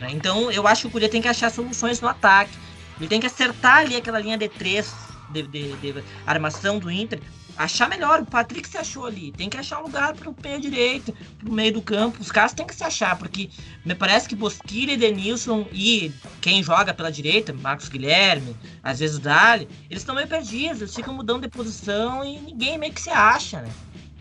Né? 0.00 0.08
Então, 0.10 0.50
eu 0.50 0.66
acho 0.66 0.82
que 0.82 0.88
o 0.88 0.90
Cudê 0.90 1.08
tem 1.08 1.22
que 1.22 1.28
achar 1.28 1.50
soluções 1.50 2.00
no 2.00 2.08
ataque. 2.08 2.56
Ele 2.98 3.08
tem 3.08 3.20
que 3.20 3.26
acertar 3.26 3.78
ali 3.78 3.96
aquela 3.96 4.18
linha 4.18 4.36
de 4.36 4.48
três 4.48 4.92
de, 5.30 5.42
de, 5.42 5.72
de 5.76 6.04
armação 6.26 6.78
do 6.78 6.90
Inter 6.90 7.20
achar 7.56 7.88
melhor. 7.88 8.20
O 8.20 8.26
Patrick 8.26 8.68
se 8.68 8.76
achou 8.76 9.06
ali. 9.06 9.32
Tem 9.32 9.48
que 9.48 9.56
achar 9.56 9.80
um 9.80 9.84
lugar 9.84 10.14
pro 10.14 10.32
pé 10.32 10.58
direito, 10.58 11.14
pro 11.38 11.52
meio 11.52 11.72
do 11.72 11.82
campo. 11.82 12.20
Os 12.20 12.30
caras 12.30 12.52
têm 12.52 12.66
que 12.66 12.74
se 12.74 12.84
achar, 12.84 13.16
porque 13.16 13.50
me 13.84 13.94
parece 13.94 14.28
que 14.28 14.34
Bosquilha, 14.34 14.96
Denilson 14.96 15.66
e 15.72 16.12
quem 16.40 16.62
joga 16.62 16.92
pela 16.94 17.10
direita, 17.10 17.52
Marcos 17.52 17.88
Guilherme, 17.88 18.56
às 18.82 18.98
vezes 18.98 19.16
o 19.16 19.20
Dali, 19.20 19.68
eles 19.88 20.02
estão 20.02 20.14
meio 20.14 20.28
perdidos, 20.28 20.80
eles 20.80 20.94
ficam 20.94 21.14
mudando 21.14 21.42
de 21.42 21.48
posição 21.48 22.24
e 22.24 22.38
ninguém 22.38 22.78
meio 22.78 22.92
que 22.92 23.00
se 23.00 23.10
acha, 23.10 23.60
né? 23.60 23.70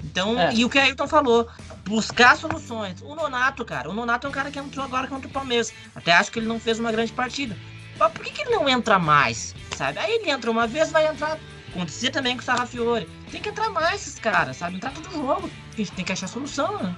Então, 0.04 0.40
é. 0.40 0.54
e 0.54 0.66
o 0.66 0.70
que 0.70 0.80
a 0.80 0.84
Ayrton 0.84 1.08
falou, 1.08 1.48
buscar 1.86 2.38
soluções. 2.38 3.02
O 3.02 3.16
Nonato, 3.16 3.66
cara, 3.66 3.90
o 3.90 3.94
Nonato 3.94 4.28
é 4.28 4.30
um 4.30 4.34
cara 4.34 4.50
que 4.50 4.60
entrou 4.60 4.86
agora 4.86 5.08
contra 5.08 5.28
o 5.28 5.32
Palmeiras. 5.32 5.74
Até 5.96 6.14
acho 6.14 6.32
que 6.32 6.40
ele 6.40 6.48
não 6.48 6.60
fez 6.60 6.80
uma 6.80 6.92
grande 6.92 7.12
partida. 7.12 7.56
Mas 7.98 8.12
por 8.14 8.24
que, 8.24 8.32
que 8.32 8.42
ele 8.42 8.52
não 8.52 8.70
entra 8.70 8.98
mais? 8.98 9.54
Sabe? 9.76 10.00
Aí 10.00 10.14
ele 10.14 10.30
entra 10.30 10.50
uma 10.50 10.66
vez, 10.66 10.92
vai 10.92 11.08
entrar 11.08 11.38
Acontecia 11.72 12.12
também 12.12 12.36
com 12.36 12.42
o 12.42 12.46
Sarrafiore. 12.46 13.08
Tem 13.32 13.42
que 13.42 13.50
entrar 13.50 13.70
mais 13.70 14.02
esses 14.02 14.20
caras, 14.20 14.58
sabe? 14.58 14.78
Entrar 14.78 14.92
todo 14.92 15.12
jogo. 15.12 15.50
A 15.74 15.78
gente 15.78 15.92
tem 15.92 16.06
que 16.06 16.12
achar 16.12 16.28
solução, 16.28 16.82
né? 16.82 16.96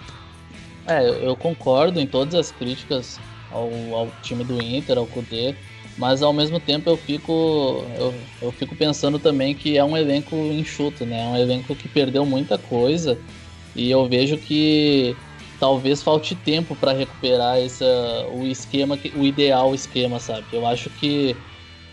É, 0.88 1.27
eu 1.27 1.36
concordo 1.36 1.99
em 1.99 2.07
todas 2.07 2.34
as 2.34 2.51
críticas 2.51 3.19
ao, 3.51 3.69
ao 3.93 4.12
time 4.21 4.43
do 4.43 4.62
Inter, 4.62 4.97
ao 4.97 5.05
Kudê, 5.05 5.53
mas 5.97 6.23
ao 6.23 6.34
mesmo 6.34 6.60
tempo 6.60 6.89
eu 6.89 6.97
fico 6.97 7.86
eu, 7.97 8.13
eu 8.41 8.51
fico 8.51 8.75
pensando 8.75 9.19
também 9.19 9.53
que 9.53 9.77
é 9.77 9.84
um 9.84 9.95
elenco 9.95 10.36
enxuto, 10.36 11.05
né? 11.05 11.21
É 11.21 11.25
um 11.25 11.38
elenco 11.38 11.75
que 11.75 11.88
perdeu 11.88 12.25
muita 12.25 12.57
coisa 12.57 13.19
e 13.75 13.91
eu 13.91 14.07
vejo 14.07 14.38
que 14.38 15.15
talvez 15.60 16.01
falte 16.01 16.36
tempo 16.36 16.75
para 16.75 16.91
recuperar 16.91 17.60
essa, 17.60 17.86
o 18.31 18.47
esquema, 18.47 18.97
o 19.13 19.25
ideal 19.25 19.75
esquema, 19.75 20.19
sabe? 20.19 20.47
Eu 20.51 20.65
acho 20.65 20.89
que 20.89 21.38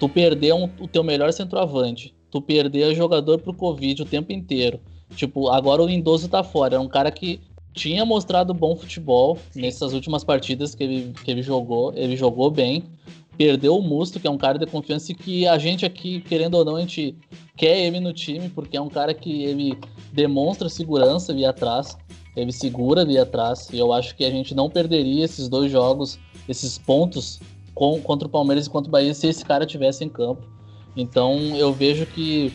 tu 0.00 0.08
perdeu 0.08 0.56
um, 0.56 0.70
o 0.78 0.88
teu 0.88 1.04
melhor 1.04 1.32
centroavante, 1.32 2.14
tu 2.30 2.40
perder 2.40 2.94
jogador 2.94 3.38
pro 3.38 3.54
Covid 3.54 4.02
o 4.02 4.06
tempo 4.06 4.32
inteiro. 4.32 4.80
Tipo, 5.14 5.48
agora 5.48 5.82
o 5.82 5.86
Lindoso 5.86 6.28
tá 6.28 6.42
fora. 6.42 6.76
É 6.76 6.78
um 6.78 6.88
cara 6.88 7.10
que 7.10 7.40
tinha 7.72 8.04
mostrado 8.04 8.52
bom 8.52 8.74
futebol 8.76 9.38
nessas 9.54 9.92
últimas 9.92 10.24
partidas 10.24 10.74
que 10.74 10.84
ele, 10.84 11.12
que 11.24 11.30
ele 11.30 11.42
jogou. 11.42 11.92
Ele 11.94 12.16
jogou 12.16 12.50
bem. 12.50 12.84
Perdeu 13.36 13.76
o 13.76 13.82
Musto, 13.82 14.18
que 14.18 14.26
é 14.26 14.30
um 14.30 14.36
cara 14.36 14.58
de 14.58 14.66
confiança 14.66 15.12
e 15.12 15.14
que 15.14 15.46
a 15.46 15.56
gente 15.58 15.86
aqui, 15.86 16.20
querendo 16.22 16.54
ou 16.56 16.64
não, 16.64 16.74
a 16.74 16.80
gente 16.80 17.14
quer 17.56 17.78
ele 17.78 18.00
no 18.00 18.12
time, 18.12 18.48
porque 18.48 18.76
é 18.76 18.80
um 18.80 18.88
cara 18.88 19.14
que 19.14 19.44
ele 19.44 19.78
demonstra 20.12 20.68
segurança 20.68 21.30
ali 21.30 21.44
atrás. 21.44 21.96
Ele 22.36 22.52
segura 22.52 23.02
ali 23.02 23.16
atrás. 23.16 23.68
E 23.72 23.78
eu 23.78 23.92
acho 23.92 24.16
que 24.16 24.24
a 24.24 24.30
gente 24.30 24.54
não 24.54 24.68
perderia 24.68 25.24
esses 25.24 25.48
dois 25.48 25.70
jogos, 25.70 26.18
esses 26.48 26.78
pontos 26.78 27.40
com, 27.74 28.00
contra 28.00 28.26
o 28.26 28.30
Palmeiras 28.30 28.66
e 28.66 28.70
contra 28.70 28.88
o 28.88 28.92
Bahia 28.92 29.14
se 29.14 29.28
esse 29.28 29.44
cara 29.44 29.64
tivesse 29.64 30.04
em 30.04 30.08
campo. 30.08 30.57
Então 30.98 31.56
eu 31.56 31.72
vejo 31.72 32.04
que 32.04 32.52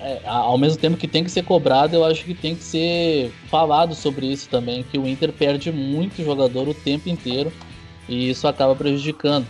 é, 0.00 0.20
ao 0.24 0.56
mesmo 0.56 0.78
tempo 0.78 0.96
que 0.96 1.08
tem 1.08 1.24
que 1.24 1.30
ser 1.30 1.44
cobrado, 1.44 1.94
eu 1.94 2.04
acho 2.04 2.24
que 2.24 2.34
tem 2.34 2.54
que 2.54 2.62
ser 2.62 3.30
falado 3.50 3.94
sobre 3.94 4.26
isso 4.26 4.48
também, 4.48 4.82
que 4.84 4.96
o 4.96 5.06
Inter 5.06 5.32
perde 5.32 5.70
muito 5.70 6.24
jogador 6.24 6.68
o 6.68 6.74
tempo 6.74 7.08
inteiro 7.08 7.52
e 8.08 8.30
isso 8.30 8.46
acaba 8.48 8.74
prejudicando. 8.74 9.46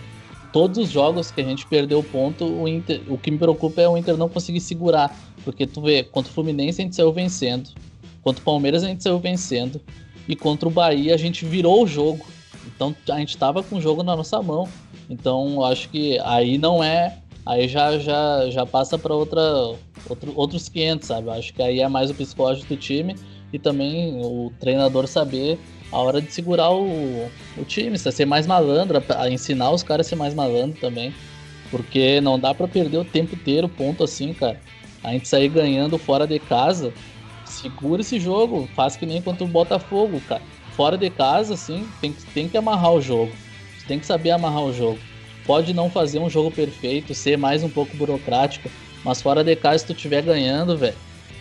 Todos 0.52 0.78
os 0.78 0.88
jogos 0.88 1.30
que 1.30 1.40
a 1.40 1.44
gente 1.44 1.66
perdeu 1.66 2.02
ponto, 2.02 2.44
o, 2.44 2.66
Inter, 2.66 3.02
o 3.08 3.18
que 3.18 3.30
me 3.30 3.38
preocupa 3.38 3.82
é 3.82 3.88
o 3.88 3.96
Inter 3.96 4.16
não 4.16 4.28
conseguir 4.28 4.60
segurar, 4.60 5.14
porque 5.44 5.66
tu 5.66 5.82
vê, 5.82 6.02
contra 6.02 6.30
o 6.30 6.34
Fluminense 6.34 6.80
a 6.80 6.84
gente 6.84 6.96
saiu 6.96 7.12
vencendo, 7.12 7.70
Contra 8.24 8.40
o 8.40 8.44
Palmeiras 8.44 8.82
a 8.82 8.88
gente 8.88 9.02
saiu 9.02 9.18
vencendo. 9.18 9.78
E 10.26 10.34
contra 10.34 10.66
o 10.66 10.72
Bahia 10.72 11.14
a 11.14 11.18
gente 11.18 11.44
virou 11.44 11.84
o 11.84 11.86
jogo. 11.86 12.24
Então 12.66 12.96
a 13.10 13.18
gente 13.18 13.36
tava 13.36 13.62
com 13.62 13.76
o 13.76 13.80
jogo 13.80 14.02
na 14.02 14.16
nossa 14.16 14.42
mão. 14.42 14.66
Então 15.10 15.56
eu 15.56 15.64
acho 15.64 15.90
que 15.90 16.18
aí 16.20 16.56
não 16.56 16.82
é. 16.82 17.18
Aí 17.46 17.68
já, 17.68 17.98
já, 17.98 18.48
já 18.50 18.64
passa 18.64 18.96
para 18.98 19.14
outra, 19.14 19.40
outro, 20.08 20.32
outros 20.34 20.68
500, 20.68 21.06
sabe? 21.06 21.30
Acho 21.30 21.52
que 21.52 21.62
aí 21.62 21.80
é 21.80 21.88
mais 21.88 22.10
o 22.10 22.14
psicológico 22.14 22.68
do 22.68 22.76
time 22.76 23.14
e 23.52 23.58
também 23.58 24.18
o 24.22 24.50
treinador 24.58 25.06
saber 25.06 25.58
a 25.92 25.98
hora 25.98 26.20
de 26.20 26.32
segurar 26.32 26.70
o, 26.70 27.30
o 27.56 27.64
time, 27.66 27.98
ser 27.98 28.26
mais 28.26 28.46
malandro, 28.46 29.02
a 29.16 29.30
ensinar 29.30 29.70
os 29.70 29.82
caras 29.82 30.06
a 30.06 30.10
ser 30.10 30.16
mais 30.16 30.34
malandro 30.34 30.80
também. 30.80 31.14
Porque 31.70 32.20
não 32.20 32.38
dá 32.38 32.54
para 32.54 32.66
perder 32.66 32.98
o 32.98 33.04
tempo 33.04 33.34
inteiro, 33.34 33.68
ponto 33.68 34.02
assim, 34.02 34.32
cara. 34.32 34.60
A 35.02 35.12
gente 35.12 35.28
sair 35.28 35.48
ganhando 35.48 35.98
fora 35.98 36.26
de 36.26 36.38
casa, 36.38 36.92
segura 37.44 38.00
esse 38.00 38.18
jogo, 38.18 38.68
faz 38.74 38.96
que 38.96 39.04
nem 39.04 39.20
contra 39.20 39.44
o 39.44 39.48
Botafogo, 39.48 40.20
cara. 40.28 40.42
Fora 40.72 40.96
de 40.96 41.10
casa, 41.10 41.54
assim, 41.54 41.86
tem, 42.00 42.12
tem 42.32 42.48
que 42.48 42.56
amarrar 42.56 42.92
o 42.92 43.00
jogo. 43.00 43.32
Tem 43.86 43.98
que 43.98 44.06
saber 44.06 44.30
amarrar 44.30 44.64
o 44.64 44.72
jogo. 44.72 44.98
Pode 45.46 45.74
não 45.74 45.90
fazer 45.90 46.18
um 46.18 46.30
jogo 46.30 46.50
perfeito, 46.50 47.14
ser 47.14 47.36
mais 47.36 47.62
um 47.62 47.68
pouco 47.68 47.96
burocrático, 47.96 48.70
mas 49.04 49.20
fora 49.20 49.44
de 49.44 49.54
casa, 49.54 49.78
se 49.78 49.86
tu 49.86 49.92
estiver 49.92 50.22
ganhando, 50.22 50.76
velho, 50.76 50.96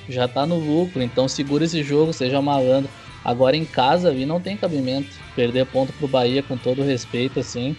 já 0.10 0.28
tá 0.28 0.46
no 0.46 0.58
lucro. 0.58 1.02
Então 1.02 1.28
segura 1.28 1.64
esse 1.64 1.82
jogo, 1.84 2.12
seja 2.12 2.42
malandro. 2.42 2.90
Agora 3.24 3.56
em 3.56 3.64
casa, 3.64 4.12
vi, 4.12 4.26
não 4.26 4.42
tem 4.42 4.58
cabimento. 4.58 5.08
Perder 5.36 5.66
ponto 5.66 5.94
pro 5.94 6.08
Bahia 6.08 6.44
com 6.44 6.58
todo 6.58 6.84
respeito, 6.84 7.40
assim. 7.40 7.76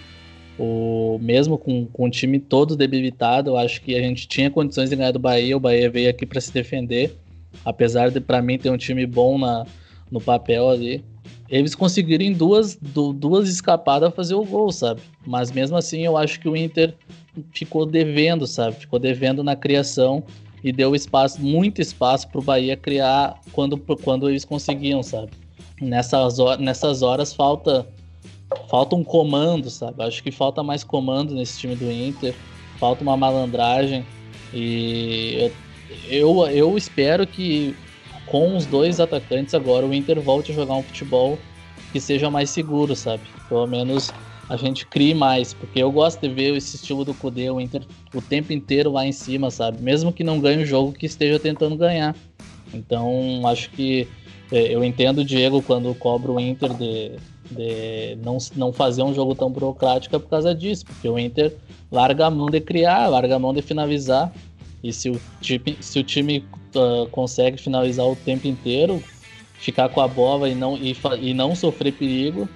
O, 0.59 1.19
mesmo 1.21 1.59
com, 1.59 1.87
com 1.87 2.07
o 2.07 2.11
time 2.11 2.39
todo 2.39 2.77
debilitado, 2.77 3.51
eu 3.51 3.57
acho 3.59 3.83
que 3.83 3.95
a 3.95 4.01
gente 4.01 4.27
tinha 4.27 4.51
condições 4.51 4.89
de 4.89 4.97
ganhar 4.97 5.13
do 5.13 5.19
Bahia. 5.19 5.57
O 5.57 5.61
Bahia 5.61 5.91
veio 5.91 6.09
aqui 6.09 6.25
para 6.25 6.41
se 6.41 6.53
defender. 6.53 7.15
Apesar 7.65 8.11
de, 8.11 8.21
para 8.21 8.41
mim, 8.41 8.57
ter 8.57 8.71
um 8.71 8.77
time 8.79 9.05
bom 9.05 9.37
na, 9.37 9.67
no 10.11 10.21
papel 10.21 10.71
ali. 10.71 11.05
Eles 11.49 11.75
conseguiram 11.75 12.25
em 12.25 12.33
duas, 12.33 12.77
duas 12.81 13.49
escapadas 13.49 14.15
fazer 14.15 14.35
o 14.35 14.45
gol, 14.45 14.73
sabe? 14.73 15.03
Mas 15.27 15.53
mesmo 15.53 15.77
assim, 15.77 16.01
eu 16.01 16.17
acho 16.17 16.41
que 16.41 16.49
o 16.49 16.57
Inter 16.57 16.95
ficou 17.53 17.85
devendo, 17.85 18.47
sabe? 18.47 18.77
Ficou 18.77 18.99
devendo 18.99 19.45
na 19.45 19.55
criação 19.55 20.23
e 20.63 20.73
deu 20.73 20.95
espaço, 20.95 21.43
muito 21.43 21.83
espaço 21.83 22.29
para 22.29 22.41
o 22.41 22.43
Bahia 22.43 22.77
criar 22.77 23.39
quando, 23.53 23.77
quando 23.77 24.29
eles 24.29 24.45
conseguiam, 24.45 25.03
sabe? 25.03 25.31
Nessas, 25.81 26.39
nessas 26.59 27.03
horas 27.03 27.35
falta 27.35 27.87
falta 28.69 28.95
um 28.95 29.05
comando, 29.05 29.69
sabe? 29.69 30.03
Acho 30.03 30.23
que 30.23 30.31
falta 30.31 30.63
mais 30.63 30.85
comando 30.85 31.35
nesse 31.35 31.59
time 31.59 31.75
do 31.75 31.91
Inter, 31.91 32.35
falta 32.79 33.03
uma 33.03 33.17
malandragem 33.17 34.07
e 34.53 35.51
eu, 36.09 36.47
eu, 36.47 36.47
eu 36.49 36.77
espero 36.77 37.27
que 37.27 37.75
com 38.27 38.57
os 38.57 38.67
dois 38.67 39.01
atacantes 39.01 39.55
agora 39.55 39.87
o 39.87 39.95
Inter 39.95 40.21
volte 40.21 40.53
a 40.53 40.55
jogar 40.55 40.75
um 40.75 40.83
futebol 40.83 41.39
que 41.93 42.01
seja 42.01 42.31
mais 42.31 42.51
seguro, 42.51 42.97
sabe? 42.97 43.23
Pelo 43.49 43.67
menos 43.67 44.13
a 44.49 44.57
gente 44.57 44.87
crie 44.87 45.15
mais, 45.15 45.55
porque 45.55 45.83
eu 45.83 45.91
gosto 45.91 46.21
de 46.21 46.29
ver 46.29 46.55
esse 46.57 46.77
estilo 46.77 47.05
do 47.05 47.15
Kudê, 47.15 47.51
o 47.51 47.61
Inter 47.61 47.83
o 48.15 48.21
tempo 48.21 48.53
inteiro 48.53 48.93
lá 48.93 49.07
em 49.07 49.13
cima, 49.13 49.51
sabe? 49.51 49.83
Mesmo 49.83 50.13
que 50.13 50.25
não 50.25 50.41
ganhe 50.41 50.63
o 50.63 50.67
jogo, 50.67 50.93
que 50.93 51.07
esteja 51.07 51.39
tentando 51.39 51.77
ganhar. 51.77 52.15
Então, 52.73 53.43
acho 53.47 53.71
que 53.71 54.09
é, 54.53 54.75
eu 54.75 54.85
entendo 54.85 55.19
o 55.19 55.25
Diego 55.25 55.63
quando 55.63 55.95
cobra 55.95 56.33
o 56.33 56.41
Inter 56.41 56.75
de, 56.75 57.13
de 57.51 58.17
não, 58.23 58.39
não 58.57 58.73
fazer 58.73 59.03
um 59.03 59.15
jogo 59.15 59.35
tão 59.35 59.51
burocrático 59.51 60.17
é 60.17 60.19
por 60.19 60.29
causa 60.29 60.55
disso, 60.55 60.85
porque 60.85 61.09
o 61.09 61.19
Inter 61.19 61.55
larga 61.91 62.27
a 62.27 62.31
mão 62.31 62.51
de 62.51 62.61
criar, 62.61 63.09
larga 63.09 63.37
a 63.37 63.39
mão 63.39 63.55
de 63.55 63.63
finalizar, 63.63 64.33
e 64.85 64.93
se 64.93 65.09
o 65.09 65.19
time, 65.41 65.79
se 65.81 65.99
o 65.99 66.05
time 66.05 66.47
uh, 66.77 67.09
consegue 67.09 67.57
finalizar 67.57 68.05
o 68.05 68.15
tempo 68.15 68.47
inteiro, 68.47 69.03
ficar 69.55 69.89
com 69.89 70.03
a 70.03 70.07
bola 70.07 70.47
e 70.47 70.55
não, 70.55 70.77
e, 70.77 70.95
e 71.21 71.33
não 71.33 71.57
sofrer 71.57 71.93
perigo, 71.93 72.47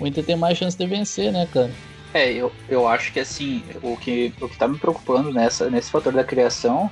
o 0.00 0.06
Inter 0.06 0.24
tem 0.24 0.36
mais 0.36 0.58
chance 0.58 0.76
de 0.76 0.84
vencer, 0.84 1.32
né, 1.32 1.48
cara? 1.50 1.70
É, 2.12 2.32
eu, 2.32 2.52
eu 2.68 2.88
acho 2.88 3.12
que 3.12 3.20
assim, 3.20 3.62
o 3.82 3.96
que, 3.96 4.32
o 4.40 4.48
que 4.48 4.58
tá 4.58 4.66
me 4.66 4.78
preocupando 4.78 5.32
nessa, 5.32 5.70
nesse 5.70 5.88
fator 5.88 6.12
da 6.12 6.24
criação 6.24 6.90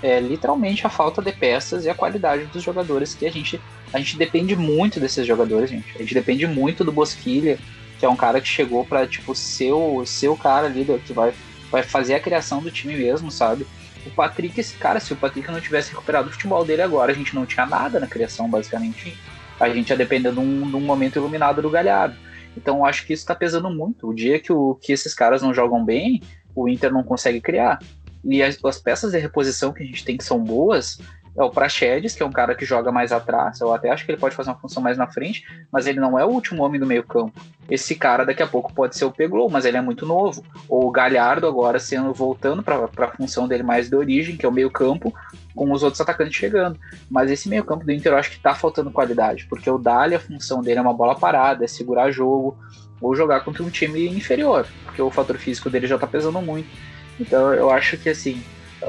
é 0.00 0.20
literalmente 0.20 0.86
a 0.86 0.90
falta 0.90 1.20
de 1.20 1.32
peças 1.32 1.84
e 1.84 1.90
a 1.90 1.94
qualidade 1.94 2.44
dos 2.44 2.62
jogadores 2.62 3.14
que 3.14 3.26
a 3.26 3.32
gente 3.32 3.60
a 3.92 3.98
gente 3.98 4.16
depende 4.16 4.54
muito 4.54 5.00
desses 5.00 5.26
jogadores, 5.26 5.70
gente. 5.70 5.86
A 5.94 5.98
gente 5.98 6.12
depende 6.12 6.46
muito 6.46 6.84
do 6.84 6.92
Bosquilha, 6.92 7.58
que 7.98 8.04
é 8.04 8.08
um 8.08 8.16
cara 8.16 8.40
que 8.40 8.48
chegou 8.48 8.84
para 8.84 9.06
tipo 9.06 9.34
ser 9.34 9.72
o, 9.72 10.04
ser 10.04 10.28
o 10.28 10.36
cara 10.36 10.66
ali 10.66 10.84
que 11.04 11.12
vai 11.12 11.32
vai 11.70 11.82
fazer 11.82 12.14
a 12.14 12.20
criação 12.20 12.60
do 12.60 12.70
time 12.70 12.94
mesmo, 12.94 13.30
sabe? 13.30 13.66
O 14.06 14.10
Patrick, 14.10 14.58
esse 14.60 14.76
cara, 14.76 15.00
se 15.00 15.12
o 15.12 15.16
Patrick 15.16 15.50
não 15.50 15.60
tivesse 15.60 15.90
recuperado 15.90 16.28
o 16.28 16.32
futebol 16.32 16.64
dele 16.64 16.82
agora, 16.82 17.12
a 17.12 17.14
gente 17.14 17.34
não 17.34 17.44
tinha 17.44 17.66
nada 17.66 17.98
na 17.98 18.06
criação, 18.06 18.48
basicamente. 18.48 19.16
A 19.58 19.68
gente 19.68 19.90
ia 19.90 19.96
depender 19.96 20.32
de 20.32 20.38
um, 20.38 20.68
de 20.68 20.76
um 20.76 20.80
momento 20.80 21.16
iluminado 21.16 21.60
do 21.60 21.70
Galhardo. 21.70 22.16
Então 22.56 22.84
acho 22.84 23.06
que 23.06 23.12
isso 23.12 23.22
está 23.22 23.34
pesando 23.34 23.70
muito. 23.70 24.08
O 24.08 24.14
dia 24.14 24.38
que, 24.38 24.52
o, 24.52 24.74
que 24.76 24.92
esses 24.92 25.12
caras 25.12 25.42
não 25.42 25.52
jogam 25.52 25.84
bem, 25.84 26.22
o 26.54 26.68
Inter 26.68 26.92
não 26.92 27.02
consegue 27.02 27.40
criar. 27.40 27.78
E 28.24 28.42
as, 28.42 28.62
as 28.64 28.78
peças 28.78 29.12
de 29.12 29.18
reposição 29.18 29.72
que 29.72 29.82
a 29.82 29.86
gente 29.86 30.04
tem 30.04 30.16
que 30.16 30.24
são 30.24 30.42
boas, 30.42 30.98
é 31.36 31.42
o 31.42 31.50
Praxedes, 31.50 32.14
que 32.14 32.22
é 32.22 32.26
um 32.26 32.32
cara 32.32 32.54
que 32.54 32.64
joga 32.64 32.90
mais 32.90 33.12
atrás. 33.12 33.60
Eu 33.60 33.72
até 33.72 33.90
acho 33.90 34.04
que 34.04 34.10
ele 34.12 34.20
pode 34.20 34.34
fazer 34.34 34.50
uma 34.50 34.58
função 34.58 34.82
mais 34.82 34.96
na 34.96 35.06
frente, 35.06 35.44
mas 35.70 35.86
ele 35.86 36.00
não 36.00 36.18
é 36.18 36.24
o 36.24 36.28
último 36.28 36.62
homem 36.62 36.80
do 36.80 36.86
meio-campo. 36.86 37.32
Esse 37.68 37.94
cara 37.94 38.24
daqui 38.24 38.42
a 38.42 38.46
pouco 38.46 38.72
pode 38.72 38.96
ser 38.96 39.04
o 39.04 39.10
Peglow, 39.10 39.50
mas 39.50 39.64
ele 39.64 39.76
é 39.76 39.80
muito 39.80 40.06
novo. 40.06 40.44
Ou 40.68 40.86
o 40.86 40.90
Galhardo 40.90 41.46
agora 41.46 41.78
sendo 41.78 42.12
voltando 42.14 42.62
para 42.62 42.88
a 42.98 43.08
função 43.08 43.46
dele 43.46 43.62
mais 43.62 43.88
de 43.88 43.96
origem, 43.96 44.36
que 44.36 44.46
é 44.46 44.48
o 44.48 44.52
meio-campo, 44.52 45.12
com 45.54 45.70
os 45.72 45.82
outros 45.82 46.00
atacantes 46.00 46.36
chegando. 46.36 46.78
Mas 47.10 47.30
esse 47.30 47.48
meio-campo 47.48 47.84
do 47.84 47.92
Inter 47.92 48.12
eu 48.12 48.18
acho 48.18 48.30
que 48.30 48.38
tá 48.38 48.54
faltando 48.54 48.90
qualidade, 48.90 49.46
porque 49.48 49.70
o 49.70 49.78
Dali, 49.78 50.14
a 50.14 50.20
função 50.20 50.62
dele 50.62 50.78
é 50.78 50.82
uma 50.82 50.94
bola 50.94 51.14
parada, 51.14 51.64
é 51.64 51.68
segurar 51.68 52.10
jogo, 52.10 52.56
ou 53.00 53.14
jogar 53.14 53.40
contra 53.40 53.62
um 53.62 53.70
time 53.70 54.08
inferior, 54.08 54.66
porque 54.84 55.02
o 55.02 55.10
fator 55.10 55.36
físico 55.36 55.68
dele 55.68 55.86
já 55.86 55.98
tá 55.98 56.06
pesando 56.06 56.40
muito. 56.40 56.68
Então 57.18 57.52
eu 57.52 57.70
acho 57.70 57.96
que 57.96 58.08
assim, 58.08 58.42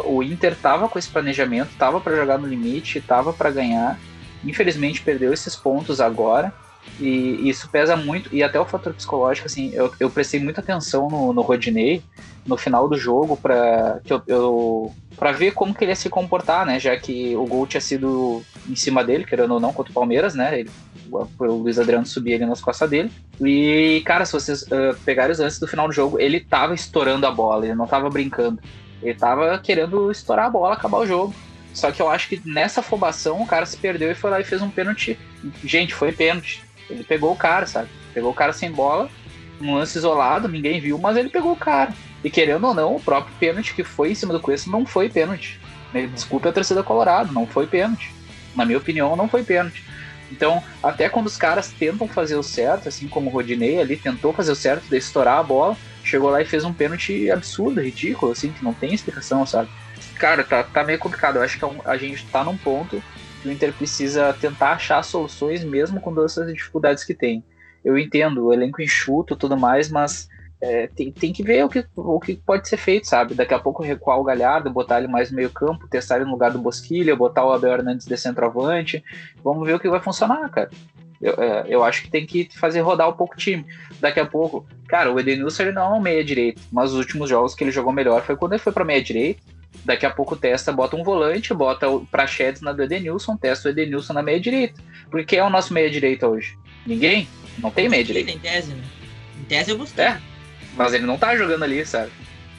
o 0.05 0.23
Inter 0.23 0.55
tava 0.55 0.87
com 0.89 0.97
esse 0.97 1.09
planejamento, 1.09 1.69
tava 1.77 1.99
para 1.99 2.15
jogar 2.15 2.37
no 2.37 2.47
limite, 2.47 3.01
tava 3.01 3.33
para 3.33 3.51
ganhar. 3.51 3.99
Infelizmente 4.43 5.01
perdeu 5.01 5.33
esses 5.33 5.55
pontos 5.55 5.99
agora. 5.99 6.53
E 6.99 7.49
isso 7.49 7.69
pesa 7.69 7.95
muito, 7.95 8.33
e 8.33 8.41
até 8.41 8.59
o 8.59 8.65
fator 8.65 8.93
psicológico, 8.93 9.45
assim, 9.45 9.71
eu, 9.73 9.93
eu 9.99 10.09
prestei 10.09 10.39
muita 10.39 10.61
atenção 10.61 11.09
no, 11.09 11.33
no 11.33 11.41
Rodinei 11.41 12.01
no 12.45 12.55
final 12.55 12.87
do 12.87 12.97
jogo 12.97 13.35
para 13.35 13.99
eu, 14.09 14.21
eu 14.25 14.95
para 15.17 15.31
ver 15.31 15.51
como 15.51 15.73
que 15.73 15.83
ele 15.83 15.91
ia 15.91 15.95
se 15.95 16.09
comportar, 16.09 16.65
né? 16.65 16.79
Já 16.79 16.95
que 16.95 17.35
o 17.35 17.45
gol 17.45 17.67
tinha 17.67 17.81
sido 17.81 18.41
em 18.69 18.75
cima 18.75 19.03
dele, 19.03 19.25
querendo 19.25 19.55
ou 19.55 19.59
não, 19.59 19.73
contra 19.73 19.91
o 19.91 19.93
Palmeiras, 19.93 20.35
né? 20.35 20.59
Ele, 20.59 20.69
o 21.11 21.45
Luiz 21.45 21.79
Adriano 21.79 22.05
subia 22.05 22.35
ali 22.35 22.45
nas 22.45 22.61
costas 22.61 22.89
dele. 22.89 23.11
E, 23.41 24.01
cara, 24.05 24.25
se 24.25 24.33
vocês 24.33 24.61
uh, 24.63 24.95
pegarem 25.03 25.31
os 25.31 25.39
antes 25.39 25.59
do 25.59 25.67
final 25.67 25.87
do 25.87 25.93
jogo, 25.93 26.19
ele 26.19 26.39
tava 26.39 26.75
estourando 26.75 27.25
a 27.25 27.31
bola, 27.31 27.65
ele 27.65 27.75
não 27.75 27.87
tava 27.87 28.09
brincando. 28.09 28.59
Ele 29.01 29.13
tava 29.13 29.57
querendo 29.59 30.11
estourar 30.11 30.45
a 30.45 30.49
bola, 30.49 30.73
acabar 30.73 30.97
o 30.97 31.05
jogo. 31.05 31.33
Só 31.73 31.91
que 31.91 32.01
eu 32.01 32.09
acho 32.09 32.27
que 32.27 32.41
nessa 32.43 32.79
afobação 32.79 33.41
o 33.41 33.45
cara 33.45 33.65
se 33.65 33.77
perdeu 33.77 34.11
e 34.11 34.15
foi 34.15 34.31
lá 34.31 34.39
e 34.39 34.43
fez 34.43 34.61
um 34.61 34.69
pênalti. 34.69 35.17
Gente, 35.63 35.93
foi 35.93 36.11
pênalti. 36.11 36.63
Ele 36.89 37.03
pegou 37.03 37.31
o 37.31 37.35
cara, 37.35 37.67
sabe? 37.67 37.89
Pegou 38.13 38.31
o 38.31 38.35
cara 38.35 38.51
sem 38.51 38.71
bola, 38.71 39.09
um 39.61 39.75
lance 39.75 39.97
isolado, 39.97 40.47
ninguém 40.47 40.79
viu, 40.79 40.97
mas 40.97 41.17
ele 41.17 41.29
pegou 41.29 41.51
o 41.51 41.57
cara. 41.57 41.93
E 42.23 42.29
querendo 42.31 42.65
ou 42.65 42.73
não, 42.73 42.95
o 42.95 42.99
próprio 42.99 43.35
pênalti 43.39 43.75
que 43.75 43.83
foi 43.83 44.11
em 44.11 44.15
cima 44.15 44.33
do 44.33 44.39
Cuesta 44.39 44.71
não 44.71 44.85
foi 44.85 45.07
pênalti. 45.07 45.59
Desculpe 46.13 46.47
a 46.47 46.51
torcida 46.51 46.81
colorado, 46.81 47.31
não 47.31 47.45
foi 47.45 47.67
pênalti. 47.67 48.11
Na 48.55 48.65
minha 48.65 48.77
opinião, 48.77 49.15
não 49.15 49.29
foi 49.29 49.43
pênalti. 49.43 49.83
Então, 50.31 50.61
até 50.81 51.07
quando 51.07 51.27
os 51.27 51.37
caras 51.37 51.71
tentam 51.71 52.07
fazer 52.07 52.35
o 52.35 52.43
certo, 52.43 52.89
assim 52.89 53.07
como 53.07 53.29
o 53.29 53.33
Rodinei 53.33 53.79
ali 53.79 53.95
tentou 53.95 54.33
fazer 54.33 54.51
o 54.51 54.55
certo 54.55 54.89
de 54.89 54.97
estourar 54.97 55.37
a 55.37 55.43
bola, 55.43 55.77
chegou 56.07 56.29
lá 56.29 56.41
e 56.41 56.45
fez 56.45 56.63
um 56.63 56.73
pênalti 56.73 57.29
absurdo, 57.29 57.81
ridículo, 57.81 58.31
assim, 58.31 58.51
que 58.51 58.63
não 58.63 58.73
tem 58.73 58.93
explicação, 58.93 59.45
sabe? 59.45 59.69
Cara, 60.17 60.43
tá, 60.43 60.63
tá 60.63 60.83
meio 60.83 60.99
complicado. 60.99 61.37
Eu 61.37 61.43
acho 61.43 61.59
que 61.59 61.65
é 61.65 61.69
a 61.85 61.97
gente 61.97 62.25
tá 62.27 62.43
num 62.43 62.57
ponto 62.57 63.01
que 63.41 63.49
o 63.49 63.51
Inter 63.51 63.73
precisa 63.73 64.33
tentar 64.33 64.71
achar 64.71 65.03
soluções 65.03 65.63
mesmo 65.63 65.99
com 65.99 66.13
todas 66.13 66.31
essas 66.31 66.53
dificuldades 66.53 67.03
que 67.03 67.13
tem. 67.13 67.43
Eu 67.83 67.97
entendo, 67.97 68.45
o 68.45 68.53
elenco 68.53 68.81
enxuto 68.81 69.33
e 69.33 69.37
tudo 69.37 69.57
mais, 69.57 69.89
mas 69.89 70.27
é, 70.59 70.87
tem, 70.87 71.11
tem 71.11 71.31
que 71.31 71.43
ver 71.43 71.63
o 71.63 71.69
que, 71.69 71.85
o 71.95 72.19
que 72.19 72.35
pode 72.35 72.67
ser 72.67 72.77
feito, 72.77 73.07
sabe? 73.07 73.35
Daqui 73.35 73.53
a 73.53 73.59
pouco 73.59 73.83
recuar 73.83 74.19
o 74.19 74.23
Galhardo, 74.23 74.71
botar 74.71 74.97
ele 74.97 75.07
mais 75.07 75.29
no 75.29 75.37
meio 75.37 75.51
campo, 75.51 75.87
testar 75.87 76.15
ele 76.15 76.25
no 76.25 76.31
lugar 76.31 76.51
do 76.51 76.59
Bosquilha, 76.59 77.15
botar 77.15 77.45
o 77.45 77.53
Abel 77.53 77.73
Hernandes 77.73 78.07
de 78.07 78.17
centroavante. 78.17 79.03
Vamos 79.43 79.67
ver 79.67 79.75
o 79.75 79.79
que 79.79 79.89
vai 79.89 79.99
funcionar, 79.99 80.49
cara. 80.49 80.69
Eu, 81.21 81.33
é, 81.33 81.65
eu 81.67 81.83
acho 81.83 82.03
que 82.03 82.09
tem 82.09 82.25
que 82.25 82.49
fazer 82.57 82.81
rodar 82.81 83.09
um 83.09 83.13
pouco 83.13 83.35
o 83.35 83.37
time. 83.37 83.65
Daqui 83.99 84.19
a 84.19 84.25
pouco, 84.25 84.65
cara, 84.87 85.11
o 85.11 85.19
Edenilson 85.19 85.63
ele 85.63 85.71
não 85.71 85.95
é 85.95 85.97
um 85.97 86.01
meia-direito, 86.01 86.61
mas 86.71 86.91
os 86.91 86.97
últimos 86.97 87.29
jogos 87.29 87.55
que 87.55 87.63
ele 87.63 87.71
jogou 87.71 87.91
melhor 87.91 88.23
foi 88.23 88.35
quando 88.35 88.53
ele 88.53 88.61
foi 88.61 88.71
para 88.71 88.85
meia-direita. 88.85 89.41
Daqui 89.83 90.05
a 90.05 90.09
pouco 90.09 90.35
testa, 90.35 90.71
bota 90.71 90.95
um 90.95 91.03
volante, 91.03 91.53
bota 91.53 91.87
o 91.87 92.05
Prachedes 92.05 92.61
na 92.61 92.71
do 92.71 92.83
Edenilson, 92.83 93.37
testa 93.37 93.67
o 93.67 93.71
Edenilson 93.71 94.13
na 94.13 94.21
meia-direita. 94.21 94.81
Porque 95.09 95.25
quem 95.25 95.39
é 95.39 95.43
o 95.43 95.49
nosso 95.49 95.73
meia-direita 95.73 96.27
hoje? 96.27 96.57
Ninguém? 96.85 97.27
Não 97.57 97.71
tem 97.71 97.89
meia-direita. 97.89 98.31
Em 98.31 98.39
tese, 98.39 98.73
né? 98.73 98.83
Em 99.39 99.43
tese 99.45 99.71
eu 99.71 99.77
gostei. 99.77 100.05
É, 100.05 100.21
mas 100.75 100.93
ele 100.93 101.05
não 101.05 101.17
tá 101.17 101.35
jogando 101.35 101.63
ali, 101.63 101.85
sabe? 101.85 102.11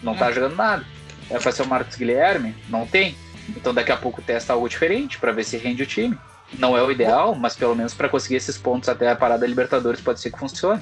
Não 0.02 0.14
tá 0.14 0.26
é. 0.26 0.28
tá 0.28 0.34
jogando 0.34 0.56
nada. 0.56 0.84
É 1.30 1.38
pra 1.38 1.52
ser 1.52 1.62
o 1.62 1.66
Marcos 1.66 1.96
Guilherme? 1.96 2.54
Não 2.68 2.86
tem. 2.86 3.14
Então 3.48 3.72
daqui 3.72 3.92
a 3.92 3.96
pouco 3.96 4.20
testa 4.22 4.52
algo 4.52 4.68
diferente 4.68 5.18
para 5.18 5.32
ver 5.32 5.44
se 5.44 5.56
rende 5.56 5.82
o 5.82 5.86
time. 5.86 6.18
Não 6.56 6.76
é 6.76 6.82
o 6.82 6.90
ideal, 6.90 7.34
mas 7.34 7.54
pelo 7.54 7.74
menos 7.74 7.92
para 7.94 8.08
conseguir 8.08 8.36
esses 8.36 8.56
pontos 8.56 8.88
até 8.88 9.10
a 9.10 9.16
parada 9.16 9.46
Libertadores 9.46 10.00
pode 10.00 10.20
ser 10.20 10.30
que 10.30 10.38
funcione. 10.38 10.80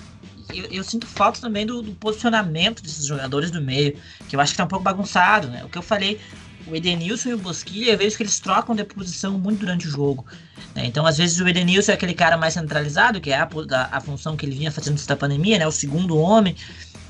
Eu, 0.54 0.64
eu 0.66 0.84
sinto 0.84 1.06
falta 1.06 1.40
também 1.40 1.66
do, 1.66 1.82
do, 1.82 1.92
posicionamento 1.92 2.82
desses 2.82 3.06
jogadores 3.06 3.50
do 3.50 3.60
meio, 3.60 3.96
que 4.28 4.36
eu 4.36 4.40
acho 4.40 4.52
que 4.52 4.58
tá 4.58 4.64
um 4.64 4.68
pouco 4.68 4.84
bagunçado, 4.84 5.48
né? 5.48 5.64
O 5.64 5.68
que 5.68 5.76
eu 5.76 5.82
falei, 5.82 6.20
o 6.68 6.76
Edenilson 6.76 7.30
e 7.30 7.34
o 7.34 7.38
Bosquilha, 7.38 7.92
eu 7.92 7.98
vejo 7.98 8.16
que 8.16 8.22
eles 8.22 8.38
trocam 8.38 8.76
de 8.76 8.84
posição 8.84 9.38
muito 9.38 9.60
durante 9.60 9.88
o 9.88 9.90
jogo. 9.90 10.24
Né? 10.74 10.86
Então, 10.86 11.04
às 11.04 11.18
vezes, 11.18 11.40
o 11.40 11.48
Edenilson 11.48 11.92
é 11.92 11.94
aquele 11.94 12.14
cara 12.14 12.36
mais 12.36 12.54
centralizado, 12.54 13.20
que 13.20 13.30
é 13.30 13.36
a, 13.36 13.48
a, 13.72 13.96
a 13.96 14.00
função 14.00 14.36
que 14.36 14.46
ele 14.46 14.54
vinha 14.54 14.70
fazendo 14.70 14.94
antes 14.94 15.06
da 15.06 15.16
pandemia, 15.16 15.58
né? 15.58 15.66
O 15.66 15.72
segundo 15.72 16.16
homem. 16.16 16.54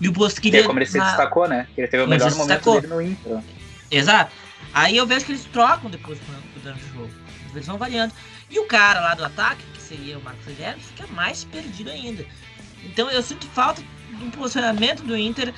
E 0.00 0.08
o 0.08 0.12
Bosquilha. 0.12 0.60
É 0.60 0.62
como 0.62 0.78
ele 0.78 0.86
se 0.86 0.98
destacou, 0.98 1.48
né? 1.48 1.66
Ele 1.76 1.88
teve 1.88 2.04
o 2.04 2.08
melhor 2.08 2.30
momento 2.32 2.48
destacou. 2.48 2.80
dele 2.80 2.92
no 2.92 3.02
Inter. 3.02 3.38
Exato. 3.90 4.32
Aí 4.72 4.96
eu 4.96 5.06
vejo 5.06 5.24
que 5.24 5.32
eles 5.32 5.44
trocam 5.44 5.90
depois 5.90 6.18
durante 6.62 6.84
o 6.84 6.94
jogo. 6.94 7.10
Eles 7.54 7.66
vão 7.66 7.78
variando. 7.78 8.12
E 8.50 8.58
o 8.58 8.66
cara 8.66 9.00
lá 9.00 9.14
do 9.14 9.24
ataque, 9.24 9.62
que 9.74 9.82
seria 9.82 10.18
o 10.18 10.22
Marcos 10.22 10.46
Guilherme, 10.46 10.80
fica 10.82 11.06
mais 11.08 11.44
perdido 11.44 11.90
ainda. 11.90 12.24
Então 12.84 13.10
eu 13.10 13.22
sinto 13.22 13.46
falta 13.48 13.82
de 14.10 14.24
um 14.24 14.30
posicionamento 14.30 15.02
do 15.02 15.16
Inter 15.16 15.52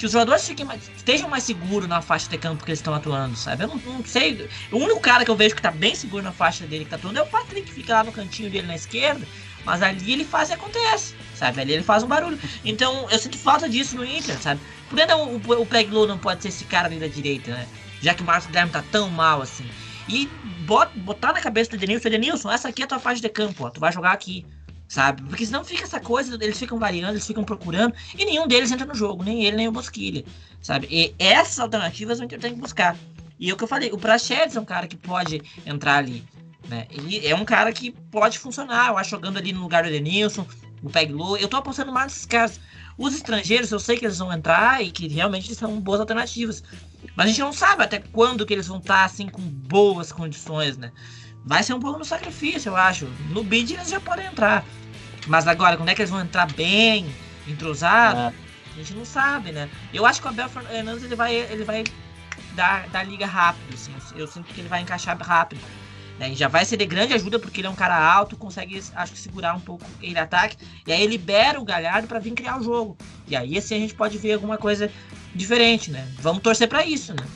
que 0.00 0.06
os 0.06 0.12
jogadores 0.12 0.48
fiquem 0.48 0.64
mais, 0.64 0.90
estejam 0.96 1.28
mais 1.28 1.44
seguros 1.44 1.86
na 1.86 2.00
faixa 2.00 2.26
de 2.30 2.38
campo 2.38 2.64
que 2.64 2.70
eles 2.70 2.78
estão 2.78 2.94
atuando, 2.94 3.36
sabe? 3.36 3.64
Eu 3.64 3.68
não, 3.68 3.76
não, 3.76 4.04
sei. 4.04 4.48
O 4.72 4.78
único 4.78 4.98
cara 4.98 5.26
que 5.26 5.30
eu 5.30 5.36
vejo 5.36 5.54
que 5.54 5.60
tá 5.60 5.70
bem 5.70 5.94
seguro 5.94 6.22
na 6.22 6.32
faixa 6.32 6.66
dele 6.66 6.84
que 6.84 6.90
tá 6.90 6.96
atuando 6.96 7.18
é 7.18 7.22
o 7.22 7.26
Patrick, 7.26 7.66
que 7.66 7.72
fica 7.72 7.92
lá 7.92 8.04
no 8.04 8.10
cantinho 8.10 8.48
dele 8.48 8.66
na 8.66 8.76
esquerda. 8.76 9.26
Mas 9.62 9.82
ali 9.82 10.10
ele 10.10 10.24
faz 10.24 10.48
e 10.48 10.54
acontece, 10.54 11.14
sabe? 11.34 11.60
Ali 11.60 11.74
ele 11.74 11.82
faz 11.82 12.02
um 12.02 12.06
barulho. 12.06 12.38
Então 12.64 13.10
eu 13.10 13.18
sinto 13.18 13.36
falta 13.36 13.68
disso 13.68 13.94
no 13.94 14.02
Inter, 14.02 14.40
sabe? 14.40 14.58
Por 14.88 14.98
que 14.98 15.04
não, 15.04 15.34
o, 15.34 15.60
o 15.60 15.66
Preglow 15.66 16.06
não 16.06 16.16
pode 16.16 16.40
ser 16.40 16.48
esse 16.48 16.64
cara 16.64 16.86
ali 16.88 16.98
da 16.98 17.06
direita, 17.06 17.50
né? 17.50 17.66
Já 18.00 18.14
que 18.14 18.22
o 18.22 18.24
Marcos 18.24 18.46
Guilherme 18.46 18.72
tá 18.72 18.82
tão 18.90 19.10
mal 19.10 19.42
assim. 19.42 19.68
E 20.12 20.26
bot, 20.66 20.90
botar 20.98 21.32
na 21.32 21.40
cabeça 21.40 21.70
do 21.70 21.76
Edenilson, 21.76 22.08
Edenilson, 22.08 22.50
essa 22.50 22.68
aqui 22.68 22.82
é 22.82 22.84
a 22.84 22.88
tua 22.88 22.98
faixa 22.98 23.22
de 23.22 23.28
campo, 23.28 23.64
ó. 23.64 23.70
Tu 23.70 23.80
vai 23.80 23.92
jogar 23.92 24.12
aqui 24.12 24.44
sabe? 24.90 25.22
Porque 25.22 25.46
senão 25.46 25.64
fica 25.64 25.84
essa 25.84 26.00
coisa, 26.00 26.36
eles 26.42 26.58
ficam 26.58 26.76
variando, 26.76 27.12
eles 27.12 27.26
ficam 27.26 27.44
procurando, 27.44 27.94
e 28.18 28.24
nenhum 28.24 28.48
deles 28.48 28.72
entra 28.72 28.84
no 28.84 28.94
jogo, 28.94 29.22
nem 29.22 29.44
ele, 29.44 29.56
nem 29.56 29.68
o 29.68 29.72
Bosquilha, 29.72 30.24
sabe? 30.60 30.88
E 30.90 31.14
essas 31.16 31.60
alternativas 31.60 32.18
o 32.18 32.24
Inter 32.24 32.40
tem 32.40 32.54
que 32.54 32.60
buscar. 32.60 32.96
E 33.38 33.48
é 33.48 33.52
o 33.52 33.56
que 33.56 33.62
eu 33.62 33.68
falei, 33.68 33.90
o 33.92 33.96
Prachedes 33.96 34.56
é 34.56 34.60
um 34.60 34.64
cara 34.64 34.88
que 34.88 34.96
pode 34.96 35.40
entrar 35.64 35.98
ali, 35.98 36.24
né? 36.68 36.88
Ele 36.90 37.24
é 37.24 37.34
um 37.36 37.44
cara 37.44 37.72
que 37.72 37.92
pode 37.92 38.36
funcionar, 38.40 38.88
eu 38.88 38.98
acho, 38.98 39.10
jogando 39.10 39.36
ali 39.36 39.52
no 39.52 39.62
lugar 39.62 39.84
do 39.84 39.88
Edenilson, 39.88 40.44
o 40.82 40.90
Peglo, 40.90 41.36
eu 41.36 41.48
tô 41.48 41.56
apostando 41.56 41.92
mais 41.92 42.12
nesses 42.12 42.26
caras. 42.26 42.60
Os 42.96 43.14
estrangeiros, 43.14 43.70
eu 43.70 43.78
sei 43.78 43.96
que 43.96 44.04
eles 44.04 44.18
vão 44.18 44.32
entrar 44.32 44.82
e 44.82 44.90
que 44.90 45.08
realmente 45.08 45.54
são 45.54 45.80
boas 45.80 46.00
alternativas. 46.00 46.62
Mas 47.16 47.26
a 47.26 47.28
gente 47.28 47.40
não 47.40 47.52
sabe 47.52 47.82
até 47.82 47.98
quando 47.98 48.44
que 48.44 48.52
eles 48.52 48.66
vão 48.66 48.78
estar, 48.78 49.04
assim, 49.04 49.28
com 49.28 49.40
boas 49.40 50.12
condições, 50.12 50.76
né? 50.76 50.92
Vai 51.44 51.62
ser 51.62 51.72
um 51.72 51.80
pouco 51.80 51.98
no 51.98 52.04
sacrifício, 52.04 52.70
eu 52.70 52.76
acho. 52.76 53.06
No 53.30 53.42
bid 53.42 53.72
eles 53.72 53.88
já 53.88 54.00
podem 54.00 54.26
entrar. 54.26 54.64
Mas 55.26 55.46
agora, 55.46 55.76
quando 55.76 55.88
é 55.88 55.94
que 55.94 56.02
eles 56.02 56.10
vão 56.10 56.20
entrar 56.20 56.50
bem, 56.52 57.06
entrosados? 57.46 58.20
É. 58.20 58.50
A 58.72 58.76
gente 58.76 58.94
não 58.94 59.04
sabe, 59.04 59.52
né? 59.52 59.68
Eu 59.92 60.06
acho 60.06 60.20
que 60.20 60.26
o 60.26 60.30
Abel 60.30 60.48
Fernandes 60.48 61.02
ele 61.02 61.16
vai, 61.16 61.34
ele 61.34 61.64
vai 61.64 61.84
dar, 62.54 62.88
dar 62.88 63.02
liga 63.02 63.26
rápido, 63.26 63.74
assim. 63.74 63.92
Eu 64.14 64.26
sinto 64.26 64.52
que 64.52 64.60
ele 64.60 64.68
vai 64.68 64.82
encaixar 64.82 65.18
rápido. 65.18 65.60
Né? 66.20 66.32
E 66.32 66.34
já 66.34 66.48
vai 66.48 66.66
ser 66.66 66.76
de 66.76 66.84
grande 66.84 67.14
ajuda 67.14 67.38
porque 67.38 67.62
ele 67.62 67.66
é 67.66 67.70
um 67.70 67.74
cara 67.74 67.98
alto, 67.98 68.36
consegue, 68.36 68.78
acho 68.94 69.12
que, 69.12 69.18
segurar 69.18 69.56
um 69.56 69.60
pouco 69.60 69.86
ele 70.02 70.18
ataque. 70.18 70.54
E 70.86 70.92
aí 70.92 71.06
libera 71.06 71.58
o 71.58 71.64
Galhardo 71.64 72.06
para 72.06 72.18
vir 72.18 72.32
criar 72.32 72.60
o 72.60 72.62
jogo. 72.62 72.94
E 73.26 73.34
aí 73.34 73.56
assim 73.56 73.74
a 73.74 73.78
gente 73.78 73.94
pode 73.94 74.18
ver 74.18 74.34
alguma 74.34 74.58
coisa 74.58 74.90
diferente, 75.34 75.90
né? 75.90 76.06
Vamos 76.18 76.42
torcer 76.42 76.68
para 76.68 76.84
isso, 76.84 77.14
né? 77.14 77.26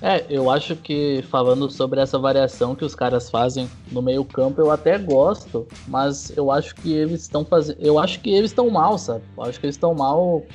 É, 0.00 0.24
eu 0.30 0.48
acho 0.48 0.76
que 0.76 1.24
falando 1.28 1.68
sobre 1.68 2.00
essa 2.00 2.18
variação 2.20 2.76
que 2.76 2.84
os 2.84 2.94
caras 2.94 3.28
fazem 3.28 3.68
no 3.90 4.00
meio-campo, 4.00 4.60
eu 4.60 4.70
até 4.70 4.96
gosto, 4.96 5.66
mas 5.88 6.32
eu 6.36 6.52
acho 6.52 6.74
que 6.76 6.92
eles 6.92 7.22
estão 7.22 7.44
fazendo. 7.44 7.78
Eu 7.80 7.98
acho 7.98 8.20
que 8.20 8.30
eles 8.30 8.52
estão 8.52 8.70
mal, 8.70 8.96
sabe? 8.96 9.24
Eu 9.36 9.42
acho 9.42 9.58
que 9.58 9.66
eles 9.66 9.74
estão 9.74 9.92
mal 9.92 10.46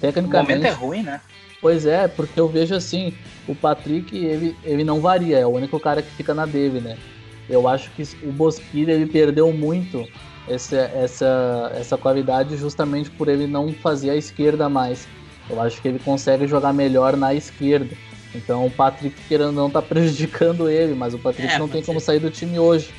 tecnicamente. 0.00 0.52
O 0.52 0.56
momento 0.56 0.72
é 0.72 0.86
ruim, 0.86 1.02
né? 1.02 1.20
Pois 1.60 1.84
é, 1.84 2.06
porque 2.06 2.38
eu 2.38 2.46
vejo 2.46 2.76
assim, 2.76 3.12
o 3.48 3.56
Patrick, 3.56 4.16
ele, 4.16 4.56
ele 4.62 4.84
não 4.84 5.00
varia, 5.00 5.38
é 5.38 5.46
o 5.46 5.50
único 5.50 5.80
cara 5.80 6.00
que 6.00 6.10
fica 6.10 6.32
na 6.32 6.46
dele, 6.46 6.80
né? 6.80 6.96
Eu 7.48 7.68
acho 7.68 7.90
que 7.90 8.02
o 8.22 8.32
Bosquilha, 8.32 8.92
ele 8.92 9.06
perdeu 9.06 9.52
muito 9.52 10.06
essa, 10.48 10.76
essa, 10.76 11.72
essa 11.74 11.96
qualidade 11.96 12.56
justamente 12.56 13.10
por 13.10 13.28
ele 13.28 13.46
não 13.46 13.72
fazer 13.72 14.10
a 14.10 14.16
esquerda 14.16 14.68
mais. 14.68 15.06
Eu 15.48 15.60
acho 15.60 15.80
que 15.80 15.88
ele 15.88 15.98
consegue 15.98 16.46
jogar 16.46 16.72
melhor 16.72 17.16
na 17.16 17.34
esquerda. 17.34 17.94
Então 18.34 18.66
o 18.66 18.70
Patrick, 18.70 19.16
querendo 19.28 19.52
não, 19.52 19.70
tá 19.70 19.80
prejudicando 19.82 20.68
ele, 20.68 20.94
mas 20.94 21.14
o 21.14 21.18
Patrick 21.18 21.52
é, 21.52 21.58
não 21.58 21.68
tem 21.68 21.80
ser. 21.80 21.86
como 21.86 22.00
sair 22.00 22.18
do 22.18 22.30
time 22.30 22.58
hoje. 22.58 22.92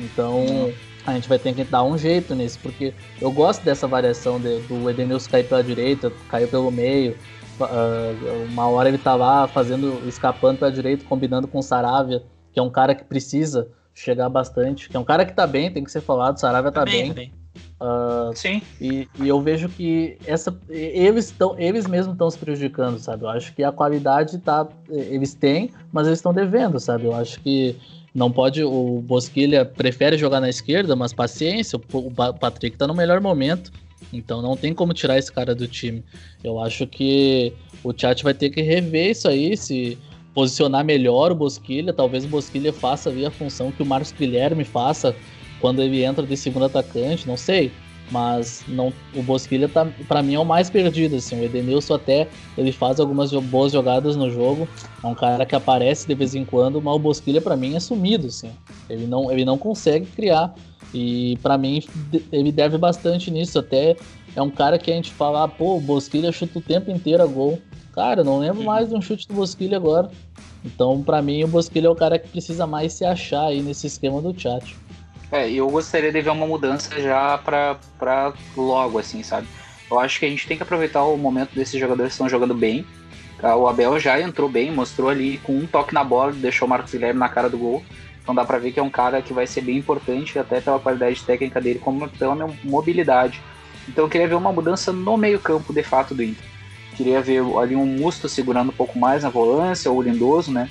Então 0.00 0.72
a 1.06 1.14
gente 1.14 1.28
vai 1.28 1.38
ter 1.38 1.54
que 1.54 1.64
dar 1.64 1.82
um 1.82 1.96
jeito 1.96 2.34
nisso, 2.34 2.58
porque 2.62 2.92
eu 3.20 3.30
gosto 3.30 3.62
dessa 3.62 3.86
variação 3.86 4.40
de, 4.40 4.60
do 4.60 4.88
Edenilson 4.88 5.30
cair 5.30 5.44
pela 5.48 5.62
direita, 5.62 6.12
cair 6.28 6.48
pelo 6.48 6.70
meio. 6.70 7.16
Uh, 7.60 8.44
uma 8.48 8.68
hora 8.68 8.88
ele 8.88 8.96
tá 8.96 9.14
lá 9.14 9.46
fazendo, 9.46 10.02
escapando 10.08 10.58
pela 10.58 10.72
direita, 10.72 11.04
combinando 11.06 11.46
com 11.46 11.58
o 11.58 11.62
Saravia, 11.62 12.22
que 12.52 12.58
é 12.58 12.62
um 12.62 12.70
cara 12.70 12.94
que 12.94 13.04
precisa 13.04 13.68
chegar 13.94 14.28
bastante, 14.28 14.88
que 14.88 14.96
é 14.96 15.00
um 15.00 15.04
cara 15.04 15.24
que 15.24 15.32
tá 15.32 15.46
bem, 15.46 15.70
tem 15.70 15.84
que 15.84 15.90
ser 15.90 16.00
falado, 16.00 16.38
Saravia 16.38 16.70
tá, 16.70 16.84
tá 16.84 16.90
bem. 16.90 17.12
bem. 17.12 17.32
Uh, 17.80 18.36
Sim. 18.36 18.60
E, 18.80 19.08
e, 19.18 19.28
eu 19.28 19.40
vejo 19.40 19.68
que 19.68 20.18
essa, 20.26 20.54
eles, 20.68 21.26
estão 21.26 21.58
eles 21.58 21.86
mesmos 21.86 22.12
estão 22.12 22.30
se 22.30 22.38
prejudicando, 22.38 22.98
sabe? 22.98 23.24
Eu 23.24 23.30
acho 23.30 23.54
que 23.54 23.64
a 23.64 23.72
qualidade 23.72 24.38
tá. 24.38 24.68
Eles 24.88 25.32
têm, 25.32 25.70
mas 25.90 26.06
eles 26.06 26.18
estão 26.18 26.32
devendo, 26.32 26.78
sabe? 26.78 27.06
Eu 27.06 27.14
acho 27.14 27.40
que 27.40 27.76
não 28.14 28.30
pode. 28.30 28.62
O 28.62 29.02
Bosquilha 29.02 29.64
prefere 29.64 30.18
jogar 30.18 30.40
na 30.40 30.50
esquerda, 30.50 30.94
mas 30.94 31.14
paciência, 31.14 31.78
o, 31.78 31.98
o 31.98 32.34
Patrick 32.34 32.76
tá 32.76 32.86
no 32.86 32.94
melhor 32.94 33.20
momento. 33.20 33.72
Então 34.12 34.42
não 34.42 34.56
tem 34.56 34.74
como 34.74 34.92
tirar 34.92 35.18
esse 35.18 35.32
cara 35.32 35.54
do 35.54 35.66
time. 35.66 36.04
Eu 36.44 36.60
acho 36.60 36.86
que 36.86 37.52
o 37.82 37.94
chat 37.96 38.22
vai 38.22 38.34
ter 38.34 38.50
que 38.50 38.60
rever 38.60 39.10
isso 39.10 39.26
aí, 39.26 39.56
se 39.56 39.96
posicionar 40.34 40.84
melhor 40.84 41.32
o 41.32 41.34
Bosquilha. 41.34 41.92
Talvez 41.92 42.24
o 42.24 42.28
Bosquilha 42.28 42.72
faça 42.72 43.10
ali 43.10 43.24
a 43.24 43.30
função 43.30 43.72
que 43.72 43.82
o 43.82 43.86
Marcos 43.86 44.12
Guilherme 44.12 44.64
faça 44.64 45.14
quando 45.60 45.82
ele 45.82 46.02
entra 46.02 46.26
de 46.26 46.36
segundo 46.36 46.64
atacante, 46.64 47.28
não 47.28 47.36
sei. 47.36 47.70
Mas 48.10 48.64
não, 48.66 48.92
o 49.14 49.22
Bosquilha, 49.22 49.68
tá, 49.68 49.86
para 50.08 50.20
mim, 50.20 50.34
é 50.34 50.38
o 50.38 50.44
mais 50.44 50.68
perdido. 50.68 51.16
Assim. 51.16 51.40
O 51.40 51.44
Edenilson 51.44 51.94
até 51.94 52.26
ele 52.58 52.72
faz 52.72 52.98
algumas 52.98 53.30
boas 53.32 53.72
jogadas 53.72 54.16
no 54.16 54.30
jogo. 54.30 54.68
É 55.02 55.06
um 55.06 55.14
cara 55.14 55.46
que 55.46 55.54
aparece 55.54 56.08
de 56.08 56.14
vez 56.14 56.34
em 56.34 56.44
quando, 56.44 56.82
mas 56.82 56.94
o 56.94 56.98
Bosquilha, 56.98 57.40
para 57.40 57.56
mim, 57.56 57.76
é 57.76 57.80
sumido. 57.80 58.26
Assim. 58.26 58.50
Ele, 58.88 59.06
não, 59.06 59.30
ele 59.30 59.44
não 59.44 59.56
consegue 59.56 60.06
criar. 60.06 60.52
E 60.92 61.38
para 61.40 61.56
mim, 61.56 61.84
ele 62.32 62.50
deve 62.50 62.76
bastante 62.76 63.30
nisso. 63.30 63.60
Até 63.60 63.96
é 64.34 64.42
um 64.42 64.50
cara 64.50 64.76
que 64.76 64.90
a 64.90 64.94
gente 64.94 65.12
fala, 65.12 65.44
ah, 65.44 65.48
pô, 65.48 65.76
o 65.76 65.80
Bosquilha 65.80 66.32
chuta 66.32 66.58
o 66.58 66.62
tempo 66.62 66.90
inteiro 66.90 67.22
a 67.22 67.26
gol. 67.26 67.60
Cara, 68.00 68.22
eu 68.22 68.24
não 68.24 68.38
lembro 68.38 68.64
mais 68.64 68.88
de 68.88 68.94
um 68.94 69.02
chute 69.02 69.28
do 69.28 69.34
Bosquilha 69.34 69.76
agora. 69.76 70.10
Então, 70.64 71.02
para 71.02 71.20
mim, 71.20 71.44
o 71.44 71.46
Bosquilha 71.46 71.86
é 71.86 71.90
o 71.90 71.94
cara 71.94 72.18
que 72.18 72.30
precisa 72.30 72.66
mais 72.66 72.94
se 72.94 73.04
achar 73.04 73.48
aí 73.48 73.60
nesse 73.60 73.86
esquema 73.86 74.22
do 74.22 74.32
chat. 74.40 74.74
É, 75.30 75.50
eu 75.50 75.68
gostaria 75.68 76.10
de 76.10 76.18
ver 76.22 76.30
uma 76.30 76.46
mudança 76.46 76.98
já 76.98 77.36
pra, 77.36 77.76
pra 77.98 78.32
logo, 78.56 78.98
assim, 78.98 79.22
sabe? 79.22 79.46
Eu 79.90 79.98
acho 80.00 80.18
que 80.18 80.24
a 80.24 80.30
gente 80.30 80.48
tem 80.48 80.56
que 80.56 80.62
aproveitar 80.62 81.04
o 81.04 81.14
momento 81.18 81.54
desses 81.54 81.78
jogadores 81.78 82.12
que 82.12 82.14
estão 82.14 82.26
jogando 82.26 82.54
bem. 82.54 82.86
Tá? 83.38 83.54
O 83.54 83.68
Abel 83.68 84.00
já 84.00 84.18
entrou 84.18 84.48
bem, 84.48 84.72
mostrou 84.72 85.10
ali 85.10 85.36
com 85.36 85.52
um 85.52 85.66
toque 85.66 85.92
na 85.92 86.02
bola, 86.02 86.32
deixou 86.32 86.64
o 86.64 86.70
Marcos 86.70 86.92
Guilherme 86.92 87.20
na 87.20 87.28
cara 87.28 87.50
do 87.50 87.58
gol. 87.58 87.84
Então 88.22 88.34
dá 88.34 88.46
pra 88.46 88.56
ver 88.56 88.72
que 88.72 88.80
é 88.80 88.82
um 88.82 88.88
cara 88.88 89.20
que 89.20 89.34
vai 89.34 89.46
ser 89.46 89.60
bem 89.60 89.76
importante, 89.76 90.38
até 90.38 90.58
pela 90.58 90.78
qualidade 90.78 91.22
técnica 91.22 91.60
dele, 91.60 91.78
como 91.78 92.08
pela 92.08 92.34
mobilidade. 92.64 93.42
Então 93.86 94.06
eu 94.06 94.08
queria 94.08 94.26
ver 94.26 94.36
uma 94.36 94.54
mudança 94.54 94.90
no 94.90 95.18
meio-campo 95.18 95.70
de 95.74 95.82
fato 95.82 96.14
do 96.14 96.22
Inter. 96.22 96.59
Queria 96.96 97.20
ver 97.20 97.42
ali 97.58 97.76
um 97.76 97.86
Musto 97.86 98.28
segurando 98.28 98.70
um 98.70 98.74
pouco 98.74 98.98
mais 98.98 99.22
na 99.22 99.30
volância, 99.30 99.90
ou 99.90 99.98
o 99.98 100.02
Lindoso, 100.02 100.52
né? 100.52 100.68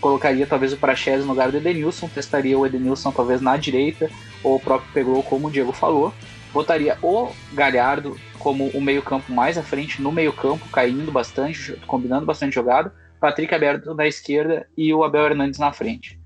colocaria 0.00 0.46
talvez 0.46 0.72
o 0.72 0.76
Praxedes 0.76 1.24
no 1.24 1.32
lugar 1.32 1.50
do 1.50 1.56
Edenilson, 1.56 2.08
testaria 2.08 2.58
o 2.58 2.66
Edenilson 2.66 3.10
talvez 3.10 3.40
na 3.40 3.56
direita, 3.56 4.10
ou 4.42 4.56
o 4.56 4.60
próprio 4.60 4.90
Pegou, 4.92 5.22
como 5.22 5.48
o 5.48 5.50
Diego 5.50 5.72
falou. 5.72 6.14
Botaria 6.52 6.96
o 7.02 7.30
Galhardo 7.52 8.18
como 8.38 8.68
o 8.68 8.80
meio-campo 8.80 9.32
mais 9.32 9.58
à 9.58 9.62
frente, 9.62 10.00
no 10.00 10.12
meio-campo, 10.12 10.66
caindo 10.70 11.10
bastante, 11.12 11.76
combinando 11.86 12.24
bastante 12.24 12.54
jogada. 12.54 12.94
Patrick 13.20 13.52
aberto 13.52 13.94
na 13.94 14.06
esquerda 14.06 14.66
e 14.76 14.94
o 14.94 15.02
Abel 15.02 15.26
Hernandes 15.26 15.58
na 15.58 15.72
frente. 15.72 16.18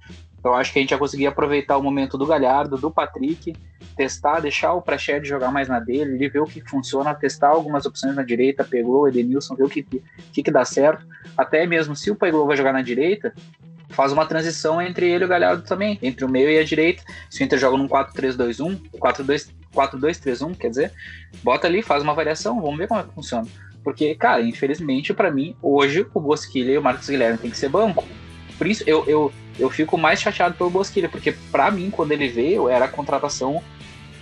Então 0.42 0.56
acho 0.56 0.72
que 0.72 0.80
a 0.80 0.82
gente 0.82 0.90
já 0.90 0.98
conseguia 0.98 1.28
aproveitar 1.28 1.76
o 1.76 1.82
momento 1.82 2.18
do 2.18 2.26
Galhardo, 2.26 2.76
do 2.76 2.90
Patrick, 2.90 3.54
testar, 3.96 4.40
deixar 4.40 4.72
o 4.74 4.82
Praxedes 4.82 5.28
jogar 5.28 5.52
mais 5.52 5.68
na 5.68 5.78
dele, 5.78 6.16
ele 6.16 6.28
ver 6.28 6.40
o 6.40 6.46
que 6.46 6.60
funciona, 6.68 7.14
testar 7.14 7.50
algumas 7.50 7.86
opções 7.86 8.16
na 8.16 8.24
direita, 8.24 8.64
pegou 8.64 9.02
o 9.02 9.08
Edenilson, 9.08 9.54
ver 9.54 9.62
o 9.62 9.68
que, 9.68 9.84
que, 9.84 10.42
que 10.42 10.50
dá 10.50 10.64
certo. 10.64 11.06
Até 11.38 11.64
mesmo 11.64 11.94
se 11.94 12.10
o 12.10 12.16
Pegou 12.16 12.44
vai 12.44 12.56
jogar 12.56 12.72
na 12.72 12.82
direita, 12.82 13.32
faz 13.90 14.10
uma 14.10 14.26
transição 14.26 14.82
entre 14.82 15.08
ele 15.08 15.22
e 15.22 15.26
o 15.26 15.28
Galhardo 15.28 15.62
também, 15.62 15.96
entre 16.02 16.24
o 16.24 16.28
meio 16.28 16.50
e 16.50 16.58
a 16.58 16.64
direita. 16.64 17.04
Se 17.30 17.40
o 17.40 17.44
Inter 17.44 17.60
joga 17.60 17.76
num 17.76 17.86
4-3-2-1, 17.86 18.80
4-2-3-1, 19.72 20.56
quer 20.56 20.70
dizer, 20.70 20.92
bota 21.44 21.68
ali, 21.68 21.82
faz 21.82 22.02
uma 22.02 22.14
variação, 22.14 22.60
vamos 22.60 22.78
ver 22.78 22.88
como 22.88 23.00
é 23.00 23.04
que 23.04 23.14
funciona. 23.14 23.46
Porque, 23.84 24.12
cara, 24.16 24.42
infelizmente, 24.42 25.14
para 25.14 25.30
mim, 25.30 25.54
hoje 25.62 26.04
o 26.12 26.20
Bosquilha 26.20 26.72
e 26.72 26.78
o 26.78 26.82
Marcos 26.82 27.08
Guilherme 27.08 27.38
tem 27.38 27.50
que 27.50 27.56
ser 27.56 27.68
banco. 27.68 28.04
Por 28.58 28.66
isso, 28.66 28.82
eu, 28.86 29.04
eu, 29.06 29.32
eu 29.62 29.70
fico 29.70 29.96
mais 29.96 30.20
chateado 30.20 30.54
pelo 30.54 30.70
Bosquilha, 30.70 31.08
porque 31.08 31.32
para 31.50 31.70
mim, 31.70 31.88
quando 31.88 32.12
ele 32.12 32.28
veio, 32.28 32.68
era 32.68 32.86
a 32.86 32.88
contratação 32.88 33.62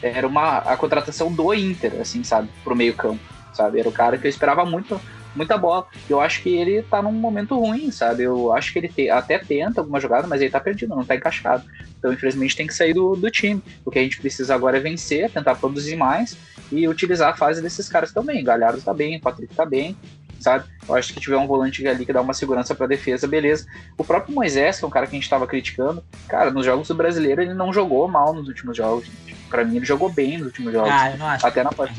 era 0.02 0.26
uma 0.26 0.58
a 0.58 0.76
contratação 0.76 1.30
do 1.30 1.52
Inter, 1.52 2.00
assim, 2.00 2.24
sabe, 2.24 2.48
pro 2.64 2.74
meio-campo, 2.76 3.20
sabe? 3.52 3.80
Era 3.80 3.88
o 3.88 3.92
cara 3.92 4.16
que 4.16 4.26
eu 4.26 4.30
esperava 4.30 4.64
muito 4.64 5.00
muita 5.34 5.56
bola. 5.56 5.86
Eu 6.08 6.20
acho 6.20 6.42
que 6.42 6.48
ele 6.48 6.82
tá 6.82 7.00
num 7.00 7.12
momento 7.12 7.58
ruim, 7.58 7.90
sabe? 7.90 8.24
Eu 8.24 8.52
acho 8.52 8.72
que 8.72 8.78
ele 8.78 8.88
te, 8.88 9.08
até 9.08 9.38
tenta 9.38 9.80
alguma 9.80 10.00
jogada, 10.00 10.26
mas 10.26 10.40
ele 10.40 10.50
tá 10.50 10.60
perdido, 10.60 10.94
não 10.94 11.04
tá 11.04 11.14
encaixado. 11.14 11.64
Então, 11.98 12.12
infelizmente, 12.12 12.56
tem 12.56 12.66
que 12.66 12.74
sair 12.74 12.94
do, 12.94 13.14
do 13.14 13.30
time. 13.30 13.62
O 13.84 13.90
que 13.90 13.98
a 13.98 14.02
gente 14.02 14.20
precisa 14.20 14.54
agora 14.54 14.78
é 14.78 14.80
vencer, 14.80 15.30
tentar 15.30 15.54
produzir 15.54 15.96
mais 15.96 16.36
e 16.72 16.88
utilizar 16.88 17.30
a 17.30 17.36
fase 17.36 17.62
desses 17.62 17.88
caras 17.88 18.12
também. 18.12 18.42
Galhardo 18.42 18.80
tá 18.80 18.94
bem, 18.94 19.20
Patrick 19.20 19.54
tá 19.54 19.64
bem, 19.64 19.96
sabe? 20.40 20.64
Eu 20.88 20.94
acho 20.94 21.12
que 21.12 21.20
tiver 21.20 21.36
um 21.36 21.46
volante 21.46 21.86
ali 21.86 22.04
que 22.04 22.12
dá 22.12 22.20
uma 22.20 22.34
segurança 22.34 22.74
para 22.74 22.86
defesa, 22.86 23.28
beleza. 23.28 23.66
O 23.96 24.04
próprio 24.04 24.34
Moisés, 24.34 24.78
que 24.78 24.84
é 24.84 24.88
um 24.88 24.90
cara 24.90 25.06
que 25.06 25.12
a 25.12 25.16
gente 25.16 25.24
estava 25.24 25.46
criticando, 25.46 26.02
cara, 26.28 26.50
nos 26.50 26.64
jogos 26.64 26.88
do 26.88 26.94
brasileiro 26.94 27.42
ele 27.42 27.54
não 27.54 27.72
jogou 27.72 28.08
mal 28.08 28.32
nos 28.32 28.48
últimos 28.48 28.76
jogos. 28.76 29.06
Para 29.48 29.64
mim 29.64 29.76
ele 29.76 29.86
jogou 29.86 30.08
bem 30.08 30.38
nos 30.38 30.48
últimos 30.48 30.72
jogos. 30.72 30.90
Ah, 30.90 31.10
eu 31.10 31.18
não 31.18 31.26
acho. 31.26 31.46
Até 31.46 31.62
na 31.62 31.70
parte. 31.70 31.94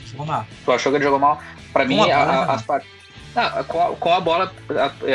Tu 0.66 0.72
achou 0.72 0.92
que 0.92 0.98
ele 0.98 1.04
jogou 1.04 1.20
mal? 1.20 1.42
Para 1.72 1.86
mim, 1.86 2.10
a, 2.10 2.18
a, 2.18 2.54
as 2.54 2.62
partes 2.62 3.02
com, 3.68 3.82
a, 3.82 3.96
com 3.96 4.14
a 4.14 4.20
bola, 4.20 4.54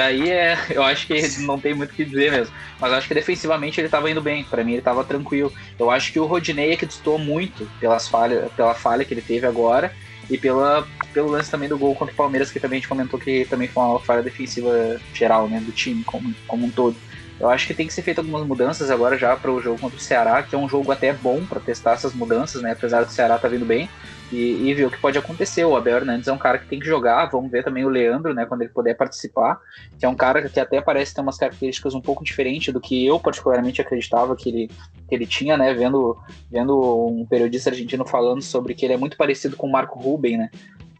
aí 0.02 0.30
é, 0.30 0.56
eu 0.70 0.82
acho 0.82 1.06
que 1.06 1.20
não 1.44 1.60
tem 1.60 1.74
muito 1.74 1.90
o 1.90 1.94
que 1.94 2.04
dizer 2.04 2.30
mesmo. 2.30 2.54
Mas 2.80 2.92
acho 2.92 3.08
que 3.08 3.14
defensivamente 3.14 3.80
ele 3.80 3.88
estava 3.88 4.10
indo 4.10 4.22
bem. 4.22 4.44
Para 4.44 4.64
mim 4.64 4.72
ele 4.72 4.78
estava 4.78 5.04
tranquilo. 5.04 5.52
Eu 5.78 5.90
acho 5.90 6.12
que 6.12 6.18
o 6.18 6.26
Rodinei 6.26 6.72
é 6.72 6.76
que 6.76 6.86
distou 6.86 7.18
muito 7.18 7.68
pelas 7.78 8.08
falhas, 8.08 8.50
pela 8.52 8.74
falha 8.74 9.04
que 9.04 9.12
ele 9.12 9.22
teve 9.22 9.46
agora 9.46 9.92
e 10.30 10.38
pela, 10.38 10.86
pelo 11.16 11.30
lance 11.30 11.50
também 11.50 11.66
do 11.66 11.78
gol 11.78 11.94
contra 11.94 12.12
o 12.12 12.16
Palmeiras, 12.16 12.50
que 12.50 12.60
também 12.60 12.76
a 12.76 12.80
gente 12.80 12.88
comentou 12.88 13.18
que 13.18 13.46
também 13.46 13.66
foi 13.66 13.82
uma 13.82 13.98
falha 13.98 14.22
defensiva 14.22 15.00
geral, 15.14 15.48
né, 15.48 15.60
do 15.60 15.72
time 15.72 16.04
como, 16.04 16.34
como 16.46 16.66
um 16.66 16.70
todo. 16.70 16.94
Eu 17.40 17.48
acho 17.48 17.66
que 17.66 17.72
tem 17.72 17.86
que 17.86 17.94
ser 17.94 18.02
feito 18.02 18.18
algumas 18.18 18.46
mudanças 18.46 18.90
agora 18.90 19.16
já 19.16 19.34
para 19.34 19.50
o 19.50 19.58
jogo 19.58 19.80
contra 19.80 19.96
o 19.96 20.00
Ceará, 20.00 20.42
que 20.42 20.54
é 20.54 20.58
um 20.58 20.68
jogo 20.68 20.92
até 20.92 21.14
bom 21.14 21.42
para 21.46 21.58
testar 21.58 21.92
essas 21.92 22.12
mudanças, 22.12 22.60
né, 22.60 22.72
apesar 22.72 23.02
do 23.02 23.10
Ceará 23.10 23.38
tá 23.38 23.48
vindo 23.48 23.64
bem 23.64 23.88
e, 24.30 24.68
e 24.68 24.74
ver 24.74 24.84
o 24.84 24.90
que 24.90 24.98
pode 24.98 25.16
acontecer. 25.16 25.64
O 25.64 25.74
Abel 25.74 25.96
Hernandes 25.96 26.28
é 26.28 26.32
um 26.32 26.38
cara 26.38 26.58
que 26.58 26.66
tem 26.66 26.78
que 26.78 26.86
jogar, 26.86 27.24
vamos 27.30 27.50
ver 27.50 27.64
também 27.64 27.86
o 27.86 27.88
Leandro, 27.88 28.34
né, 28.34 28.44
quando 28.44 28.60
ele 28.60 28.70
puder 28.70 28.94
participar, 28.94 29.58
que 29.98 30.04
é 30.04 30.08
um 30.08 30.14
cara 30.14 30.46
que 30.46 30.60
até 30.60 30.82
parece 30.82 31.14
ter 31.14 31.22
umas 31.22 31.38
características 31.38 31.94
um 31.94 32.00
pouco 32.02 32.22
diferentes 32.22 32.74
do 32.74 32.80
que 32.80 33.06
eu 33.06 33.18
particularmente 33.18 33.80
acreditava 33.80 34.36
que 34.36 34.50
ele, 34.50 34.70
que 35.08 35.14
ele 35.14 35.26
tinha, 35.26 35.56
né, 35.56 35.72
vendo, 35.72 36.14
vendo 36.50 37.06
um 37.06 37.24
periodista 37.24 37.70
argentino 37.70 38.04
falando 38.04 38.42
sobre 38.42 38.74
que 38.74 38.84
ele 38.84 38.92
é 38.92 38.98
muito 38.98 39.16
parecido 39.16 39.56
com 39.56 39.66
o 39.66 39.72
Marco 39.72 39.98
Ruben, 39.98 40.36
né, 40.36 40.50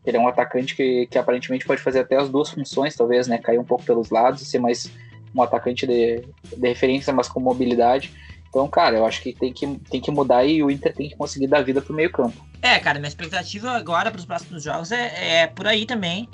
ele 0.07 0.17
é 0.17 0.21
um 0.21 0.29
atacante 0.29 0.75
que, 0.75 1.07
que 1.07 1.19
aparentemente 1.19 1.67
pode 1.67 1.83
fazer 1.83 2.01
até 2.01 2.17
as 2.17 2.29
duas 2.29 2.51
funções, 2.51 2.95
talvez, 2.95 3.27
né, 3.27 3.39
cair 3.39 3.59
um 3.59 3.65
pouco 3.65 3.85
pelos 3.85 4.11
lados 4.11 4.41
e 4.41 4.45
ser 4.47 4.59
mais 4.59 4.91
um 5.35 5.43
atacante 5.43 5.87
de, 5.87 6.23
de 6.57 6.69
referência, 6.69 7.13
mas 7.13 7.29
com 7.29 7.41
mobilidade. 7.41 8.13
Então, 8.49 8.67
cara, 8.69 8.97
eu 8.97 9.05
acho 9.05 9.21
que 9.21 9.35
tem 9.35 9.53
que, 9.53 9.67
tem 9.91 10.01
que 10.01 10.11
mudar 10.11 10.45
e 10.45 10.63
o 10.63 10.71
Inter 10.71 10.95
tem 10.95 11.09
que 11.11 11.17
conseguir 11.17 11.47
dar 11.47 11.63
vida 11.63 11.83
pro 11.83 11.93
meio 11.93 12.11
campo. 12.11 12.47
É, 12.63 12.79
cara, 12.79 12.99
minha 12.99 13.09
expectativa 13.09 13.73
agora 13.73 14.11
para 14.11 14.19
os 14.19 14.25
próximos 14.25 14.63
jogos 14.63 14.91
é, 14.93 15.43
é 15.43 15.47
por 15.47 15.67
aí 15.67 15.85
também. 15.85 16.29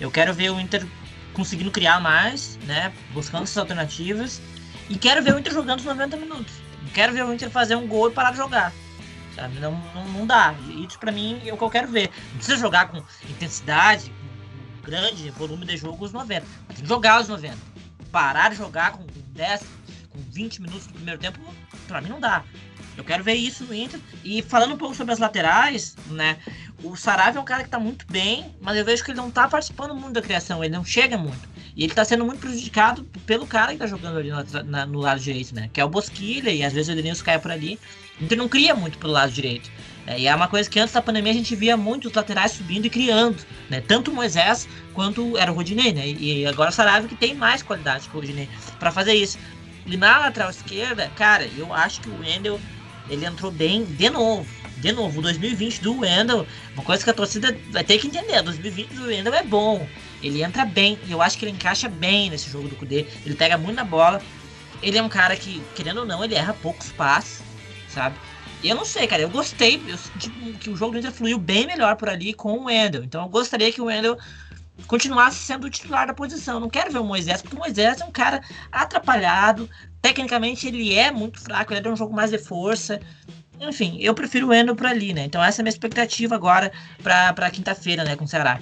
Eu 0.00 0.10
quero 0.10 0.32
ver 0.32 0.50
o 0.50 0.60
Inter 0.60 0.86
conseguindo 1.32 1.70
criar 1.70 2.00
mais, 2.00 2.58
né? 2.64 2.92
Buscando 3.12 3.42
essas 3.42 3.58
alternativas. 3.58 4.40
E 4.88 4.96
quero 4.96 5.22
ver 5.22 5.34
o 5.34 5.38
Inter 5.38 5.52
jogando 5.52 5.80
os 5.80 5.84
90 5.84 6.16
minutos. 6.16 6.54
Quero 6.92 7.12
ver 7.12 7.24
o 7.24 7.32
Inter 7.32 7.50
fazer 7.50 7.74
um 7.74 7.88
gol 7.88 8.08
e 8.08 8.12
parar 8.12 8.30
de 8.30 8.36
jogar. 8.36 8.72
Sabe? 9.34 9.58
Não, 9.58 9.72
não, 9.94 10.08
não 10.08 10.26
dá. 10.26 10.54
Isso 10.86 10.98
para 10.98 11.12
mim 11.12 11.40
é 11.44 11.52
o 11.52 11.56
que 11.56 11.64
eu 11.64 11.70
quero 11.70 11.88
ver. 11.88 12.10
Não 12.30 12.36
precisa 12.36 12.56
jogar 12.56 12.88
com 12.88 13.02
intensidade, 13.28 14.12
com 14.80 14.90
grande 14.90 15.30
volume 15.30 15.66
de 15.66 15.76
jogo 15.76 16.04
os 16.04 16.12
90. 16.12 16.46
Mas 16.68 16.76
tem 16.76 16.84
que 16.84 16.88
jogar 16.88 17.20
os 17.20 17.28
90. 17.28 17.56
Parar 18.12 18.50
de 18.50 18.56
jogar 18.56 18.92
com 18.92 19.04
10, 19.32 19.60
com 20.10 20.18
20 20.30 20.62
minutos 20.62 20.86
no 20.86 20.92
primeiro 20.94 21.20
tempo, 21.20 21.40
para 21.88 22.00
mim 22.00 22.08
não 22.08 22.20
dá. 22.20 22.44
Eu 22.96 23.02
quero 23.02 23.24
ver 23.24 23.34
isso 23.34 23.64
no 23.64 23.74
Inter. 23.74 24.00
E 24.22 24.40
falando 24.42 24.74
um 24.74 24.78
pouco 24.78 24.94
sobre 24.94 25.12
as 25.12 25.18
laterais, 25.18 25.96
né? 26.08 26.38
O 26.82 26.96
Saravia 26.96 27.38
é 27.38 27.42
um 27.42 27.44
cara 27.44 27.64
que 27.64 27.70
tá 27.70 27.78
muito 27.78 28.06
bem, 28.08 28.54
mas 28.60 28.76
eu 28.76 28.84
vejo 28.84 29.02
que 29.02 29.10
ele 29.10 29.18
não 29.18 29.30
tá 29.30 29.48
participando 29.48 29.94
muito 29.94 30.12
da 30.12 30.22
criação, 30.22 30.62
ele 30.62 30.74
não 30.74 30.84
chega 30.84 31.16
muito. 31.16 31.48
E 31.76 31.82
ele 31.82 31.94
tá 31.94 32.04
sendo 32.04 32.24
muito 32.24 32.40
prejudicado 32.40 33.04
pelo 33.26 33.46
cara 33.46 33.72
que 33.72 33.78
tá 33.78 33.86
jogando 33.86 34.18
ali 34.18 34.30
no, 34.30 34.62
na, 34.64 34.86
no 34.86 35.00
lado 35.00 35.20
direito, 35.20 35.54
né? 35.54 35.68
Que 35.72 35.80
é 35.80 35.84
o 35.84 35.88
Bosquilha, 35.88 36.50
e 36.50 36.62
às 36.62 36.72
vezes 36.72 36.88
o 36.88 36.92
Edenilson 36.92 37.24
cai 37.24 37.38
por 37.38 37.50
ali. 37.50 37.80
Então 38.20 38.38
não 38.38 38.48
cria 38.48 38.74
muito 38.74 38.98
pelo 38.98 39.12
lado 39.12 39.32
direito. 39.32 39.70
É, 40.06 40.18
e 40.18 40.26
é 40.26 40.34
uma 40.34 40.48
coisa 40.48 40.68
que 40.68 40.78
antes 40.78 40.92
da 40.92 41.00
pandemia 41.00 41.32
a 41.32 41.34
gente 41.34 41.56
via 41.56 41.76
muito 41.76 42.08
os 42.08 42.14
laterais 42.14 42.52
subindo 42.52 42.86
e 42.86 42.90
criando, 42.90 43.38
né? 43.70 43.80
Tanto 43.80 44.10
o 44.10 44.14
Moisés 44.14 44.68
quanto 44.92 45.36
era 45.38 45.50
o 45.50 45.54
Rodinei, 45.54 45.92
né? 45.92 46.06
E 46.06 46.46
agora 46.46 46.70
o 46.70 46.72
Saravia 46.72 47.08
que 47.08 47.14
tem 47.14 47.34
mais 47.34 47.62
qualidade 47.62 48.08
que 48.08 48.16
o 48.16 48.20
Rodinei 48.20 48.48
para 48.78 48.92
fazer 48.92 49.14
isso. 49.14 49.38
E 49.86 49.96
na 49.96 50.18
lateral 50.18 50.50
esquerda, 50.50 51.10
cara, 51.16 51.48
eu 51.56 51.72
acho 51.72 52.00
que 52.00 52.08
o 52.08 52.20
Wendel 52.20 52.60
ele 53.08 53.24
entrou 53.24 53.50
bem 53.50 53.84
de 53.84 54.10
novo. 54.10 54.46
De 54.78 54.92
novo, 54.92 55.20
o 55.20 55.22
2020 55.22 55.80
do 55.80 56.00
Wendel, 56.00 56.46
uma 56.74 56.84
coisa 56.84 57.02
que 57.02 57.08
a 57.08 57.14
torcida 57.14 57.56
vai 57.70 57.84
ter 57.84 57.98
que 57.98 58.06
entender, 58.06 58.42
2020 58.42 58.88
do 58.90 59.04
Wendel 59.04 59.32
é 59.32 59.42
bom. 59.42 59.86
Ele 60.22 60.42
entra 60.42 60.64
bem, 60.64 60.98
e 61.06 61.12
eu 61.12 61.22
acho 61.22 61.38
que 61.38 61.44
ele 61.44 61.52
encaixa 61.52 61.88
bem 61.88 62.30
nesse 62.30 62.50
jogo 62.50 62.68
do 62.68 62.76
Kudê. 62.76 63.06
Ele 63.24 63.34
pega 63.34 63.56
muito 63.56 63.76
na 63.76 63.84
bola. 63.84 64.20
Ele 64.82 64.98
é 64.98 65.02
um 65.02 65.08
cara 65.08 65.36
que, 65.36 65.62
querendo 65.74 66.00
ou 66.00 66.06
não, 66.06 66.22
ele 66.24 66.34
erra 66.34 66.52
poucos 66.52 66.90
passes, 66.92 67.42
sabe? 67.94 68.16
E 68.62 68.68
eu 68.68 68.76
não 68.76 68.84
sei, 68.84 69.06
cara, 69.06 69.22
eu 69.22 69.30
gostei, 69.30 69.80
eu 69.86 69.96
senti 69.96 70.30
que 70.58 70.70
o 70.70 70.76
jogo 70.76 70.92
do 70.92 70.98
Inter 70.98 71.12
fluiu 71.12 71.38
bem 71.38 71.66
melhor 71.66 71.96
por 71.96 72.08
ali 72.08 72.32
com 72.32 72.52
o 72.52 72.64
Wendel. 72.64 73.04
Então 73.04 73.22
eu 73.22 73.28
gostaria 73.28 73.70
que 73.70 73.80
o 73.80 73.86
Wendel 73.86 74.18
continuasse 74.86 75.38
sendo 75.38 75.66
o 75.66 75.70
titular 75.70 76.06
da 76.06 76.14
posição. 76.14 76.54
Eu 76.54 76.60
não 76.60 76.70
quero 76.70 76.90
ver 76.90 76.98
o 76.98 77.04
Moisés, 77.04 77.42
porque 77.42 77.56
o 77.56 77.58
Moisés 77.58 78.00
é 78.00 78.04
um 78.04 78.10
cara 78.10 78.40
atrapalhado. 78.72 79.68
Tecnicamente 80.00 80.66
ele 80.66 80.94
é 80.94 81.10
muito 81.10 81.40
fraco, 81.40 81.72
ele 81.72 81.86
é 81.86 81.90
um 81.90 81.96
jogo 81.96 82.14
mais 82.14 82.30
de 82.30 82.38
força. 82.38 83.00
Enfim, 83.60 83.98
eu 84.00 84.14
prefiro 84.14 84.48
o 84.48 84.54
Endo 84.54 84.74
por 84.74 84.86
ali, 84.86 85.12
né? 85.12 85.24
Então 85.24 85.42
essa 85.42 85.60
é 85.60 85.62
a 85.62 85.64
minha 85.64 85.70
expectativa 85.70 86.34
agora 86.34 86.72
para 87.02 87.50
quinta-feira, 87.50 88.02
né, 88.02 88.16
com 88.16 88.24
o 88.24 88.28
Ceará. 88.28 88.60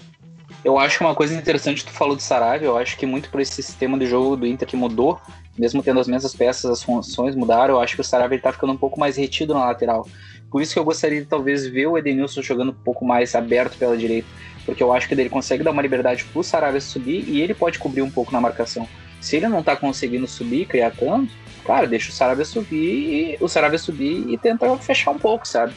Eu 0.65 0.79
acho 0.79 0.99
que 0.99 1.05
uma 1.05 1.15
coisa 1.15 1.35
interessante, 1.35 1.85
tu 1.85 1.91
falou 1.91 2.15
do 2.15 2.23
Sarabia, 2.23 2.69
eu 2.69 2.79
acho 2.79 2.97
que 2.97 3.05
muito 3.05 3.31
por 3.31 3.41
esse 3.41 3.63
sistema 3.63 3.99
de 3.99 4.07
jogo 4.07 4.37
do 4.37 4.47
Inter 4.47 4.69
que 4.69 4.77
mudou, 4.77 5.21
mesmo 5.59 5.83
tendo 5.83 5.99
as 5.99 6.07
mesmas 6.07 6.35
peças, 6.35 6.71
as 6.71 6.83
funções 6.83 7.35
mudaram, 7.35 7.75
eu 7.75 7.81
acho 7.81 7.97
que 7.97 8.01
o 8.01 8.05
Sarabia 8.05 8.37
ele 8.37 8.43
tá 8.43 8.53
ficando 8.53 8.73
um 8.73 8.77
pouco 8.77 9.01
mais 9.01 9.17
retido 9.17 9.55
na 9.55 9.67
lateral. 9.67 10.07
Por 10.51 10.63
isso 10.63 10.73
que 10.73 10.79
eu 10.79 10.85
gostaria 10.85 11.21
de 11.21 11.27
talvez 11.27 11.67
ver 11.67 11.87
o 11.87 11.99
Edenilson 11.99 12.43
jogando 12.43 12.71
um 12.71 12.85
pouco 12.85 13.05
mais 13.05 13.35
aberto 13.35 13.77
pela 13.77 13.97
direita 13.97 14.29
porque 14.65 14.83
eu 14.83 14.93
acho 14.93 15.09
que 15.09 15.15
ele 15.15 15.29
consegue 15.29 15.63
dar 15.63 15.71
uma 15.71 15.83
liberdade 15.83 16.25
pro 16.25 16.43
Saravia 16.43 16.81
subir 16.81 17.25
e 17.29 17.41
ele 17.41 17.55
pode 17.55 17.79
cobrir 17.79 18.03
um 18.03 18.11
pouco 18.11 18.33
na 18.33 18.41
marcação. 18.41 18.89
Se 19.21 19.37
ele 19.37 19.49
não 19.49 19.63
tá 19.63 19.77
conseguindo 19.77 20.27
subir, 20.27 20.67
criar 20.67 20.91
tanto, 20.91 21.33
cara, 21.65 21.87
deixa 21.87 22.11
o 22.11 22.13
Saravia 22.13 22.45
subir 22.45 23.37
o 23.41 23.49
Saravia 23.49 23.79
subir 23.79 24.29
e 24.29 24.39
tenta 24.39 24.77
fechar 24.79 25.11
um 25.11 25.19
pouco, 25.19 25.47
sabe? 25.47 25.73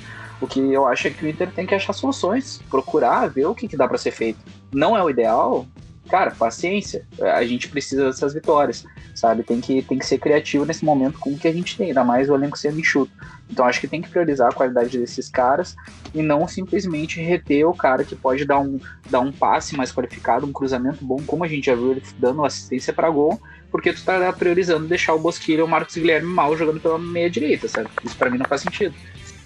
O 0.45 0.47
que 0.47 0.59
eu 0.59 0.85
acho 0.85 1.07
é 1.07 1.09
que 1.09 1.25
o 1.25 1.27
Inter 1.27 1.51
tem 1.51 1.65
que 1.65 1.73
achar 1.73 1.91
soluções, 1.91 2.61
procurar 2.69 3.27
ver 3.27 3.47
o 3.47 3.55
que, 3.55 3.67
que 3.67 3.75
dá 3.75 3.87
para 3.87 3.97
ser 3.97 4.11
feito. 4.11 4.37
Não 4.71 4.95
é 4.95 5.03
o 5.03 5.09
ideal, 5.09 5.65
cara, 6.07 6.29
paciência. 6.29 7.03
A 7.19 7.43
gente 7.43 7.67
precisa 7.67 8.05
dessas 8.05 8.31
vitórias, 8.31 8.85
sabe? 9.15 9.41
Tem 9.41 9.59
que, 9.59 9.81
tem 9.81 9.97
que 9.97 10.05
ser 10.05 10.19
criativo 10.19 10.63
nesse 10.63 10.85
momento 10.85 11.17
com 11.17 11.31
o 11.31 11.37
que 11.37 11.47
a 11.47 11.51
gente 11.51 11.75
tem, 11.75 11.87
ainda 11.87 12.03
mais 12.03 12.29
o 12.29 12.35
elenco 12.35 12.59
sendo 12.59 12.79
enxuto. 12.79 13.11
Então 13.49 13.65
acho 13.65 13.81
que 13.81 13.87
tem 13.87 14.03
que 14.03 14.09
priorizar 14.09 14.51
a 14.51 14.53
qualidade 14.53 14.99
desses 14.99 15.29
caras 15.29 15.75
e 16.13 16.21
não 16.21 16.47
simplesmente 16.47 17.19
reter 17.19 17.67
o 17.67 17.73
cara 17.73 18.03
que 18.03 18.15
pode 18.15 18.45
dar 18.45 18.59
um, 18.59 18.79
dar 19.09 19.21
um 19.21 19.31
passe 19.31 19.75
mais 19.75 19.91
qualificado, 19.91 20.45
um 20.45 20.53
cruzamento 20.53 21.03
bom, 21.03 21.17
como 21.25 21.43
a 21.43 21.47
gente 21.47 21.65
já 21.65 21.73
viu 21.73 21.93
ele 21.93 22.03
dando 22.19 22.45
assistência 22.45 22.93
para 22.93 23.09
gol, 23.09 23.41
porque 23.71 23.91
tu 23.91 24.03
tá 24.05 24.31
priorizando 24.31 24.87
deixar 24.87 25.15
o 25.15 25.19
Bosquilha 25.19 25.63
ou 25.63 25.67
o 25.67 25.71
Marcos 25.71 25.95
Guilherme 25.95 26.27
mal 26.27 26.55
jogando 26.55 26.79
pela 26.79 26.99
meia 26.99 27.31
direita, 27.31 27.67
sabe? 27.67 27.89
Isso 28.03 28.15
para 28.15 28.29
mim 28.29 28.37
não 28.37 28.45
faz 28.45 28.61
sentido. 28.61 28.93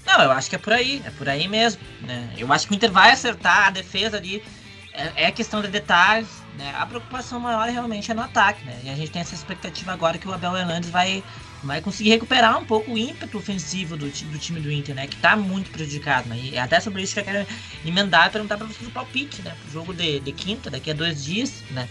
Não, 0.10 0.24
eu 0.24 0.32
acho 0.32 0.50
que 0.50 0.56
é 0.56 0.60
por 0.60 0.74
aí, 0.74 1.04
é 1.06 1.12
por 1.12 1.30
aí 1.30 1.48
mesmo. 1.48 1.80
Né? 2.02 2.34
Eu 2.36 2.52
acho 2.52 2.66
que 2.66 2.74
o 2.74 2.76
Inter 2.76 2.92
vai 2.92 3.12
acertar 3.12 3.68
a 3.68 3.70
defesa 3.70 4.18
ali. 4.18 4.44
É, 4.92 5.26
é 5.26 5.32
questão 5.32 5.62
de 5.62 5.68
detalhes, 5.68 6.28
né? 6.58 6.74
A 6.76 6.84
preocupação 6.84 7.40
maior 7.40 7.70
realmente 7.70 8.10
é 8.12 8.14
no 8.16 8.24
ataque, 8.24 8.66
né? 8.66 8.76
E 8.84 8.90
a 8.90 8.96
gente 8.96 9.12
tem 9.12 9.22
essa 9.22 9.36
expectativa 9.36 9.94
agora 9.94 10.18
que 10.18 10.28
o 10.28 10.34
Abel 10.34 10.58
Hernandes 10.58 10.90
vai, 10.90 11.24
vai 11.64 11.80
conseguir 11.80 12.10
recuperar 12.10 12.58
um 12.58 12.66
pouco 12.66 12.92
o 12.92 12.98
ímpeto 12.98 13.38
ofensivo 13.38 13.96
do, 13.96 14.10
do 14.10 14.40
time 14.40 14.60
do 14.60 14.72
Inter, 14.72 14.96
né? 14.96 15.06
Que 15.06 15.16
tá 15.18 15.36
muito 15.36 15.70
prejudicado, 15.70 16.28
né? 16.28 16.38
E 16.38 16.58
até 16.58 16.80
sobre 16.80 17.04
isso 17.04 17.14
que 17.14 17.20
eu 17.20 17.24
quero 17.24 17.48
emendar 17.86 18.28
e 18.28 18.30
perguntar 18.32 18.58
para 18.58 18.66
vocês 18.66 18.90
o 18.90 18.92
palpite, 18.92 19.44
né? 19.44 19.56
O 19.68 19.72
jogo 19.72 19.94
de, 19.94 20.20
de 20.22 20.32
quinta, 20.32 20.72
daqui 20.72 20.90
a 20.90 20.94
dois 20.96 21.24
dias, 21.24 21.64
né? 21.70 21.88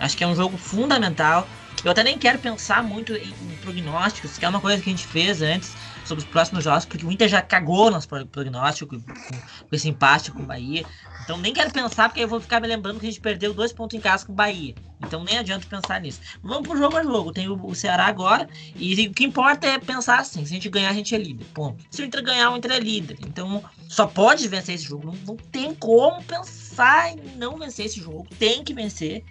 Acho 0.00 0.16
que 0.16 0.24
é 0.24 0.26
um 0.26 0.34
jogo 0.34 0.58
fundamental. 0.58 1.46
Eu 1.84 1.90
até 1.90 2.02
nem 2.02 2.18
quero 2.18 2.38
pensar 2.38 2.82
muito 2.82 3.14
em, 3.14 3.28
em 3.28 3.56
prognósticos, 3.62 4.36
que 4.36 4.44
é 4.44 4.48
uma 4.48 4.60
coisa 4.60 4.82
que 4.82 4.90
a 4.90 4.92
gente 4.92 5.06
fez 5.06 5.40
antes 5.40 5.74
sobre 6.04 6.24
os 6.24 6.30
próximos 6.30 6.64
jogos, 6.64 6.84
porque 6.84 7.06
o 7.06 7.12
Inter 7.12 7.28
já 7.28 7.40
cagou 7.40 7.90
nosso 7.90 8.08
prognóstico 8.08 8.98
com, 8.98 9.02
com, 9.02 9.76
esse 9.76 9.88
empate 9.88 10.32
com 10.32 10.42
o 10.42 10.46
Bahia. 10.46 10.84
Então 11.22 11.38
nem 11.38 11.52
quero 11.52 11.70
pensar, 11.70 12.08
porque 12.08 12.22
eu 12.22 12.28
vou 12.28 12.40
ficar 12.40 12.60
me 12.60 12.66
lembrando 12.66 12.98
que 12.98 13.06
a 13.06 13.08
gente 13.08 13.20
perdeu 13.20 13.54
dois 13.54 13.72
pontos 13.72 13.96
em 13.96 14.00
casa 14.00 14.26
com 14.26 14.32
o 14.32 14.34
Bahia. 14.34 14.74
Então 15.00 15.22
nem 15.22 15.38
adianta 15.38 15.66
pensar 15.66 16.00
nisso. 16.00 16.20
Vamos 16.42 16.66
pro 16.66 16.76
jogo 16.76 16.96
a 16.96 17.02
jogo. 17.02 17.32
Tem 17.32 17.48
o, 17.48 17.54
o 17.64 17.74
Ceará 17.74 18.06
agora. 18.06 18.48
E 18.74 19.06
o 19.06 19.12
que 19.12 19.24
importa 19.24 19.66
é 19.66 19.78
pensar 19.78 20.18
assim: 20.18 20.44
se 20.44 20.52
a 20.52 20.54
gente 20.54 20.68
ganhar, 20.68 20.90
a 20.90 20.94
gente 20.94 21.14
é 21.14 21.18
líder. 21.18 21.46
Ponto. 21.54 21.82
Se 21.90 22.02
o 22.02 22.04
Inter 22.04 22.22
ganhar, 22.22 22.50
o 22.50 22.56
Inter 22.56 22.72
é 22.72 22.80
líder. 22.80 23.18
Então 23.24 23.62
só 23.88 24.06
pode 24.06 24.46
vencer 24.48 24.74
esse 24.74 24.84
jogo. 24.84 25.06
Não, 25.06 25.14
não 25.26 25.36
tem 25.36 25.74
como 25.74 26.22
pensar 26.24 27.12
em 27.12 27.36
não 27.36 27.56
vencer 27.56 27.86
esse 27.86 28.00
jogo. 28.00 28.26
Tem 28.38 28.64
que 28.64 28.74
vencer. 28.74 29.24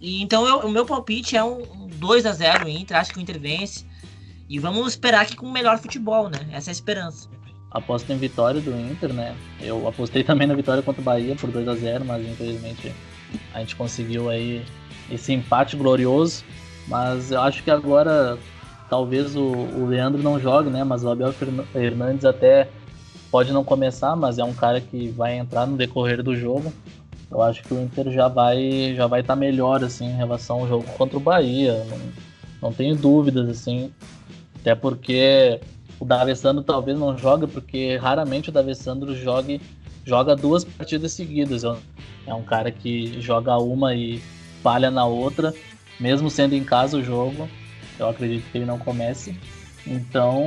E, 0.00 0.22
então 0.22 0.46
eu, 0.46 0.58
o 0.60 0.70
meu 0.70 0.86
palpite 0.86 1.36
é 1.36 1.42
um, 1.42 1.62
um 1.62 1.86
2 1.88 2.26
a 2.26 2.32
0 2.32 2.66
o 2.66 2.68
Inter, 2.68 2.96
acho 2.96 3.12
que 3.12 3.18
o 3.18 3.22
Inter 3.22 3.38
vence. 3.40 3.84
E 4.48 4.58
vamos 4.58 4.88
esperar 4.88 5.22
aqui 5.22 5.36
com 5.36 5.46
o 5.46 5.52
melhor 5.52 5.78
futebol, 5.78 6.28
né? 6.28 6.38
Essa 6.52 6.70
é 6.70 6.72
a 6.72 6.72
esperança. 6.72 7.28
Aposto 7.70 8.10
em 8.10 8.16
vitória 8.16 8.60
do 8.60 8.70
Inter, 8.70 9.12
né? 9.12 9.36
Eu 9.60 9.86
apostei 9.86 10.24
também 10.24 10.46
na 10.46 10.54
vitória 10.54 10.82
contra 10.82 11.02
o 11.02 11.04
Bahia 11.04 11.34
por 11.36 11.50
2 11.50 11.68
a 11.68 11.74
0 11.74 12.04
mas 12.04 12.26
infelizmente 12.26 12.94
a 13.52 13.60
gente 13.60 13.76
conseguiu 13.76 14.30
aí 14.30 14.64
esse 15.10 15.32
empate 15.32 15.76
glorioso. 15.76 16.44
Mas 16.86 17.30
eu 17.30 17.42
acho 17.42 17.62
que 17.62 17.70
agora 17.70 18.38
talvez 18.88 19.36
o, 19.36 19.44
o 19.44 19.86
Leandro 19.86 20.22
não 20.22 20.40
jogue, 20.40 20.70
né? 20.70 20.82
Mas 20.82 21.04
o 21.04 21.10
Abel 21.10 21.32
Fernandes 21.32 22.24
até 22.24 22.68
pode 23.30 23.52
não 23.52 23.62
começar, 23.62 24.16
mas 24.16 24.38
é 24.38 24.44
um 24.44 24.54
cara 24.54 24.80
que 24.80 25.08
vai 25.10 25.36
entrar 25.36 25.66
no 25.66 25.76
decorrer 25.76 26.22
do 26.22 26.34
jogo. 26.34 26.72
Eu 27.30 27.42
acho 27.42 27.62
que 27.62 27.74
o 27.74 27.82
Inter 27.82 28.10
já 28.10 28.28
vai 28.28 28.94
já 28.96 29.06
vai 29.06 29.20
estar 29.20 29.34
tá 29.34 29.40
melhor 29.40 29.84
assim 29.84 30.06
em 30.06 30.16
relação 30.16 30.60
ao 30.60 30.68
jogo 30.68 30.84
contra 30.96 31.16
o 31.16 31.20
Bahia. 31.20 31.84
Não, 31.84 31.98
não 32.62 32.72
tenho 32.72 32.96
dúvidas 32.96 33.48
assim. 33.48 33.92
Até 34.60 34.74
porque 34.74 35.60
o 36.00 36.04
D'Alessandro 36.04 36.62
talvez 36.62 36.98
não 36.98 37.16
jogue, 37.16 37.46
porque 37.46 37.96
raramente 37.96 38.48
o 38.48 38.52
D'Alessandro 38.52 39.14
jogue, 39.14 39.60
joga 40.04 40.34
duas 40.34 40.64
partidas 40.64 41.12
seguidas. 41.12 41.64
É 42.26 42.34
um 42.34 42.42
cara 42.42 42.70
que 42.70 43.20
joga 43.20 43.56
uma 43.58 43.94
e 43.94 44.22
falha 44.62 44.90
na 44.90 45.04
outra, 45.04 45.54
mesmo 45.98 46.30
sendo 46.30 46.54
em 46.54 46.64
casa 46.64 46.96
o 46.96 47.02
jogo. 47.02 47.48
Eu 47.98 48.08
acredito 48.08 48.50
que 48.50 48.58
ele 48.58 48.64
não 48.64 48.78
comece. 48.78 49.36
Então, 49.86 50.42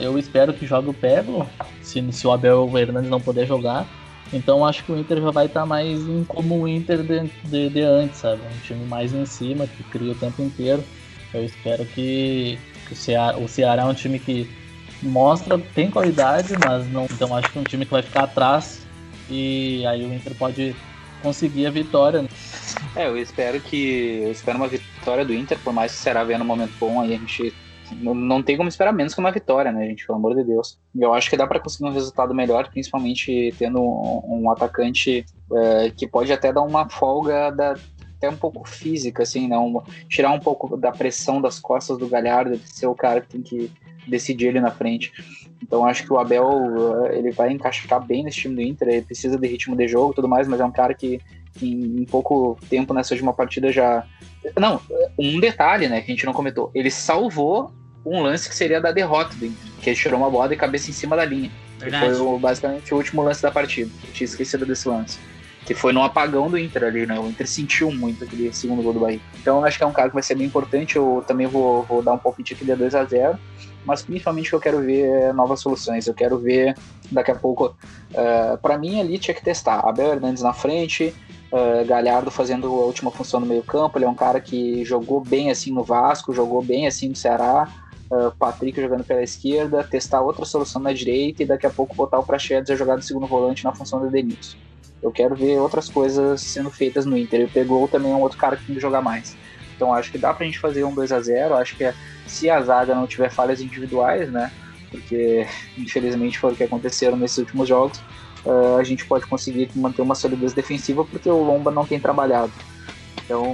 eu 0.00 0.18
espero 0.18 0.52
que 0.52 0.66
jogue 0.66 0.88
o 0.88 0.94
Pego, 0.94 1.46
se, 1.82 2.04
se 2.12 2.26
o 2.26 2.32
Abel 2.32 2.70
Hernandes 2.76 3.10
não 3.10 3.20
puder 3.20 3.46
jogar. 3.46 3.86
Então, 4.32 4.64
acho 4.64 4.84
que 4.84 4.92
o 4.92 4.98
Inter 4.98 5.20
já 5.20 5.30
vai 5.30 5.46
estar 5.46 5.60
tá 5.60 5.66
mais 5.66 6.00
em 6.06 6.24
como 6.24 6.62
o 6.62 6.68
Inter 6.68 7.02
de, 7.02 7.30
de, 7.44 7.70
de, 7.70 7.80
antes, 7.80 8.18
sabe? 8.18 8.42
Um 8.42 8.60
time 8.60 8.84
mais 8.86 9.12
em 9.12 9.24
cima, 9.24 9.66
que 9.66 9.82
cria 9.84 10.12
o 10.12 10.16
tempo 10.16 10.42
inteiro. 10.42 10.84
Eu 11.32 11.44
espero 11.44 11.84
que, 11.86 12.58
que 12.86 12.92
o, 12.92 12.96
Ceará, 12.96 13.38
o 13.38 13.48
Ceará 13.48 13.82
é 13.82 13.86
um 13.86 13.94
time 13.94 14.18
que 14.18 14.48
mostra, 15.02 15.58
tem 15.74 15.90
qualidade, 15.90 16.54
mas 16.66 16.86
não. 16.90 17.04
Então, 17.04 17.34
acho 17.34 17.50
que 17.50 17.58
é 17.58 17.60
um 17.60 17.64
time 17.64 17.84
que 17.84 17.90
vai 17.90 18.02
ficar 18.02 18.24
atrás. 18.24 18.86
E 19.30 19.84
aí 19.86 20.04
o 20.04 20.12
Inter 20.12 20.34
pode 20.34 20.76
conseguir 21.22 21.66
a 21.66 21.70
vitória. 21.70 22.24
É, 22.94 23.06
eu 23.06 23.16
espero 23.16 23.60
que. 23.60 24.20
Eu 24.24 24.32
espero 24.32 24.58
uma 24.58 24.68
vitória 24.68 25.24
do 25.24 25.34
Inter, 25.34 25.58
por 25.58 25.72
mais 25.72 25.92
que 25.92 25.98
o 25.98 26.00
Ceará 26.02 26.24
venha 26.24 26.38
num 26.38 26.44
momento 26.44 26.72
bom, 26.78 27.00
aí 27.00 27.14
a 27.14 27.18
gente 27.18 27.54
não, 27.96 28.14
não 28.14 28.42
tem 28.42 28.56
como 28.56 28.68
esperar 28.68 28.92
menos 28.92 29.14
que 29.14 29.20
uma 29.20 29.32
vitória, 29.32 29.72
né, 29.72 29.86
gente? 29.86 30.06
Pelo 30.06 30.18
amor 30.18 30.34
de 30.34 30.44
Deus. 30.44 30.78
Eu 30.96 31.12
acho 31.14 31.30
que 31.30 31.36
dá 31.36 31.46
para 31.46 31.60
conseguir 31.60 31.88
um 31.88 31.92
resultado 31.92 32.34
melhor, 32.34 32.68
principalmente 32.70 33.54
tendo 33.58 33.80
um, 33.80 34.42
um 34.42 34.50
atacante 34.50 35.24
é, 35.52 35.90
que 35.90 36.06
pode 36.06 36.32
até 36.32 36.52
dar 36.52 36.62
uma 36.62 36.88
folga 36.88 37.50
da, 37.50 37.74
até 38.16 38.28
um 38.28 38.36
pouco 38.36 38.68
física, 38.68 39.22
assim, 39.22 39.48
né? 39.48 39.56
Um, 39.56 39.80
tirar 40.08 40.32
um 40.32 40.40
pouco 40.40 40.76
da 40.76 40.92
pressão 40.92 41.40
das 41.40 41.58
costas 41.58 41.96
do 41.96 42.08
Galhardo, 42.08 42.56
de 42.56 42.68
ser 42.68 42.86
o 42.86 42.94
cara 42.94 43.20
que 43.20 43.28
tem 43.28 43.42
que 43.42 43.70
decidir 44.06 44.48
ele 44.48 44.60
na 44.60 44.70
frente. 44.70 45.12
Então 45.62 45.84
acho 45.84 46.04
que 46.04 46.12
o 46.12 46.18
Abel 46.18 47.06
ele 47.12 47.30
vai 47.30 47.52
encaixar 47.52 48.04
bem 48.04 48.24
nesse 48.24 48.38
time 48.38 48.54
do 48.54 48.62
Inter, 48.62 48.88
ele 48.88 49.02
precisa 49.02 49.38
de 49.38 49.46
ritmo 49.46 49.76
de 49.76 49.86
jogo 49.86 50.14
tudo 50.14 50.28
mais, 50.28 50.48
mas 50.48 50.60
é 50.60 50.64
um 50.64 50.72
cara 50.72 50.94
que 50.94 51.20
em, 51.62 52.02
em 52.02 52.04
pouco 52.04 52.58
tempo 52.68 52.92
nessa 52.94 53.14
última 53.14 53.32
partida 53.32 53.72
já. 53.72 54.04
Não, 54.58 54.80
um 55.18 55.40
detalhe, 55.40 55.88
né, 55.88 56.00
que 56.00 56.10
a 56.10 56.14
gente 56.14 56.26
não 56.26 56.32
comentou. 56.32 56.70
Ele 56.74 56.90
salvou 56.90 57.72
um 58.04 58.22
lance 58.22 58.48
que 58.48 58.54
seria 58.54 58.80
da 58.80 58.92
derrota 58.92 59.34
do 59.34 59.46
Inter, 59.46 59.72
que 59.82 59.90
ele 59.90 59.96
tirou 59.96 60.18
uma 60.18 60.30
bola 60.30 60.48
de 60.48 60.56
cabeça 60.56 60.90
em 60.90 60.94
cima 60.94 61.16
da 61.16 61.24
linha. 61.24 61.50
Verdade. 61.78 62.16
Foi 62.16 62.26
o, 62.26 62.38
basicamente 62.38 62.92
o 62.92 62.96
último 62.96 63.22
lance 63.22 63.42
da 63.42 63.50
partida. 63.50 63.90
Eu 64.04 64.12
tinha 64.12 64.24
esquecido 64.24 64.66
desse 64.66 64.88
lance. 64.88 65.18
Que 65.64 65.74
foi 65.74 65.92
no 65.92 66.02
apagão 66.02 66.48
do 66.48 66.56
Inter 66.56 66.84
ali, 66.84 67.04
né? 67.04 67.18
O 67.20 67.28
Inter 67.28 67.46
sentiu 67.46 67.90
muito 67.92 68.24
aquele 68.24 68.52
segundo 68.54 68.82
gol 68.82 68.94
do 68.94 69.00
Bahia. 69.00 69.20
Então 69.38 69.62
acho 69.64 69.76
que 69.76 69.84
é 69.84 69.86
um 69.86 69.92
cara 69.92 70.08
que 70.08 70.14
vai 70.14 70.22
ser 70.22 70.34
bem 70.34 70.46
importante. 70.46 70.96
Eu 70.96 71.22
também 71.26 71.46
vou, 71.46 71.82
vou 71.82 72.02
dar 72.02 72.14
um 72.14 72.18
palpite 72.18 72.54
aqui 72.54 72.64
de 72.64 72.74
2 72.74 72.94
a 72.94 73.04
0 73.04 73.38
mas 73.84 74.02
principalmente 74.02 74.48
o 74.48 74.50
que 74.50 74.56
eu 74.56 74.60
quero 74.60 74.80
ver 74.80 75.06
é 75.06 75.32
novas 75.32 75.60
soluções. 75.60 76.06
Eu 76.06 76.14
quero 76.14 76.38
ver 76.38 76.74
daqui 77.10 77.30
a 77.30 77.34
pouco. 77.34 77.76
Uh, 78.12 78.54
é, 78.54 78.56
para 78.58 78.76
mim, 78.76 79.00
ali 79.00 79.18
tinha 79.18 79.34
que 79.34 79.42
testar. 79.42 79.80
Abel 79.80 80.12
Hernandes 80.12 80.42
na 80.42 80.52
frente, 80.52 81.14
uh, 81.52 81.86
Galhardo 81.86 82.30
fazendo 82.30 82.66
a 82.66 82.84
última 82.84 83.10
função 83.10 83.40
no 83.40 83.46
meio-campo. 83.46 83.98
Ele 83.98 84.04
é 84.04 84.08
um 84.08 84.14
cara 84.14 84.40
que 84.40 84.84
jogou 84.84 85.20
bem 85.20 85.50
assim 85.50 85.72
no 85.72 85.82
Vasco, 85.82 86.34
jogou 86.34 86.62
bem 86.62 86.86
assim 86.86 87.08
no 87.08 87.16
Ceará. 87.16 87.68
Uh, 88.10 88.32
Patrick 88.38 88.80
jogando 88.80 89.04
pela 89.04 89.22
esquerda, 89.22 89.84
testar 89.84 90.22
outra 90.22 90.46
solução 90.46 90.80
na 90.80 90.94
direita 90.94 91.42
e 91.42 91.46
daqui 91.46 91.66
a 91.66 91.70
pouco 91.70 91.94
botar 91.94 92.18
o 92.18 92.24
Prachedes 92.24 92.70
a 92.70 92.76
jogar 92.76 92.96
do 92.96 93.02
segundo 93.02 93.26
volante 93.26 93.64
na 93.64 93.74
função 93.74 94.00
do 94.00 94.10
Denilson. 94.10 94.56
Eu 95.02 95.12
quero 95.12 95.36
ver 95.36 95.58
outras 95.58 95.88
coisas 95.88 96.40
sendo 96.40 96.70
feitas 96.70 97.04
no 97.04 97.16
Inter. 97.16 97.40
Ele 97.40 97.50
pegou 97.50 97.86
também 97.86 98.12
um 98.12 98.20
outro 98.20 98.38
cara 98.38 98.56
que 98.56 98.64
tem 98.64 98.74
que 98.74 98.80
jogar 98.80 99.02
mais. 99.02 99.36
Então 99.76 99.94
acho 99.94 100.10
que 100.10 100.18
dá 100.18 100.34
pra 100.34 100.44
gente 100.44 100.58
fazer 100.58 100.82
um 100.84 100.92
2 100.92 101.12
a 101.12 101.20
0 101.20 101.54
Acho 101.54 101.76
que 101.76 101.92
se 102.26 102.50
a 102.50 102.60
zaga 102.60 102.94
não 102.94 103.06
tiver 103.06 103.30
falhas 103.30 103.60
individuais, 103.60 104.30
né? 104.30 104.50
Porque 104.90 105.46
infelizmente 105.78 106.38
foi 106.38 106.52
o 106.52 106.56
que 106.56 106.64
aconteceram 106.64 107.16
nesses 107.16 107.38
últimos 107.38 107.68
jogos, 107.68 108.00
uh, 108.44 108.76
a 108.78 108.84
gente 108.84 109.04
pode 109.04 109.26
conseguir 109.26 109.70
manter 109.74 110.02
uma 110.02 110.14
solidez 110.14 110.52
defensiva 110.52 111.04
porque 111.04 111.28
o 111.28 111.42
Lomba 111.42 111.70
não 111.70 111.86
tem 111.86 111.98
trabalhado. 111.98 112.52
Então 113.24 113.44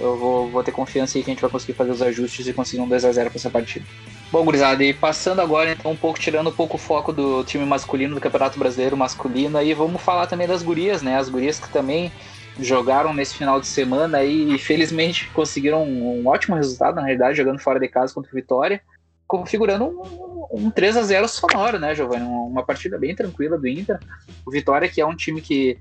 eu 0.00 0.16
vou, 0.18 0.50
vou 0.50 0.62
ter 0.62 0.72
confiança 0.72 1.16
aí 1.16 1.24
que 1.24 1.30
a 1.30 1.32
gente 1.32 1.40
vai 1.40 1.50
conseguir 1.50 1.72
fazer 1.72 1.90
os 1.90 2.02
ajustes 2.02 2.46
e 2.46 2.52
conseguir 2.52 2.82
um 2.82 2.88
2 2.88 3.04
a 3.04 3.12
0 3.12 3.30
para 3.30 3.38
essa 3.38 3.48
partida. 3.48 3.86
Bom, 4.30 4.44
gurizada, 4.44 4.84
e 4.84 4.92
passando 4.92 5.40
agora 5.40 5.72
então 5.72 5.92
um 5.92 5.96
pouco, 5.96 6.18
tirando 6.18 6.50
um 6.50 6.52
pouco 6.52 6.76
o 6.76 6.78
foco 6.78 7.12
do 7.12 7.42
time 7.44 7.64
masculino 7.64 8.14
do 8.14 8.20
Campeonato 8.20 8.58
Brasileiro 8.58 8.96
masculino, 8.96 9.56
aí 9.56 9.72
vamos 9.72 10.02
falar 10.02 10.26
também 10.26 10.46
das 10.46 10.62
gurias, 10.62 11.00
né? 11.00 11.16
As 11.16 11.30
gurias 11.30 11.58
que 11.58 11.70
também 11.70 12.12
jogaram 12.58 13.14
nesse 13.14 13.34
final 13.34 13.60
de 13.60 13.66
semana 13.66 14.24
e 14.24 14.58
felizmente 14.58 15.30
conseguiram 15.30 15.84
um, 15.84 16.26
ótimo 16.26 16.56
resultado, 16.56 16.96
na 16.96 17.02
realidade, 17.02 17.36
jogando 17.36 17.58
fora 17.58 17.78
de 17.78 17.88
casa 17.88 18.12
contra 18.12 18.30
o 18.30 18.34
Vitória, 18.34 18.80
configurando 19.26 19.86
um, 19.86 20.35
um 20.50 20.70
3 20.70 20.96
a 20.96 21.02
0 21.02 21.28
sonoro, 21.28 21.78
né, 21.78 21.94
Giovanni? 21.94 22.24
Uma 22.24 22.64
partida 22.64 22.98
bem 22.98 23.14
tranquila 23.14 23.58
do 23.58 23.66
Inter. 23.66 23.98
O 24.44 24.50
Vitória, 24.50 24.88
que 24.88 25.00
é 25.00 25.06
um 25.06 25.14
time 25.14 25.40
que 25.40 25.78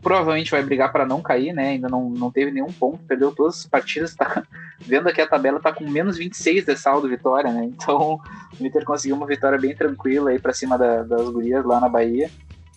provavelmente 0.00 0.50
vai 0.50 0.62
brigar 0.62 0.92
para 0.92 1.04
não 1.04 1.20
cair, 1.20 1.52
né? 1.52 1.70
Ainda 1.70 1.88
não, 1.88 2.08
não 2.08 2.30
teve 2.30 2.50
nenhum 2.50 2.72
ponto, 2.72 2.98
perdeu 3.06 3.32
todas 3.32 3.58
as 3.58 3.66
partidas, 3.66 4.14
tá 4.14 4.42
vendo 4.78 5.08
aqui 5.08 5.20
a 5.20 5.26
tabela 5.26 5.60
tá 5.60 5.72
com 5.72 5.88
menos 5.88 6.16
26 6.16 6.64
de 6.64 6.76
saldo 6.76 7.08
Vitória, 7.08 7.52
né? 7.52 7.64
Então, 7.64 8.20
o 8.58 8.64
Inter 8.66 8.84
conseguiu 8.84 9.16
uma 9.16 9.26
vitória 9.26 9.58
bem 9.58 9.74
tranquila 9.74 10.30
aí 10.30 10.38
para 10.38 10.52
cima 10.52 10.78
da, 10.78 11.02
das 11.02 11.28
gurias 11.28 11.64
lá 11.64 11.80
na 11.80 11.88
Bahia. 11.88 12.30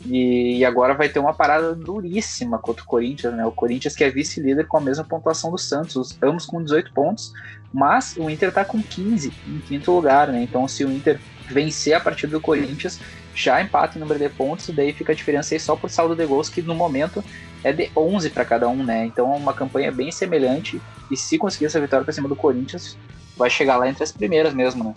E, 0.05 0.57
e, 0.57 0.65
agora 0.65 0.93
vai 0.93 1.09
ter 1.09 1.19
uma 1.19 1.33
parada 1.33 1.75
duríssima 1.75 2.57
contra 2.57 2.83
o 2.83 2.87
Corinthians, 2.87 3.33
né? 3.33 3.45
O 3.45 3.51
Corinthians 3.51 3.95
que 3.95 4.03
é 4.03 4.09
vice-líder 4.09 4.67
com 4.67 4.77
a 4.77 4.81
mesma 4.81 5.03
pontuação 5.03 5.51
do 5.51 5.57
Santos, 5.57 6.17
ambos 6.21 6.45
com 6.45 6.63
18 6.63 6.91
pontos, 6.91 7.31
mas 7.71 8.15
o 8.17 8.29
Inter 8.29 8.51
tá 8.51 8.65
com 8.65 8.81
15 8.81 9.31
em 9.47 9.59
quinto 9.59 9.91
lugar, 9.91 10.29
né? 10.29 10.41
Então 10.41 10.67
se 10.67 10.83
o 10.83 10.91
Inter 10.91 11.19
vencer 11.47 11.93
a 11.93 11.99
partida 11.99 12.31
do 12.31 12.41
Corinthians, 12.41 12.99
já 13.35 13.61
empata 13.61 13.97
em 13.97 14.01
número 14.01 14.19
de 14.19 14.29
pontos, 14.29 14.67
e 14.69 14.73
daí 14.73 14.93
fica 14.93 15.11
a 15.11 15.15
diferença 15.15 15.53
aí 15.53 15.59
só 15.59 15.75
por 15.75 15.89
saldo 15.89 16.15
de 16.15 16.25
gols, 16.25 16.49
que 16.49 16.61
no 16.61 16.73
momento 16.73 17.23
é 17.63 17.71
de 17.71 17.89
11 17.95 18.29
para 18.31 18.45
cada 18.45 18.67
um, 18.67 18.83
né? 18.83 19.05
Então 19.05 19.33
é 19.33 19.37
uma 19.37 19.53
campanha 19.53 19.91
bem 19.91 20.11
semelhante, 20.11 20.81
e 21.09 21.17
se 21.17 21.37
conseguir 21.37 21.65
essa 21.65 21.79
vitória 21.79 22.03
para 22.03 22.13
cima 22.13 22.27
do 22.27 22.35
Corinthians, 22.35 22.97
vai 23.37 23.49
chegar 23.49 23.77
lá 23.77 23.87
entre 23.87 24.03
as 24.03 24.11
primeiras 24.11 24.53
mesmo, 24.53 24.83
né? 24.83 24.93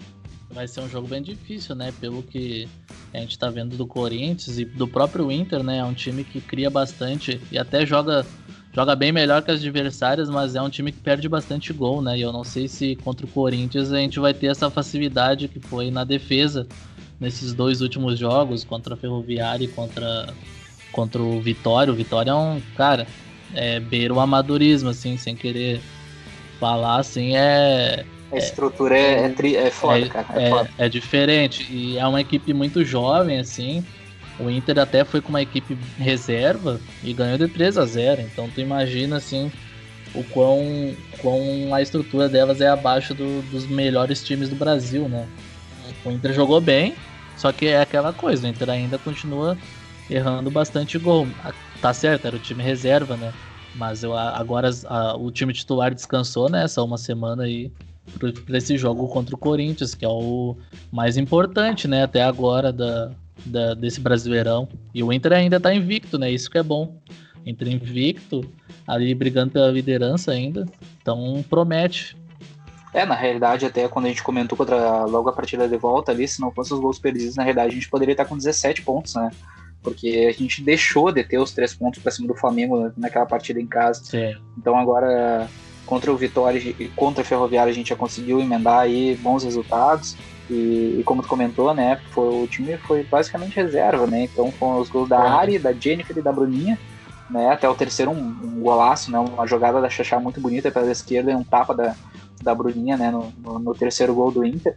Vai 0.51 0.69
ser 0.69 0.81
um 0.81 0.89
jogo 0.89 1.09
bem 1.09 1.23
difícil, 1.23 1.75
né? 1.75 1.93
Pelo 2.01 2.23
que 2.23 2.69
a 3.13 3.19
gente 3.19 3.39
tá 3.39 3.51
vendo 3.51 3.77
do 3.77 3.87
Corinthians 3.87 4.59
e 4.59 4.65
do 4.65 4.87
próprio 4.87 5.31
Inter, 5.31 5.63
né? 5.63 5.79
É 5.79 5.85
um 5.85 5.95
time 5.95 6.25
que 6.25 6.41
cria 6.41 6.71
bastante 6.71 7.41
e 7.51 7.59
até 7.59 7.85
joga 7.85 8.25
joga 8.73 8.97
bem 8.97 9.13
melhor 9.13 9.41
que 9.41 9.53
as 9.53 9.61
adversárias, 9.61 10.29
mas 10.29 10.57
é 10.57 10.61
um 10.61 10.69
time 10.69 10.91
que 10.91 10.99
perde 10.99 11.29
bastante 11.29 11.73
gol, 11.73 12.03
né? 12.03 12.19
E 12.19 12.23
eu 12.23 12.33
não 12.33 12.43
sei 12.43 12.67
se 12.67 12.97
contra 12.97 13.25
o 13.25 13.29
Corinthians 13.29 13.93
a 13.93 13.99
gente 13.99 14.19
vai 14.19 14.35
ter 14.35 14.49
essa 14.49 14.69
facilidade 14.69 15.47
que 15.47 15.61
foi 15.61 15.93
na 15.93 16.03
defesa 16.03 16.67
nesses 17.21 17.55
dois 17.55 17.81
últimos 17.81 18.19
jogos, 18.19 18.65
contra 18.65 18.95
a 18.95 18.97
Ferroviária 18.97 19.65
e 19.65 19.69
contra, 19.69 20.35
contra 20.91 21.23
o 21.23 21.41
Vitória. 21.41 21.93
O 21.93 21.97
Vitória 21.97 22.33
é 22.33 22.35
um, 22.35 22.61
cara, 22.77 23.07
é 23.55 23.79
beira 23.79 24.13
o 24.13 24.19
amadorismo, 24.19 24.91
assim, 24.91 25.17
sem 25.17 25.37
querer 25.37 25.81
falar, 26.59 26.99
assim, 26.99 27.37
é 27.37 28.05
a 28.35 28.39
estrutura 28.39 28.97
é, 28.97 29.21
é, 29.21 29.35
é, 29.43 29.55
é 29.67 29.71
foda, 29.71 29.99
é, 29.99 30.09
cara. 30.09 30.27
É, 30.43 30.51
foda. 30.51 30.71
é, 30.79 30.89
diferente. 30.89 31.67
E 31.71 31.99
é 31.99 32.07
uma 32.07 32.21
equipe 32.21 32.53
muito 32.53 32.85
jovem, 32.85 33.39
assim. 33.39 33.85
O 34.39 34.51
Inter 34.51 34.79
até 34.79 35.05
foi 35.05 35.21
com 35.21 35.29
uma 35.29 35.43
equipe 35.43 35.79
reserva 35.97 36.81
e 37.03 37.13
ganhou 37.13 37.39
de 37.39 37.47
3 37.47 37.79
a 37.79 37.85
0 37.85 38.23
Então 38.23 38.51
tu 38.51 38.61
imagina 38.61 39.17
assim 39.17 39.51
o 40.13 40.25
quão, 40.25 40.95
quão 41.21 41.75
a 41.75 41.81
estrutura 41.81 42.29
delas 42.29 42.61
é 42.61 42.69
abaixo 42.69 43.15
do, 43.15 43.43
dos 43.51 43.67
melhores 43.67 44.23
times 44.23 44.49
do 44.49 44.57
Brasil, 44.57 45.09
né? 45.09 45.29
O 46.05 46.11
Inter 46.11 46.33
jogou 46.33 46.61
bem, 46.61 46.95
só 47.37 47.53
que 47.53 47.67
é 47.67 47.81
aquela 47.81 48.13
coisa, 48.13 48.47
o 48.47 48.51
Inter 48.51 48.71
ainda 48.71 48.99
continua 48.99 49.59
errando 50.09 50.51
bastante 50.51 50.99
gol. 50.99 51.27
Tá 51.81 51.93
certo, 51.93 52.27
era 52.27 52.37
o 52.37 52.39
time 52.39 52.63
reserva, 52.63 53.17
né? 53.17 53.33
Mas 53.75 54.05
eu, 54.05 54.17
agora 54.17 54.71
a, 54.87 55.17
o 55.17 55.31
time 55.33 55.53
titular 55.53 55.93
descansou 55.93 56.49
nessa 56.49 56.81
né, 56.81 56.87
uma 56.87 56.99
semana 56.99 57.43
aí 57.43 57.73
para 58.47 58.59
esse 58.59 58.77
jogo 58.77 59.09
contra 59.09 59.35
o 59.35 59.39
Corinthians, 59.39 59.95
que 59.95 60.05
é 60.05 60.09
o 60.09 60.57
mais 60.93 61.17
importante, 61.17 61.89
né, 61.89 62.05
até 62.05 62.23
agora 62.23 62.73
da, 62.73 63.11
da, 63.45 63.75
desse 63.75 64.01
Brasileirão. 64.01 64.69
E 64.95 65.03
o 65.03 65.13
Inter 65.13 65.33
ainda 65.33 65.57
está 65.57 65.75
invicto, 65.75 66.19
né? 66.19 66.31
Isso 66.31 66.51
que 66.51 66.59
é 66.59 66.63
bom. 66.63 66.97
Inter 67.45 67.69
invicto, 67.69 68.45
ali 68.87 69.15
brigando 69.15 69.53
pela 69.53 69.71
liderança 69.71 70.33
ainda. 70.33 70.67
Então 71.01 71.45
promete. 71.49 72.17
É, 72.93 73.05
na 73.05 73.15
realidade, 73.15 73.67
até 73.67 73.89
quando 73.89 74.07
a 74.07 74.09
gente 74.09 74.23
comentou 74.23 74.57
contra 74.57 75.05
logo 75.05 75.29
a 75.29 75.33
partida 75.33 75.69
de 75.69 75.77
volta 75.77 76.13
ali, 76.13 76.29
se 76.29 76.41
não 76.41 76.53
fossem 76.53 76.77
os 76.77 76.81
gols 76.81 76.99
perdidos, 76.99 77.35
na 77.35 77.43
realidade 77.43 77.73
a 77.73 77.75
gente 77.75 77.91
poderia 77.91 78.13
estar 78.13 78.25
com 78.25 78.37
17 78.37 78.83
pontos, 78.83 79.15
né? 79.17 79.31
Porque 79.83 80.27
a 80.29 80.33
gente 80.33 80.63
deixou 80.63 81.11
de 81.11 81.25
ter 81.25 81.39
os 81.39 81.53
três 81.53 81.75
pontos 81.75 82.01
para 82.01 82.13
cima 82.13 82.29
do 82.29 82.35
Flamengo 82.35 82.93
naquela 82.97 83.27
partida 83.27 83.61
em 83.61 83.67
casa. 83.67 84.05
Sim. 84.05 84.35
Então 84.57 84.79
agora 84.79 85.49
contra 85.85 86.13
o 86.13 86.17
Vitória 86.17 86.59
e 86.59 86.89
contra 86.97 87.23
a 87.23 87.25
Ferroviária 87.25 87.71
a 87.71 87.75
gente 87.75 87.91
já 87.91 87.97
conseguiu 87.97 88.41
emendar 88.41 88.81
aí 88.81 89.17
bons 89.17 89.45
resultados. 89.45 90.17
E, 90.49 90.99
e, 91.01 91.03
como 91.05 91.23
tu 91.23 91.29
comentou, 91.29 91.73
né, 91.73 92.01
foi, 92.11 92.43
o 92.43 92.47
time 92.47 92.77
foi 92.77 93.03
basicamente 93.03 93.57
reserva, 93.57 94.07
né? 94.07 94.25
Então 94.25 94.53
foram 94.53 94.79
os 94.79 94.91
gols 94.91 95.09
da 95.09 95.19
Ari, 95.19 95.59
da 95.59 95.73
Jennifer 95.73 96.17
e 96.19 96.23
da 96.23 96.31
Bruninha, 96.31 96.79
né? 97.31 97.51
Até 97.51 97.69
o 97.69 97.75
terceiro 97.75 98.11
um, 98.11 98.19
um 98.19 98.61
golaço, 98.61 99.11
né? 99.11 99.19
Uma 99.19 99.47
jogada 99.47 99.81
da 99.81 99.89
Xaxá 99.89 100.21
muito 100.21 100.41
bonita 100.41 100.71
pela 100.71 100.91
esquerda 100.91 101.31
e 101.31 101.35
um 101.35 101.43
tapa 101.43 101.75
da, 101.75 101.95
da 102.43 102.55
Bruninha, 102.55 102.97
né? 102.97 103.11
No, 103.11 103.33
no, 103.39 103.59
no, 103.59 103.75
terceiro 103.75 104.15
gol 104.15 104.31
do 104.31 104.45
Inter. 104.45 104.77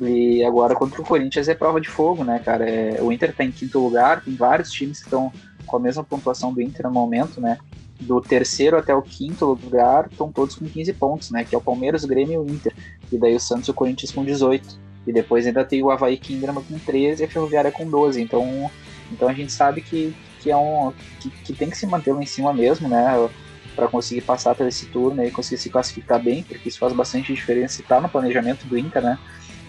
E 0.00 0.44
agora 0.44 0.74
contra 0.74 1.00
o 1.00 1.04
Corinthians 1.04 1.48
é 1.48 1.54
prova 1.54 1.80
de 1.80 1.88
fogo, 1.88 2.24
né, 2.24 2.40
cara? 2.40 2.68
É, 2.68 3.00
o 3.00 3.12
Inter 3.12 3.34
tá 3.34 3.44
em 3.44 3.52
quinto 3.52 3.78
lugar, 3.78 4.20
tem 4.20 4.34
vários 4.34 4.72
times 4.72 4.98
que 4.98 5.04
estão 5.04 5.32
com 5.64 5.76
a 5.76 5.80
mesma 5.80 6.02
pontuação 6.02 6.52
do 6.52 6.60
Inter 6.60 6.86
no 6.86 6.92
momento, 6.92 7.40
né? 7.40 7.58
Do 8.00 8.20
terceiro 8.20 8.76
até 8.76 8.94
o 8.94 9.02
quinto 9.02 9.46
lugar 9.46 10.08
estão 10.10 10.30
todos 10.30 10.56
com 10.56 10.66
15 10.66 10.92
pontos, 10.94 11.30
né? 11.30 11.44
Que 11.44 11.54
é 11.54 11.58
o 11.58 11.60
Palmeiras, 11.60 12.04
o 12.04 12.08
Grêmio 12.08 12.34
e 12.34 12.50
o 12.50 12.54
Inter. 12.54 12.74
E 13.10 13.16
daí 13.16 13.34
o 13.34 13.40
Santos 13.40 13.68
e 13.68 13.70
o 13.70 13.74
Corinthians 13.74 14.10
com 14.10 14.24
18. 14.24 14.78
E 15.06 15.12
depois 15.12 15.46
ainda 15.46 15.64
tem 15.64 15.82
o 15.82 15.90
Havaí 15.90 16.16
Kinderman 16.16 16.64
com 16.64 16.78
13 16.78 17.22
e 17.22 17.26
a 17.26 17.28
Ferroviária 17.28 17.70
com 17.70 17.88
12. 17.88 18.20
Então, 18.20 18.70
então 19.12 19.28
a 19.28 19.32
gente 19.32 19.52
sabe 19.52 19.80
que, 19.80 20.14
que, 20.40 20.50
é 20.50 20.56
um, 20.56 20.92
que, 21.20 21.30
que 21.30 21.52
tem 21.52 21.70
que 21.70 21.76
se 21.76 21.86
manter 21.86 22.12
lá 22.12 22.22
em 22.22 22.26
cima 22.26 22.52
mesmo, 22.52 22.88
né? 22.88 23.28
Para 23.76 23.88
conseguir 23.88 24.22
passar 24.22 24.54
por 24.54 24.66
esse 24.66 24.86
turno 24.86 25.24
e 25.24 25.30
conseguir 25.30 25.60
se 25.60 25.70
classificar 25.70 26.22
bem, 26.22 26.42
porque 26.42 26.68
isso 26.68 26.78
faz 26.78 26.92
bastante 26.92 27.32
diferença 27.32 27.80
e 27.80 27.84
tá 27.84 28.00
no 28.00 28.08
planejamento 28.08 28.66
do 28.66 28.78
Inter, 28.78 29.02
né? 29.02 29.18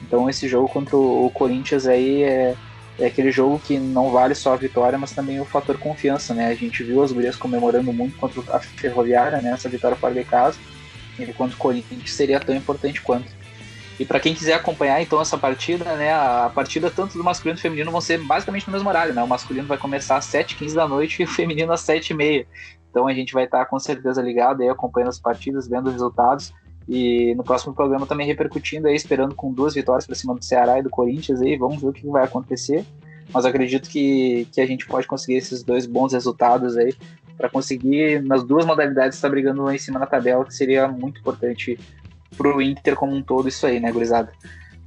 Então 0.07 0.29
esse 0.29 0.47
jogo 0.47 0.67
contra 0.67 0.95
o 0.95 1.29
Corinthians 1.33 1.87
aí 1.87 2.23
é, 2.23 2.55
é 2.97 3.07
aquele 3.07 3.31
jogo 3.31 3.59
que 3.59 3.77
não 3.77 4.09
vale 4.11 4.33
só 4.33 4.53
a 4.53 4.57
vitória, 4.57 4.97
mas 4.97 5.11
também 5.11 5.39
o 5.39 5.45
fator 5.45 5.77
confiança, 5.77 6.33
né? 6.33 6.47
A 6.47 6.55
gente 6.55 6.83
viu 6.83 7.03
as 7.03 7.11
gurias 7.11 7.35
comemorando 7.35 7.91
muito 7.91 8.17
contra 8.17 8.41
a 8.55 8.59
Ferroviária, 8.59 9.41
né? 9.41 9.51
Essa 9.51 9.67
vitória 9.67 9.97
fora 9.97 10.13
de 10.13 10.23
casa, 10.23 10.57
enquanto 11.19 11.53
o 11.53 11.57
Corinthians 11.57 12.13
seria 12.13 12.39
tão 12.39 12.55
importante 12.55 13.01
quanto. 13.01 13.31
E 13.99 14.05
para 14.05 14.19
quem 14.19 14.33
quiser 14.33 14.53
acompanhar 14.53 15.01
então 15.01 15.21
essa 15.21 15.37
partida, 15.37 15.95
né, 15.95 16.13
a 16.13 16.51
partida 16.53 16.91
tanto 16.91 17.17
do 17.17 17.23
masculino 17.23 17.57
e 17.57 17.59
do 17.59 17.61
feminino 17.61 17.91
vão 17.91 18.01
ser 18.01 18.17
basicamente 18.17 18.67
no 18.67 18.73
mesmo 18.73 18.89
horário, 18.89 19.13
né? 19.13 19.23
O 19.23 19.27
masculino 19.27 19.67
vai 19.67 19.77
começar 19.77 20.17
às 20.17 20.25
7h15 20.25 20.73
da 20.73 20.87
noite 20.87 21.21
e 21.21 21.25
o 21.25 21.27
feminino 21.27 21.71
às 21.71 21.81
7h30. 21.81 22.45
Então 22.89 23.07
a 23.07 23.13
gente 23.13 23.33
vai 23.33 23.45
estar 23.45 23.65
com 23.65 23.79
certeza 23.79 24.21
ligado 24.21 24.61
aí, 24.61 24.69
acompanhando 24.69 25.09
as 25.09 25.19
partidas, 25.19 25.67
vendo 25.67 25.87
os 25.87 25.93
resultados. 25.93 26.53
E 26.87 27.33
no 27.35 27.43
próximo 27.43 27.73
programa 27.73 28.05
também 28.05 28.27
repercutindo 28.27 28.87
aí, 28.87 28.95
esperando 28.95 29.33
com 29.33 29.51
duas 29.51 29.73
vitórias 29.73 30.05
para 30.05 30.15
cima 30.15 30.35
do 30.35 30.43
Ceará 30.43 30.79
e 30.79 30.83
do 30.83 30.89
Corinthians 30.89 31.41
aí, 31.41 31.57
vamos 31.57 31.81
ver 31.81 31.87
o 31.87 31.93
que 31.93 32.07
vai 32.07 32.23
acontecer. 32.23 32.85
Mas 33.33 33.45
acredito 33.45 33.89
que, 33.89 34.47
que 34.51 34.61
a 34.61 34.67
gente 34.67 34.85
pode 34.85 35.07
conseguir 35.07 35.37
esses 35.37 35.63
dois 35.63 35.87
bons 35.87 36.13
resultados 36.13 36.77
aí 36.77 36.93
para 37.37 37.49
conseguir 37.49 38.21
nas 38.23 38.43
duas 38.43 38.65
modalidades 38.65 39.17
estar 39.17 39.29
brigando 39.29 39.63
lá 39.63 39.73
em 39.73 39.79
cima 39.79 39.99
na 39.99 40.05
tabela, 40.05 40.45
que 40.45 40.53
seria 40.53 40.87
muito 40.87 41.19
importante 41.19 41.77
pro 42.37 42.61
Inter 42.61 42.95
como 42.95 43.15
um 43.15 43.21
todo 43.21 43.47
isso 43.47 43.65
aí, 43.65 43.79
né, 43.79 43.91
gurizada? 43.91 44.31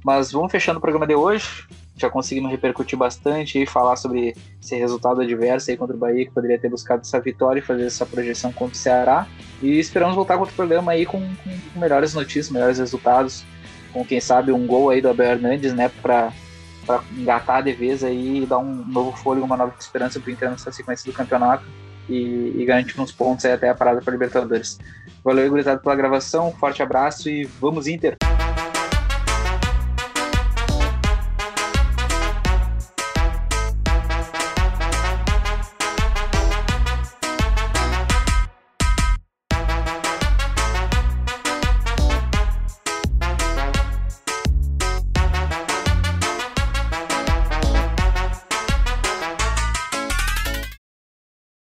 Mas 0.03 0.31
vamos 0.31 0.51
fechando 0.51 0.77
o 0.77 0.81
programa 0.81 1.05
de 1.05 1.15
hoje. 1.15 1.67
Já 1.95 2.09
conseguimos 2.09 2.49
repercutir 2.49 2.97
bastante 2.97 3.61
e 3.61 3.65
falar 3.65 3.97
sobre 3.97 4.33
esse 4.61 4.75
resultado 4.75 5.19
adverso 5.19 5.69
aí 5.69 5.75
contra 5.75 5.95
o 5.95 5.99
Bahia, 5.99 6.25
que 6.25 6.31
poderia 6.31 6.57
ter 6.57 6.69
buscado 6.69 7.01
essa 7.01 7.19
vitória 7.19 7.59
e 7.59 7.63
fazer 7.63 7.85
essa 7.85 8.05
projeção 8.05 8.53
contra 8.53 8.73
o 8.73 8.77
Ceará. 8.77 9.27
E 9.61 9.79
esperamos 9.79 10.15
voltar 10.15 10.35
com 10.35 10.41
outro 10.41 10.55
programa 10.55 10.93
aí 10.93 11.05
com, 11.05 11.19
com 11.19 11.79
melhores 11.79 12.13
notícias, 12.13 12.49
melhores 12.49 12.79
resultados, 12.79 13.43
com 13.91 14.05
quem 14.05 14.21
sabe 14.21 14.51
um 14.51 14.65
gol 14.65 14.89
aí 14.89 15.01
do 15.01 15.09
Abel 15.09 15.31
Hernandes, 15.31 15.73
né, 15.73 15.89
para 16.01 16.31
para 16.85 17.03
engatar 17.15 17.61
de 17.61 17.71
vez 17.71 18.03
aí 18.03 18.41
e 18.41 18.45
dar 18.47 18.57
um 18.57 18.83
novo 18.87 19.15
fôlego, 19.15 19.45
uma 19.45 19.55
nova 19.55 19.75
esperança 19.79 20.19
para 20.19 20.27
o 20.27 20.33
Inter 20.33 20.49
nessa 20.49 20.71
sequência 20.71 21.05
do 21.11 21.15
campeonato 21.15 21.63
e, 22.09 22.55
e 22.57 22.65
garantir 22.65 22.99
uns 22.99 23.11
pontos 23.11 23.45
aí 23.45 23.51
até 23.51 23.69
a 23.69 23.75
parada 23.75 24.01
para 24.01 24.11
Libertadores. 24.11 24.79
Valeu, 25.23 25.47
gurizada, 25.49 25.79
pela 25.79 25.95
gravação, 25.95 26.51
forte 26.53 26.81
abraço 26.81 27.29
e 27.29 27.43
vamos 27.43 27.85
Inter! 27.85 28.17